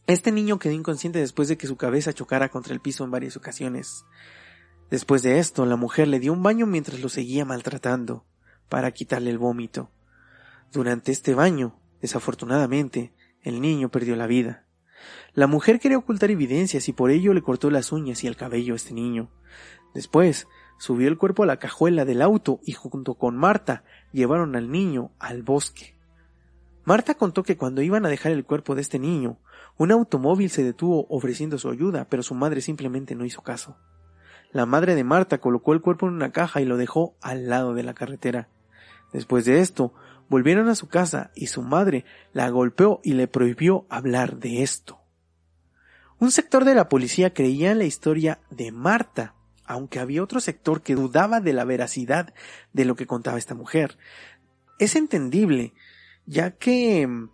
Este 0.06 0.32
niño 0.32 0.58
quedó 0.58 0.72
inconsciente 0.72 1.18
después 1.18 1.48
de 1.48 1.58
que 1.58 1.66
su 1.66 1.76
cabeza 1.76 2.12
chocara 2.12 2.48
contra 2.48 2.74
el 2.74 2.80
piso 2.80 3.04
en 3.04 3.10
varias 3.10 3.36
ocasiones. 3.36 4.06
Después 4.90 5.22
de 5.22 5.38
esto, 5.38 5.66
la 5.66 5.76
mujer 5.76 6.08
le 6.08 6.18
dio 6.18 6.32
un 6.32 6.42
baño 6.42 6.66
mientras 6.66 7.00
lo 7.00 7.10
seguía 7.10 7.44
maltratando, 7.44 8.24
para 8.70 8.90
quitarle 8.90 9.30
el 9.30 9.38
vómito. 9.38 9.90
Durante 10.72 11.12
este 11.12 11.34
baño, 11.34 11.78
desafortunadamente, 12.00 13.12
el 13.42 13.60
niño 13.60 13.90
perdió 13.90 14.16
la 14.16 14.26
vida. 14.26 14.64
La 15.34 15.46
mujer 15.46 15.78
quería 15.78 15.98
ocultar 15.98 16.30
evidencias 16.30 16.88
y 16.88 16.92
por 16.92 17.10
ello 17.10 17.32
le 17.32 17.42
cortó 17.42 17.70
las 17.70 17.92
uñas 17.92 18.24
y 18.24 18.26
el 18.26 18.36
cabello 18.36 18.74
a 18.74 18.76
este 18.76 18.94
niño. 18.94 19.30
Después, 19.94 20.48
subió 20.78 21.08
el 21.08 21.18
cuerpo 21.18 21.42
a 21.42 21.46
la 21.46 21.58
cajuela 21.58 22.04
del 22.04 22.22
auto 22.22 22.60
y 22.64 22.72
junto 22.72 23.14
con 23.14 23.36
Marta 23.36 23.84
llevaron 24.12 24.56
al 24.56 24.70
niño 24.70 25.12
al 25.18 25.42
bosque. 25.42 25.94
Marta 26.84 27.14
contó 27.14 27.42
que 27.42 27.56
cuando 27.56 27.82
iban 27.82 28.06
a 28.06 28.08
dejar 28.08 28.32
el 28.32 28.44
cuerpo 28.44 28.74
de 28.74 28.80
este 28.80 28.98
niño, 28.98 29.38
un 29.76 29.92
automóvil 29.92 30.50
se 30.50 30.64
detuvo 30.64 31.06
ofreciendo 31.10 31.58
su 31.58 31.70
ayuda, 31.70 32.06
pero 32.08 32.22
su 32.22 32.34
madre 32.34 32.60
simplemente 32.60 33.14
no 33.14 33.24
hizo 33.24 33.42
caso. 33.42 33.76
La 34.50 34.64
madre 34.64 34.94
de 34.94 35.04
Marta 35.04 35.38
colocó 35.38 35.74
el 35.74 35.82
cuerpo 35.82 36.08
en 36.08 36.14
una 36.14 36.32
caja 36.32 36.60
y 36.62 36.64
lo 36.64 36.78
dejó 36.78 37.14
al 37.20 37.48
lado 37.48 37.74
de 37.74 37.82
la 37.82 37.92
carretera. 37.92 38.48
Después 39.12 39.44
de 39.44 39.60
esto, 39.60 39.92
Volvieron 40.28 40.68
a 40.68 40.74
su 40.74 40.88
casa 40.88 41.30
y 41.34 41.46
su 41.46 41.62
madre 41.62 42.04
la 42.32 42.48
golpeó 42.50 43.00
y 43.02 43.14
le 43.14 43.28
prohibió 43.28 43.86
hablar 43.88 44.38
de 44.38 44.62
esto. 44.62 45.00
Un 46.18 46.30
sector 46.32 46.64
de 46.64 46.74
la 46.74 46.88
policía 46.88 47.32
creía 47.32 47.70
en 47.70 47.78
la 47.78 47.84
historia 47.84 48.40
de 48.50 48.72
Marta, 48.72 49.34
aunque 49.64 50.00
había 50.00 50.22
otro 50.22 50.40
sector 50.40 50.82
que 50.82 50.94
dudaba 50.94 51.40
de 51.40 51.52
la 51.52 51.64
veracidad 51.64 52.34
de 52.72 52.84
lo 52.84 52.96
que 52.96 53.06
contaba 53.06 53.38
esta 53.38 53.54
mujer. 53.54 53.96
Es 54.78 54.96
entendible, 54.96 55.74
ya 56.26 56.50
que 56.50 57.06
mm, 57.06 57.30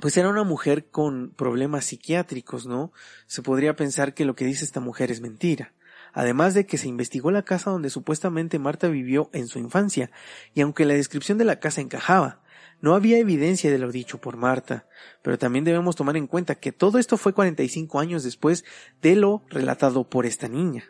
pues 0.00 0.16
era 0.16 0.28
una 0.28 0.44
mujer 0.44 0.90
con 0.90 1.30
problemas 1.30 1.86
psiquiátricos, 1.86 2.66
¿no? 2.66 2.92
Se 3.26 3.40
podría 3.40 3.76
pensar 3.76 4.14
que 4.14 4.24
lo 4.24 4.34
que 4.34 4.44
dice 4.44 4.64
esta 4.64 4.80
mujer 4.80 5.10
es 5.10 5.20
mentira. 5.20 5.72
Además 6.12 6.54
de 6.54 6.66
que 6.66 6.78
se 6.78 6.88
investigó 6.88 7.30
la 7.30 7.42
casa 7.42 7.70
donde 7.70 7.90
supuestamente 7.90 8.58
Marta 8.58 8.88
vivió 8.88 9.30
en 9.32 9.48
su 9.48 9.58
infancia, 9.58 10.10
y 10.54 10.60
aunque 10.60 10.84
la 10.84 10.94
descripción 10.94 11.38
de 11.38 11.44
la 11.44 11.60
casa 11.60 11.80
encajaba, 11.80 12.42
no 12.82 12.94
había 12.94 13.18
evidencia 13.18 13.70
de 13.70 13.78
lo 13.78 13.92
dicho 13.92 14.20
por 14.20 14.36
Marta, 14.36 14.86
pero 15.22 15.38
también 15.38 15.64
debemos 15.64 15.96
tomar 15.96 16.16
en 16.16 16.26
cuenta 16.26 16.56
que 16.56 16.72
todo 16.72 16.98
esto 16.98 17.16
fue 17.16 17.32
45 17.32 18.00
años 18.00 18.24
después 18.24 18.64
de 19.00 19.16
lo 19.16 19.44
relatado 19.48 20.08
por 20.10 20.26
esta 20.26 20.48
niña. 20.48 20.84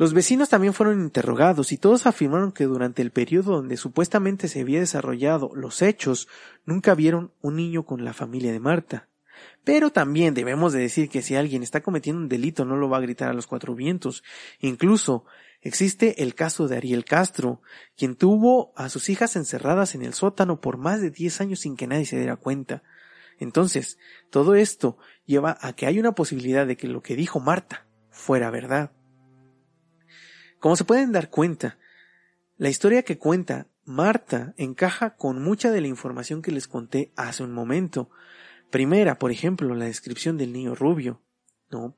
Los 0.00 0.14
vecinos 0.14 0.48
también 0.48 0.72
fueron 0.72 1.02
interrogados 1.02 1.72
y 1.72 1.76
todos 1.76 2.06
afirmaron 2.06 2.52
que 2.52 2.64
durante 2.64 3.02
el 3.02 3.10
periodo 3.10 3.56
donde 3.56 3.76
supuestamente 3.76 4.48
se 4.48 4.62
había 4.62 4.80
desarrollado 4.80 5.50
los 5.54 5.82
hechos, 5.82 6.26
nunca 6.64 6.94
vieron 6.94 7.34
un 7.42 7.56
niño 7.56 7.84
con 7.84 8.02
la 8.02 8.14
familia 8.14 8.50
de 8.50 8.60
Marta. 8.60 9.09
Pero 9.64 9.90
también 9.90 10.34
debemos 10.34 10.72
de 10.72 10.80
decir 10.80 11.08
que 11.08 11.22
si 11.22 11.36
alguien 11.36 11.62
está 11.62 11.82
cometiendo 11.82 12.22
un 12.22 12.28
delito 12.28 12.64
no 12.64 12.76
lo 12.76 12.88
va 12.88 12.98
a 12.98 13.02
gritar 13.02 13.28
a 13.28 13.34
los 13.34 13.46
cuatro 13.46 13.74
vientos. 13.74 14.22
Incluso 14.58 15.24
existe 15.60 16.22
el 16.22 16.34
caso 16.34 16.68
de 16.68 16.76
Ariel 16.76 17.04
Castro, 17.04 17.60
quien 17.96 18.16
tuvo 18.16 18.72
a 18.76 18.88
sus 18.88 19.08
hijas 19.08 19.36
encerradas 19.36 19.94
en 19.94 20.02
el 20.02 20.14
sótano 20.14 20.60
por 20.60 20.78
más 20.78 21.00
de 21.00 21.10
diez 21.10 21.40
años 21.40 21.60
sin 21.60 21.76
que 21.76 21.86
nadie 21.86 22.06
se 22.06 22.16
diera 22.16 22.36
cuenta. 22.36 22.82
Entonces, 23.38 23.98
todo 24.30 24.54
esto 24.54 24.98
lleva 25.24 25.56
a 25.60 25.72
que 25.74 25.86
hay 25.86 25.98
una 25.98 26.12
posibilidad 26.12 26.66
de 26.66 26.76
que 26.76 26.88
lo 26.88 27.02
que 27.02 27.16
dijo 27.16 27.40
Marta 27.40 27.86
fuera 28.10 28.50
verdad. 28.50 28.92
Como 30.58 30.76
se 30.76 30.84
pueden 30.84 31.10
dar 31.12 31.30
cuenta, 31.30 31.78
la 32.58 32.68
historia 32.68 33.02
que 33.02 33.16
cuenta 33.16 33.66
Marta 33.84 34.54
encaja 34.58 35.16
con 35.16 35.42
mucha 35.42 35.70
de 35.70 35.80
la 35.80 35.88
información 35.88 36.42
que 36.42 36.52
les 36.52 36.68
conté 36.68 37.12
hace 37.16 37.42
un 37.42 37.52
momento. 37.52 38.10
Primera, 38.70 39.18
por 39.18 39.32
ejemplo, 39.32 39.74
la 39.74 39.86
descripción 39.86 40.36
del 40.36 40.52
niño 40.52 40.74
rubio, 40.74 41.20
¿no? 41.70 41.96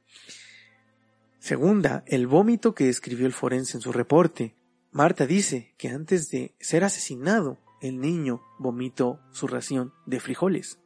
Segunda, 1.39 2.05
el 2.07 2.27
vómito 2.27 2.75
que 2.75 2.87
describió 2.87 3.27
el 3.27 3.33
forense 3.33 3.77
en 3.77 3.83
su 3.83 3.93
reporte. 3.93 4.55
Marta 4.91 5.27
dice 5.27 5.75
que 5.77 5.89
antes 5.89 6.31
de 6.31 6.55
ser 6.61 6.85
asesinado, 6.85 7.59
el 7.81 8.01
niño 8.01 8.43
vomitó 8.59 9.21
su 9.33 9.49
ración 9.49 9.93
de 10.07 10.21
frijoles. 10.21 10.79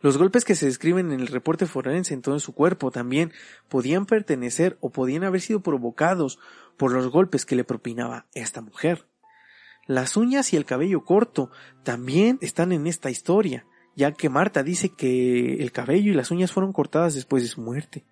Los 0.00 0.16
golpes 0.16 0.46
que 0.46 0.54
se 0.54 0.64
describen 0.64 1.12
en 1.12 1.20
el 1.20 1.26
reporte 1.26 1.66
forense 1.66 2.14
en 2.14 2.22
todo 2.22 2.40
su 2.40 2.54
cuerpo 2.54 2.90
también 2.90 3.32
podían 3.68 4.06
pertenecer 4.06 4.78
o 4.80 4.90
podían 4.90 5.24
haber 5.24 5.42
sido 5.42 5.60
provocados 5.60 6.38
por 6.78 6.92
los 6.92 7.08
golpes 7.08 7.44
que 7.44 7.56
le 7.56 7.64
propinaba 7.64 8.26
esta 8.32 8.62
mujer. 8.62 9.06
Las 9.86 10.16
uñas 10.16 10.52
y 10.54 10.56
el 10.56 10.64
cabello 10.64 11.04
corto 11.04 11.50
también 11.82 12.38
están 12.40 12.72
en 12.72 12.86
esta 12.86 13.10
historia, 13.10 13.66
ya 14.00 14.12
que 14.12 14.30
Marta 14.30 14.62
dice 14.62 14.88
que 14.88 15.56
el 15.62 15.72
cabello 15.72 16.10
y 16.10 16.14
las 16.14 16.30
uñas 16.30 16.52
fueron 16.52 16.72
cortadas 16.72 17.14
después 17.14 17.42
de 17.42 17.50
su 17.50 17.60
muerte. 17.60 18.06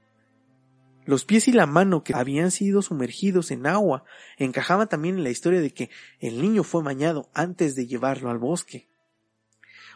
Los 1.06 1.24
pies 1.24 1.48
y 1.48 1.52
la 1.52 1.64
mano 1.64 2.04
que 2.04 2.14
habían 2.14 2.50
sido 2.50 2.82
sumergidos 2.82 3.50
en 3.50 3.66
agua 3.66 4.04
encajaban 4.36 4.86
también 4.86 5.16
en 5.16 5.24
la 5.24 5.30
historia 5.30 5.62
de 5.62 5.70
que 5.70 5.88
el 6.20 6.42
niño 6.42 6.62
fue 6.62 6.82
bañado 6.82 7.30
antes 7.32 7.74
de 7.74 7.86
llevarlo 7.86 8.28
al 8.28 8.36
bosque. 8.36 8.86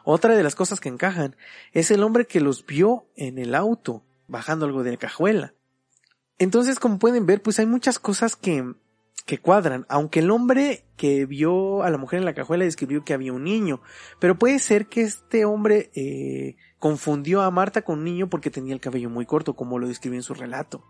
Otra 0.03 0.35
de 0.35 0.43
las 0.43 0.55
cosas 0.55 0.81
que 0.81 0.89
encajan 0.89 1.37
es 1.73 1.91
el 1.91 2.03
hombre 2.03 2.27
que 2.27 2.41
los 2.41 2.65
vio 2.65 3.05
en 3.15 3.39
el 3.39 3.55
auto, 3.55 4.03
bajando 4.29 4.65
algo 4.65 4.83
de 4.85 4.93
la 4.93 4.97
cajuela. 4.97 5.53
Entonces, 6.39 6.79
como 6.79 6.99
pueden 6.99 7.27
ver, 7.27 7.43
pues 7.43 7.59
hay 7.59 7.67
muchas 7.67 7.99
cosas 7.99 8.35
que, 8.35 8.65
que 9.27 9.39
cuadran, 9.39 9.87
aunque 9.89 10.21
el 10.21 10.31
hombre 10.31 10.85
que 10.97 11.27
vio 11.27 11.83
a 11.83 11.91
la 11.91 11.99
mujer 11.99 12.19
en 12.19 12.25
la 12.25 12.35
cajuela 12.35 12.65
describió 12.65 13.05
que 13.05 13.15
había 13.15 13.33
un 13.33 13.45
niño, 13.45 13.81
pero 14.19 14.39
puede 14.39 14.59
ser 14.59 14.87
que 14.87 15.03
este 15.03 15.45
hombre 15.45 15.91
eh, 15.95 16.57
confundió 16.79 17.43
a 17.43 17.51
Marta 17.51 17.83
con 17.83 17.99
un 17.99 18.05
niño 18.05 18.29
porque 18.29 18.51
tenía 18.51 18.75
el 18.75 18.81
cabello 18.81 19.11
muy 19.11 19.27
corto, 19.27 19.55
como 19.55 19.79
lo 19.79 19.89
describió 19.89 20.19
en 20.19 20.25
su 20.25 20.35
relato. 20.35 20.85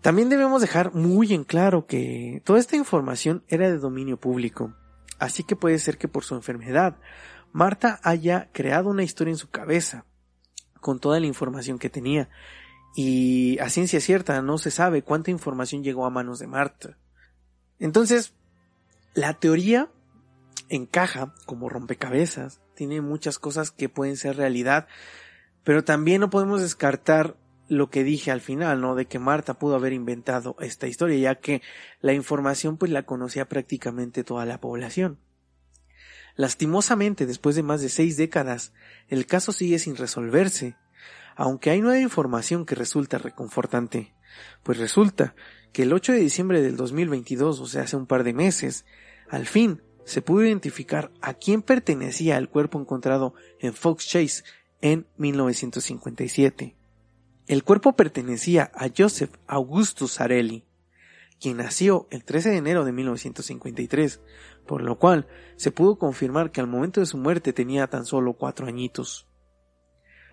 También 0.00 0.28
debemos 0.28 0.60
dejar 0.60 0.94
muy 0.94 1.32
en 1.32 1.44
claro 1.44 1.86
que 1.86 2.42
toda 2.44 2.58
esta 2.58 2.76
información 2.76 3.44
era 3.48 3.68
de 3.68 3.78
dominio 3.78 4.16
público, 4.18 4.74
así 5.18 5.42
que 5.42 5.56
puede 5.56 5.78
ser 5.78 5.98
que 5.98 6.08
por 6.08 6.24
su 6.24 6.34
enfermedad 6.34 6.98
Marta 7.52 7.98
haya 8.02 8.50
creado 8.52 8.90
una 8.90 9.02
historia 9.02 9.32
en 9.32 9.38
su 9.38 9.50
cabeza 9.50 10.04
con 10.80 11.00
toda 11.00 11.18
la 11.18 11.26
información 11.26 11.78
que 11.78 11.90
tenía 11.90 12.28
y 12.94 13.58
a 13.58 13.68
ciencia 13.68 14.00
cierta 14.00 14.40
no 14.42 14.58
se 14.58 14.70
sabe 14.70 15.02
cuánta 15.02 15.30
información 15.30 15.82
llegó 15.82 16.06
a 16.06 16.10
manos 16.10 16.38
de 16.38 16.46
Marta. 16.46 16.98
Entonces, 17.78 18.34
la 19.14 19.34
teoría 19.34 19.90
encaja 20.68 21.34
como 21.46 21.68
rompecabezas, 21.68 22.60
tiene 22.74 23.00
muchas 23.00 23.38
cosas 23.38 23.70
que 23.70 23.88
pueden 23.88 24.16
ser 24.16 24.36
realidad, 24.36 24.86
pero 25.64 25.84
también 25.84 26.20
no 26.20 26.30
podemos 26.30 26.60
descartar 26.60 27.36
lo 27.68 27.90
que 27.90 28.04
dije 28.04 28.30
al 28.30 28.40
final, 28.40 28.80
¿no? 28.80 28.94
De 28.94 29.06
que 29.06 29.18
Marta 29.18 29.54
pudo 29.54 29.74
haber 29.74 29.92
inventado 29.92 30.56
esta 30.60 30.86
historia, 30.86 31.18
ya 31.18 31.34
que 31.34 31.62
la 32.00 32.14
información 32.14 32.76
pues 32.76 32.90
la 32.90 33.04
conocía 33.04 33.48
prácticamente 33.48 34.24
toda 34.24 34.46
la 34.46 34.60
población. 34.60 35.18
Lastimosamente, 36.36 37.26
después 37.26 37.56
de 37.56 37.62
más 37.62 37.80
de 37.80 37.88
seis 37.88 38.16
décadas, 38.16 38.72
el 39.08 39.26
caso 39.26 39.52
sigue 39.52 39.78
sin 39.78 39.96
resolverse, 39.96 40.76
aunque 41.36 41.70
hay 41.70 41.80
nueva 41.80 42.00
información 42.00 42.64
que 42.64 42.74
resulta 42.74 43.18
reconfortante, 43.18 44.14
pues 44.62 44.78
resulta 44.78 45.34
que 45.72 45.82
el 45.82 45.92
8 45.92 46.12
de 46.12 46.20
diciembre 46.20 46.62
del 46.62 46.76
2022, 46.76 47.60
o 47.60 47.66
sea, 47.66 47.82
hace 47.82 47.96
un 47.96 48.06
par 48.06 48.24
de 48.24 48.32
meses, 48.32 48.84
al 49.28 49.46
fin 49.46 49.82
se 50.04 50.22
pudo 50.22 50.44
identificar 50.44 51.10
a 51.20 51.34
quién 51.34 51.62
pertenecía 51.62 52.38
el 52.38 52.48
cuerpo 52.48 52.80
encontrado 52.80 53.34
en 53.60 53.74
Fox 53.74 54.06
Chase 54.08 54.42
en 54.80 55.06
1957. 55.18 56.74
El 57.46 57.64
cuerpo 57.64 57.94
pertenecía 57.94 58.70
a 58.74 58.88
Joseph 58.96 59.34
Augustus 59.46 60.20
Arelli, 60.20 60.64
quien 61.40 61.58
nació 61.58 62.08
el 62.10 62.24
13 62.24 62.50
de 62.50 62.56
enero 62.56 62.84
de 62.84 62.92
1953, 62.92 64.20
por 64.66 64.82
lo 64.82 64.98
cual 64.98 65.26
se 65.56 65.70
pudo 65.70 65.98
confirmar 65.98 66.52
que 66.52 66.60
al 66.60 66.66
momento 66.66 67.00
de 67.00 67.06
su 67.06 67.16
muerte 67.16 67.52
tenía 67.52 67.86
tan 67.86 68.04
solo 68.04 68.34
cuatro 68.34 68.66
añitos. 68.66 69.27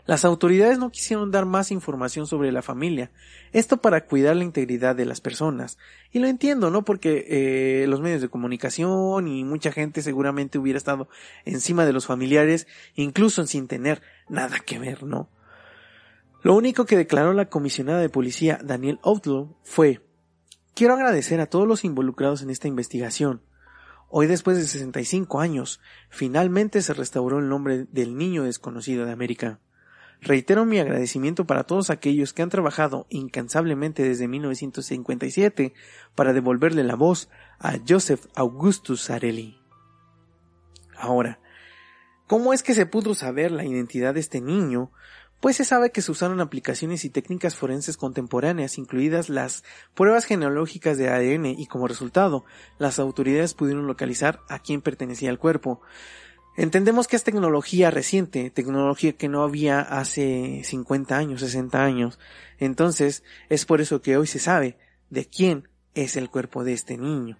Las 0.05 0.23
autoridades 0.23 0.77
no 0.77 0.91
quisieron 0.91 1.31
dar 1.31 1.45
más 1.45 1.71
información 1.71 2.27
sobre 2.27 2.51
la 2.51 2.61
familia, 2.61 3.11
esto 3.53 3.77
para 3.77 4.05
cuidar 4.05 4.35
la 4.35 4.43
integridad 4.43 4.95
de 4.95 5.05
las 5.05 5.19
personas. 5.19 5.77
Y 6.11 6.19
lo 6.19 6.27
entiendo, 6.27 6.69
¿no? 6.69 6.85
Porque 6.85 7.25
eh, 7.27 7.87
los 7.87 8.01
medios 8.01 8.21
de 8.21 8.29
comunicación 8.29 9.27
y 9.27 9.43
mucha 9.43 9.71
gente 9.71 10.03
seguramente 10.03 10.59
hubiera 10.59 10.77
estado 10.77 11.09
encima 11.43 11.85
de 11.85 11.93
los 11.93 12.05
familiares, 12.05 12.67
incluso 12.93 13.45
sin 13.47 13.67
tener 13.67 14.01
nada 14.29 14.59
que 14.59 14.77
ver, 14.77 15.03
¿no? 15.03 15.29
Lo 16.43 16.55
único 16.55 16.85
que 16.85 16.97
declaró 16.97 17.33
la 17.33 17.49
comisionada 17.49 17.99
de 17.99 18.09
policía 18.09 18.59
Daniel 18.63 18.99
Outlaw 19.03 19.57
fue 19.63 20.01
Quiero 20.75 20.93
agradecer 20.93 21.39
a 21.39 21.47
todos 21.47 21.67
los 21.67 21.83
involucrados 21.83 22.43
en 22.43 22.51
esta 22.51 22.67
investigación, 22.67 23.41
Hoy 24.17 24.27
después 24.27 24.55
de 24.57 24.63
65 24.63 25.39
años, 25.39 25.81
finalmente 26.09 26.81
se 26.81 26.93
restauró 26.93 27.39
el 27.39 27.49
nombre 27.49 27.85
del 27.91 28.15
niño 28.15 28.43
desconocido 28.43 29.05
de 29.05 29.11
América. 29.11 29.59
Reitero 30.21 30.65
mi 30.65 30.79
agradecimiento 30.79 31.45
para 31.45 31.63
todos 31.63 31.89
aquellos 31.89 32.33
que 32.33 32.41
han 32.41 32.49
trabajado 32.49 33.05
incansablemente 33.09 34.03
desde 34.03 34.27
1957 34.27 35.73
para 36.15 36.33
devolverle 36.33 36.83
la 36.83 36.95
voz 36.95 37.29
a 37.59 37.75
Joseph 37.87 38.25
Augustus 38.35 39.01
Sarelli. 39.01 39.59
Ahora, 40.97 41.39
¿cómo 42.27 42.53
es 42.53 42.63
que 42.63 42.73
se 42.73 42.85
pudo 42.85 43.13
saber 43.13 43.51
la 43.51 43.65
identidad 43.65 44.13
de 44.13 44.21
este 44.21 44.41
niño 44.41 44.91
pues 45.45 45.57
se 45.57 45.65
sabe 45.65 45.91
que 45.91 46.01
se 46.01 46.11
usaron 46.11 46.41
aplicaciones 46.41 47.05
y 47.05 47.11
técnicas 47.11 47.55
forenses 47.55 47.97
contemporáneas, 47.97 48.79
incluidas 48.79 49.29
las 49.29 49.63
pruebas 49.93 50.25
genealógicas 50.25 50.97
de 50.97 51.09
ADN, 51.09 51.45
y 51.45 51.67
como 51.67 51.87
resultado, 51.87 52.45
las 52.79 52.97
autoridades 52.97 53.53
pudieron 53.53 53.85
localizar 53.85 54.39
a 54.49 54.57
quién 54.57 54.81
pertenecía 54.81 55.29
el 55.29 55.37
cuerpo. 55.37 55.81
Entendemos 56.57 57.07
que 57.07 57.17
es 57.17 57.23
tecnología 57.23 57.91
reciente, 57.91 58.49
tecnología 58.49 59.13
que 59.13 59.27
no 59.27 59.43
había 59.43 59.81
hace 59.81 60.61
50 60.63 61.17
años, 61.17 61.41
60 61.41 61.83
años. 61.83 62.17
Entonces, 62.59 63.23
es 63.49 63.65
por 63.65 63.81
eso 63.81 64.01
que 64.01 64.15
hoy 64.15 64.27
se 64.27 64.39
sabe 64.39 64.77
de 65.09 65.25
quién 65.25 65.67
es 65.95 66.15
el 66.15 66.29
cuerpo 66.29 66.63
de 66.63 66.73
este 66.73 66.97
niño. 66.97 67.37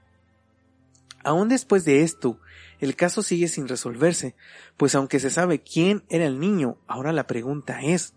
Aún 1.23 1.47
después 1.47 1.85
de 1.85 2.03
esto, 2.03 2.39
el 2.79 2.95
caso 2.95 3.23
sigue 3.23 3.47
sin 3.47 3.67
resolverse, 3.67 4.35
pues 4.77 4.95
aunque 4.95 5.19
se 5.19 5.29
sabe 5.29 5.63
quién 5.63 6.03
era 6.09 6.25
el 6.25 6.39
niño, 6.39 6.77
ahora 6.85 7.13
la 7.13 7.25
pregunta 7.25 7.81
es, 7.81 8.13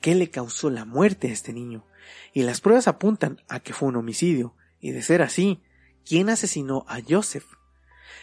¿qué 0.00 0.14
le 0.14 0.30
causó 0.30 0.70
la 0.70 0.84
muerte 0.84 1.28
a 1.28 1.32
este 1.32 1.52
niño? 1.52 1.84
Y 2.32 2.44
las 2.44 2.60
pruebas 2.60 2.88
apuntan 2.88 3.42
a 3.48 3.60
que 3.60 3.72
fue 3.72 3.88
un 3.88 3.96
homicidio, 3.96 4.54
y 4.80 4.92
de 4.92 5.02
ser 5.02 5.22
así, 5.22 5.60
¿quién 6.04 6.30
asesinó 6.30 6.84
a 6.88 7.00
Joseph? 7.06 7.44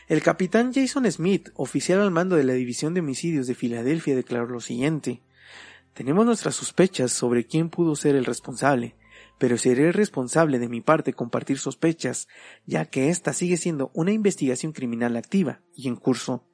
El 0.07 0.21
capitán 0.21 0.71
Jason 0.73 1.11
Smith, 1.11 1.49
oficial 1.55 1.99
al 1.99 2.11
mando 2.11 2.37
de 2.37 2.45
la 2.45 2.53
División 2.53 2.93
de 2.93 3.01
Homicidios 3.01 3.45
de 3.45 3.55
Filadelfia, 3.55 4.15
declaró 4.15 4.47
lo 4.47 4.61
siguiente. 4.61 5.21
Tenemos 5.93 6.25
nuestras 6.25 6.55
sospechas 6.55 7.11
sobre 7.11 7.45
quién 7.45 7.69
pudo 7.69 7.93
ser 7.97 8.15
el 8.15 8.23
responsable, 8.23 8.95
pero 9.37 9.57
seré 9.57 9.91
responsable 9.91 10.59
de 10.59 10.69
mi 10.69 10.79
parte 10.79 11.11
compartir 11.11 11.59
sospechas, 11.59 12.29
ya 12.65 12.85
que 12.85 13.09
esta 13.09 13.33
sigue 13.33 13.57
siendo 13.57 13.91
una 13.93 14.13
investigación 14.13 14.71
criminal 14.71 15.17
activa 15.17 15.59
y 15.75 15.89
en 15.89 15.97
curso. 15.97 16.47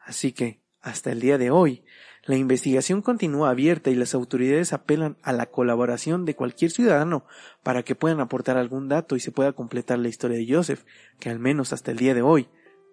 Así 0.00 0.32
que, 0.32 0.60
hasta 0.80 1.12
el 1.12 1.20
día 1.20 1.38
de 1.38 1.52
hoy, 1.52 1.84
la 2.24 2.36
investigación 2.36 3.00
continúa 3.00 3.50
abierta 3.50 3.90
y 3.90 3.94
las 3.94 4.12
autoridades 4.12 4.72
apelan 4.72 5.18
a 5.22 5.32
la 5.32 5.46
colaboración 5.46 6.24
de 6.24 6.34
cualquier 6.34 6.72
ciudadano 6.72 7.26
para 7.62 7.84
que 7.84 7.94
puedan 7.94 8.18
aportar 8.18 8.56
algún 8.56 8.88
dato 8.88 9.14
y 9.14 9.20
se 9.20 9.30
pueda 9.30 9.52
completar 9.52 10.00
la 10.00 10.08
historia 10.08 10.36
de 10.36 10.52
Joseph, 10.52 10.82
que 11.20 11.30
al 11.30 11.38
menos 11.38 11.72
hasta 11.72 11.92
el 11.92 11.98
día 11.98 12.14
de 12.14 12.22
hoy 12.22 12.48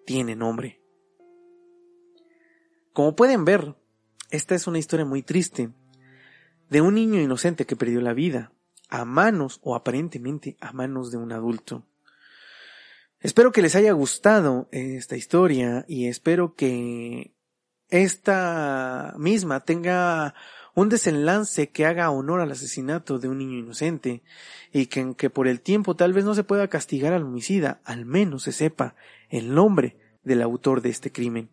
tiene 0.09 0.35
nombre. 0.35 0.81
Como 2.93 3.15
pueden 3.15 3.45
ver, 3.45 3.75
esta 4.31 4.55
es 4.55 4.65
una 4.65 4.79
historia 4.79 5.05
muy 5.05 5.21
triste 5.21 5.69
de 6.67 6.81
un 6.81 6.95
niño 6.95 7.21
inocente 7.21 7.67
que 7.67 7.75
perdió 7.75 8.01
la 8.01 8.15
vida 8.15 8.51
a 8.89 9.05
manos 9.05 9.59
o 9.61 9.75
aparentemente 9.75 10.57
a 10.61 10.73
manos 10.73 11.11
de 11.11 11.17
un 11.17 11.31
adulto. 11.31 11.85
Espero 13.19 13.51
que 13.51 13.61
les 13.61 13.75
haya 13.75 13.91
gustado 13.91 14.67
esta 14.71 15.15
historia 15.15 15.85
y 15.87 16.07
espero 16.07 16.55
que 16.55 17.35
esta 17.89 19.13
misma 19.15 19.59
tenga 19.59 20.33
un 20.73 20.89
desenlace 20.89 21.69
que 21.69 21.85
haga 21.85 22.09
honor 22.09 22.41
al 22.41 22.51
asesinato 22.51 23.19
de 23.19 23.27
un 23.27 23.37
niño 23.37 23.59
inocente 23.59 24.23
y 24.73 24.87
que 24.87 25.01
aunque 25.01 25.29
por 25.29 25.47
el 25.47 25.61
tiempo 25.61 25.95
tal 25.95 26.13
vez 26.13 26.25
no 26.25 26.33
se 26.33 26.43
pueda 26.43 26.67
castigar 26.67 27.13
al 27.13 27.21
homicida, 27.21 27.79
al 27.83 28.05
menos 28.05 28.41
se 28.41 28.53
sepa 28.53 28.95
el 29.29 29.53
nombre 29.53 29.97
del 30.23 30.41
autor 30.41 30.81
de 30.81 30.89
este 30.89 31.11
crimen. 31.11 31.49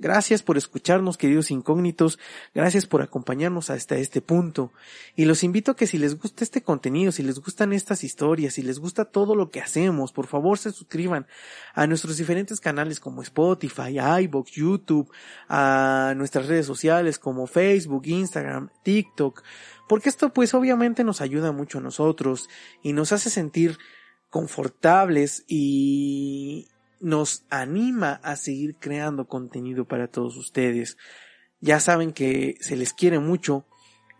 Gracias 0.00 0.42
por 0.42 0.56
escucharnos, 0.56 1.16
queridos 1.16 1.52
incógnitos. 1.52 2.18
Gracias 2.52 2.84
por 2.84 3.00
acompañarnos 3.00 3.70
hasta 3.70 3.96
este 3.96 4.20
punto. 4.20 4.72
Y 5.14 5.24
los 5.24 5.44
invito 5.44 5.70
a 5.70 5.76
que 5.76 5.86
si 5.86 5.98
les 5.98 6.18
gusta 6.18 6.42
este 6.42 6.62
contenido, 6.62 7.12
si 7.12 7.22
les 7.22 7.38
gustan 7.38 7.72
estas 7.72 8.02
historias, 8.02 8.54
si 8.54 8.62
les 8.62 8.80
gusta 8.80 9.04
todo 9.04 9.36
lo 9.36 9.50
que 9.50 9.60
hacemos, 9.60 10.12
por 10.12 10.26
favor 10.26 10.58
se 10.58 10.72
suscriban 10.72 11.28
a 11.74 11.86
nuestros 11.86 12.16
diferentes 12.16 12.60
canales 12.60 12.98
como 12.98 13.22
Spotify, 13.22 13.96
iBox, 14.24 14.50
YouTube, 14.50 15.12
a 15.48 16.12
nuestras 16.16 16.48
redes 16.48 16.66
sociales 16.66 17.20
como 17.20 17.46
Facebook, 17.46 18.02
Instagram, 18.06 18.70
TikTok. 18.82 19.44
Porque 19.88 20.08
esto 20.08 20.32
pues 20.32 20.54
obviamente 20.54 21.04
nos 21.04 21.20
ayuda 21.20 21.52
mucho 21.52 21.78
a 21.78 21.82
nosotros 21.82 22.48
y 22.82 22.94
nos 22.94 23.12
hace 23.12 23.30
sentir 23.30 23.78
confortables 24.28 25.44
y, 25.46 26.66
nos 27.04 27.44
anima 27.50 28.18
a 28.22 28.34
seguir 28.34 28.76
creando 28.76 29.28
contenido 29.28 29.84
para 29.84 30.08
todos 30.08 30.38
ustedes. 30.38 30.96
Ya 31.60 31.78
saben 31.78 32.12
que 32.12 32.56
se 32.60 32.76
les 32.76 32.94
quiere 32.94 33.18
mucho. 33.18 33.66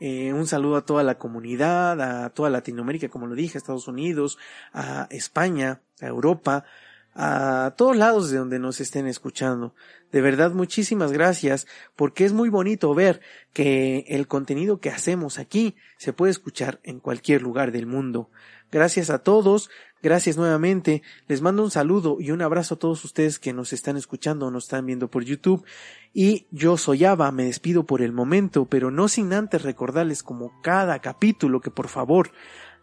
Eh, 0.00 0.34
un 0.34 0.46
saludo 0.46 0.76
a 0.76 0.84
toda 0.84 1.02
la 1.02 1.16
comunidad, 1.16 2.00
a 2.02 2.30
toda 2.30 2.50
Latinoamérica, 2.50 3.08
como 3.08 3.26
lo 3.26 3.34
dije, 3.34 3.56
a 3.56 3.58
Estados 3.58 3.88
Unidos, 3.88 4.36
a 4.74 5.06
España, 5.10 5.80
a 6.02 6.06
Europa, 6.06 6.66
a 7.14 7.74
todos 7.76 7.96
lados 7.96 8.30
de 8.30 8.38
donde 8.38 8.58
nos 8.58 8.80
estén 8.80 9.06
escuchando. 9.06 9.74
De 10.10 10.20
verdad, 10.20 10.52
muchísimas 10.52 11.12
gracias, 11.12 11.66
porque 11.96 12.24
es 12.24 12.32
muy 12.32 12.48
bonito 12.48 12.94
ver 12.94 13.20
que 13.52 14.04
el 14.08 14.26
contenido 14.26 14.80
que 14.80 14.90
hacemos 14.90 15.38
aquí 15.38 15.76
se 15.96 16.12
puede 16.12 16.32
escuchar 16.32 16.80
en 16.82 17.00
cualquier 17.00 17.42
lugar 17.42 17.72
del 17.72 17.86
mundo. 17.86 18.30
Gracias 18.70 19.10
a 19.10 19.20
todos, 19.20 19.70
gracias 20.02 20.36
nuevamente. 20.36 21.02
Les 21.28 21.40
mando 21.40 21.62
un 21.62 21.70
saludo 21.70 22.16
y 22.20 22.32
un 22.32 22.42
abrazo 22.42 22.74
a 22.74 22.78
todos 22.78 23.04
ustedes 23.04 23.38
que 23.38 23.52
nos 23.52 23.72
están 23.72 23.96
escuchando 23.96 24.46
o 24.46 24.50
nos 24.50 24.64
están 24.64 24.86
viendo 24.86 25.08
por 25.08 25.24
YouTube. 25.24 25.64
Y 26.12 26.48
yo 26.50 26.76
soy 26.76 27.04
Ava, 27.04 27.30
me 27.30 27.44
despido 27.44 27.86
por 27.86 28.02
el 28.02 28.12
momento, 28.12 28.64
pero 28.66 28.90
no 28.90 29.06
sin 29.08 29.32
antes 29.32 29.62
recordarles 29.62 30.22
como 30.22 30.60
cada 30.62 30.98
capítulo 30.98 31.60
que 31.60 31.70
por 31.70 31.88
favor 31.88 32.32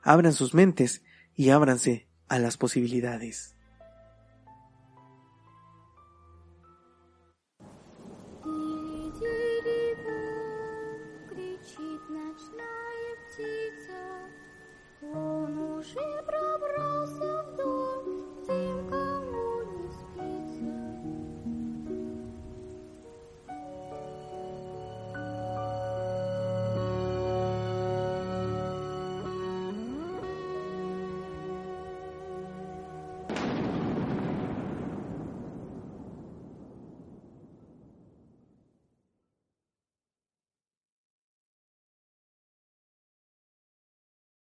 abran 0.02 0.34
sus 0.34 0.54
mentes 0.54 1.04
y 1.36 1.50
ábranse 1.50 2.08
a 2.30 2.40
las 2.40 2.56
posibilidades. 2.56 3.56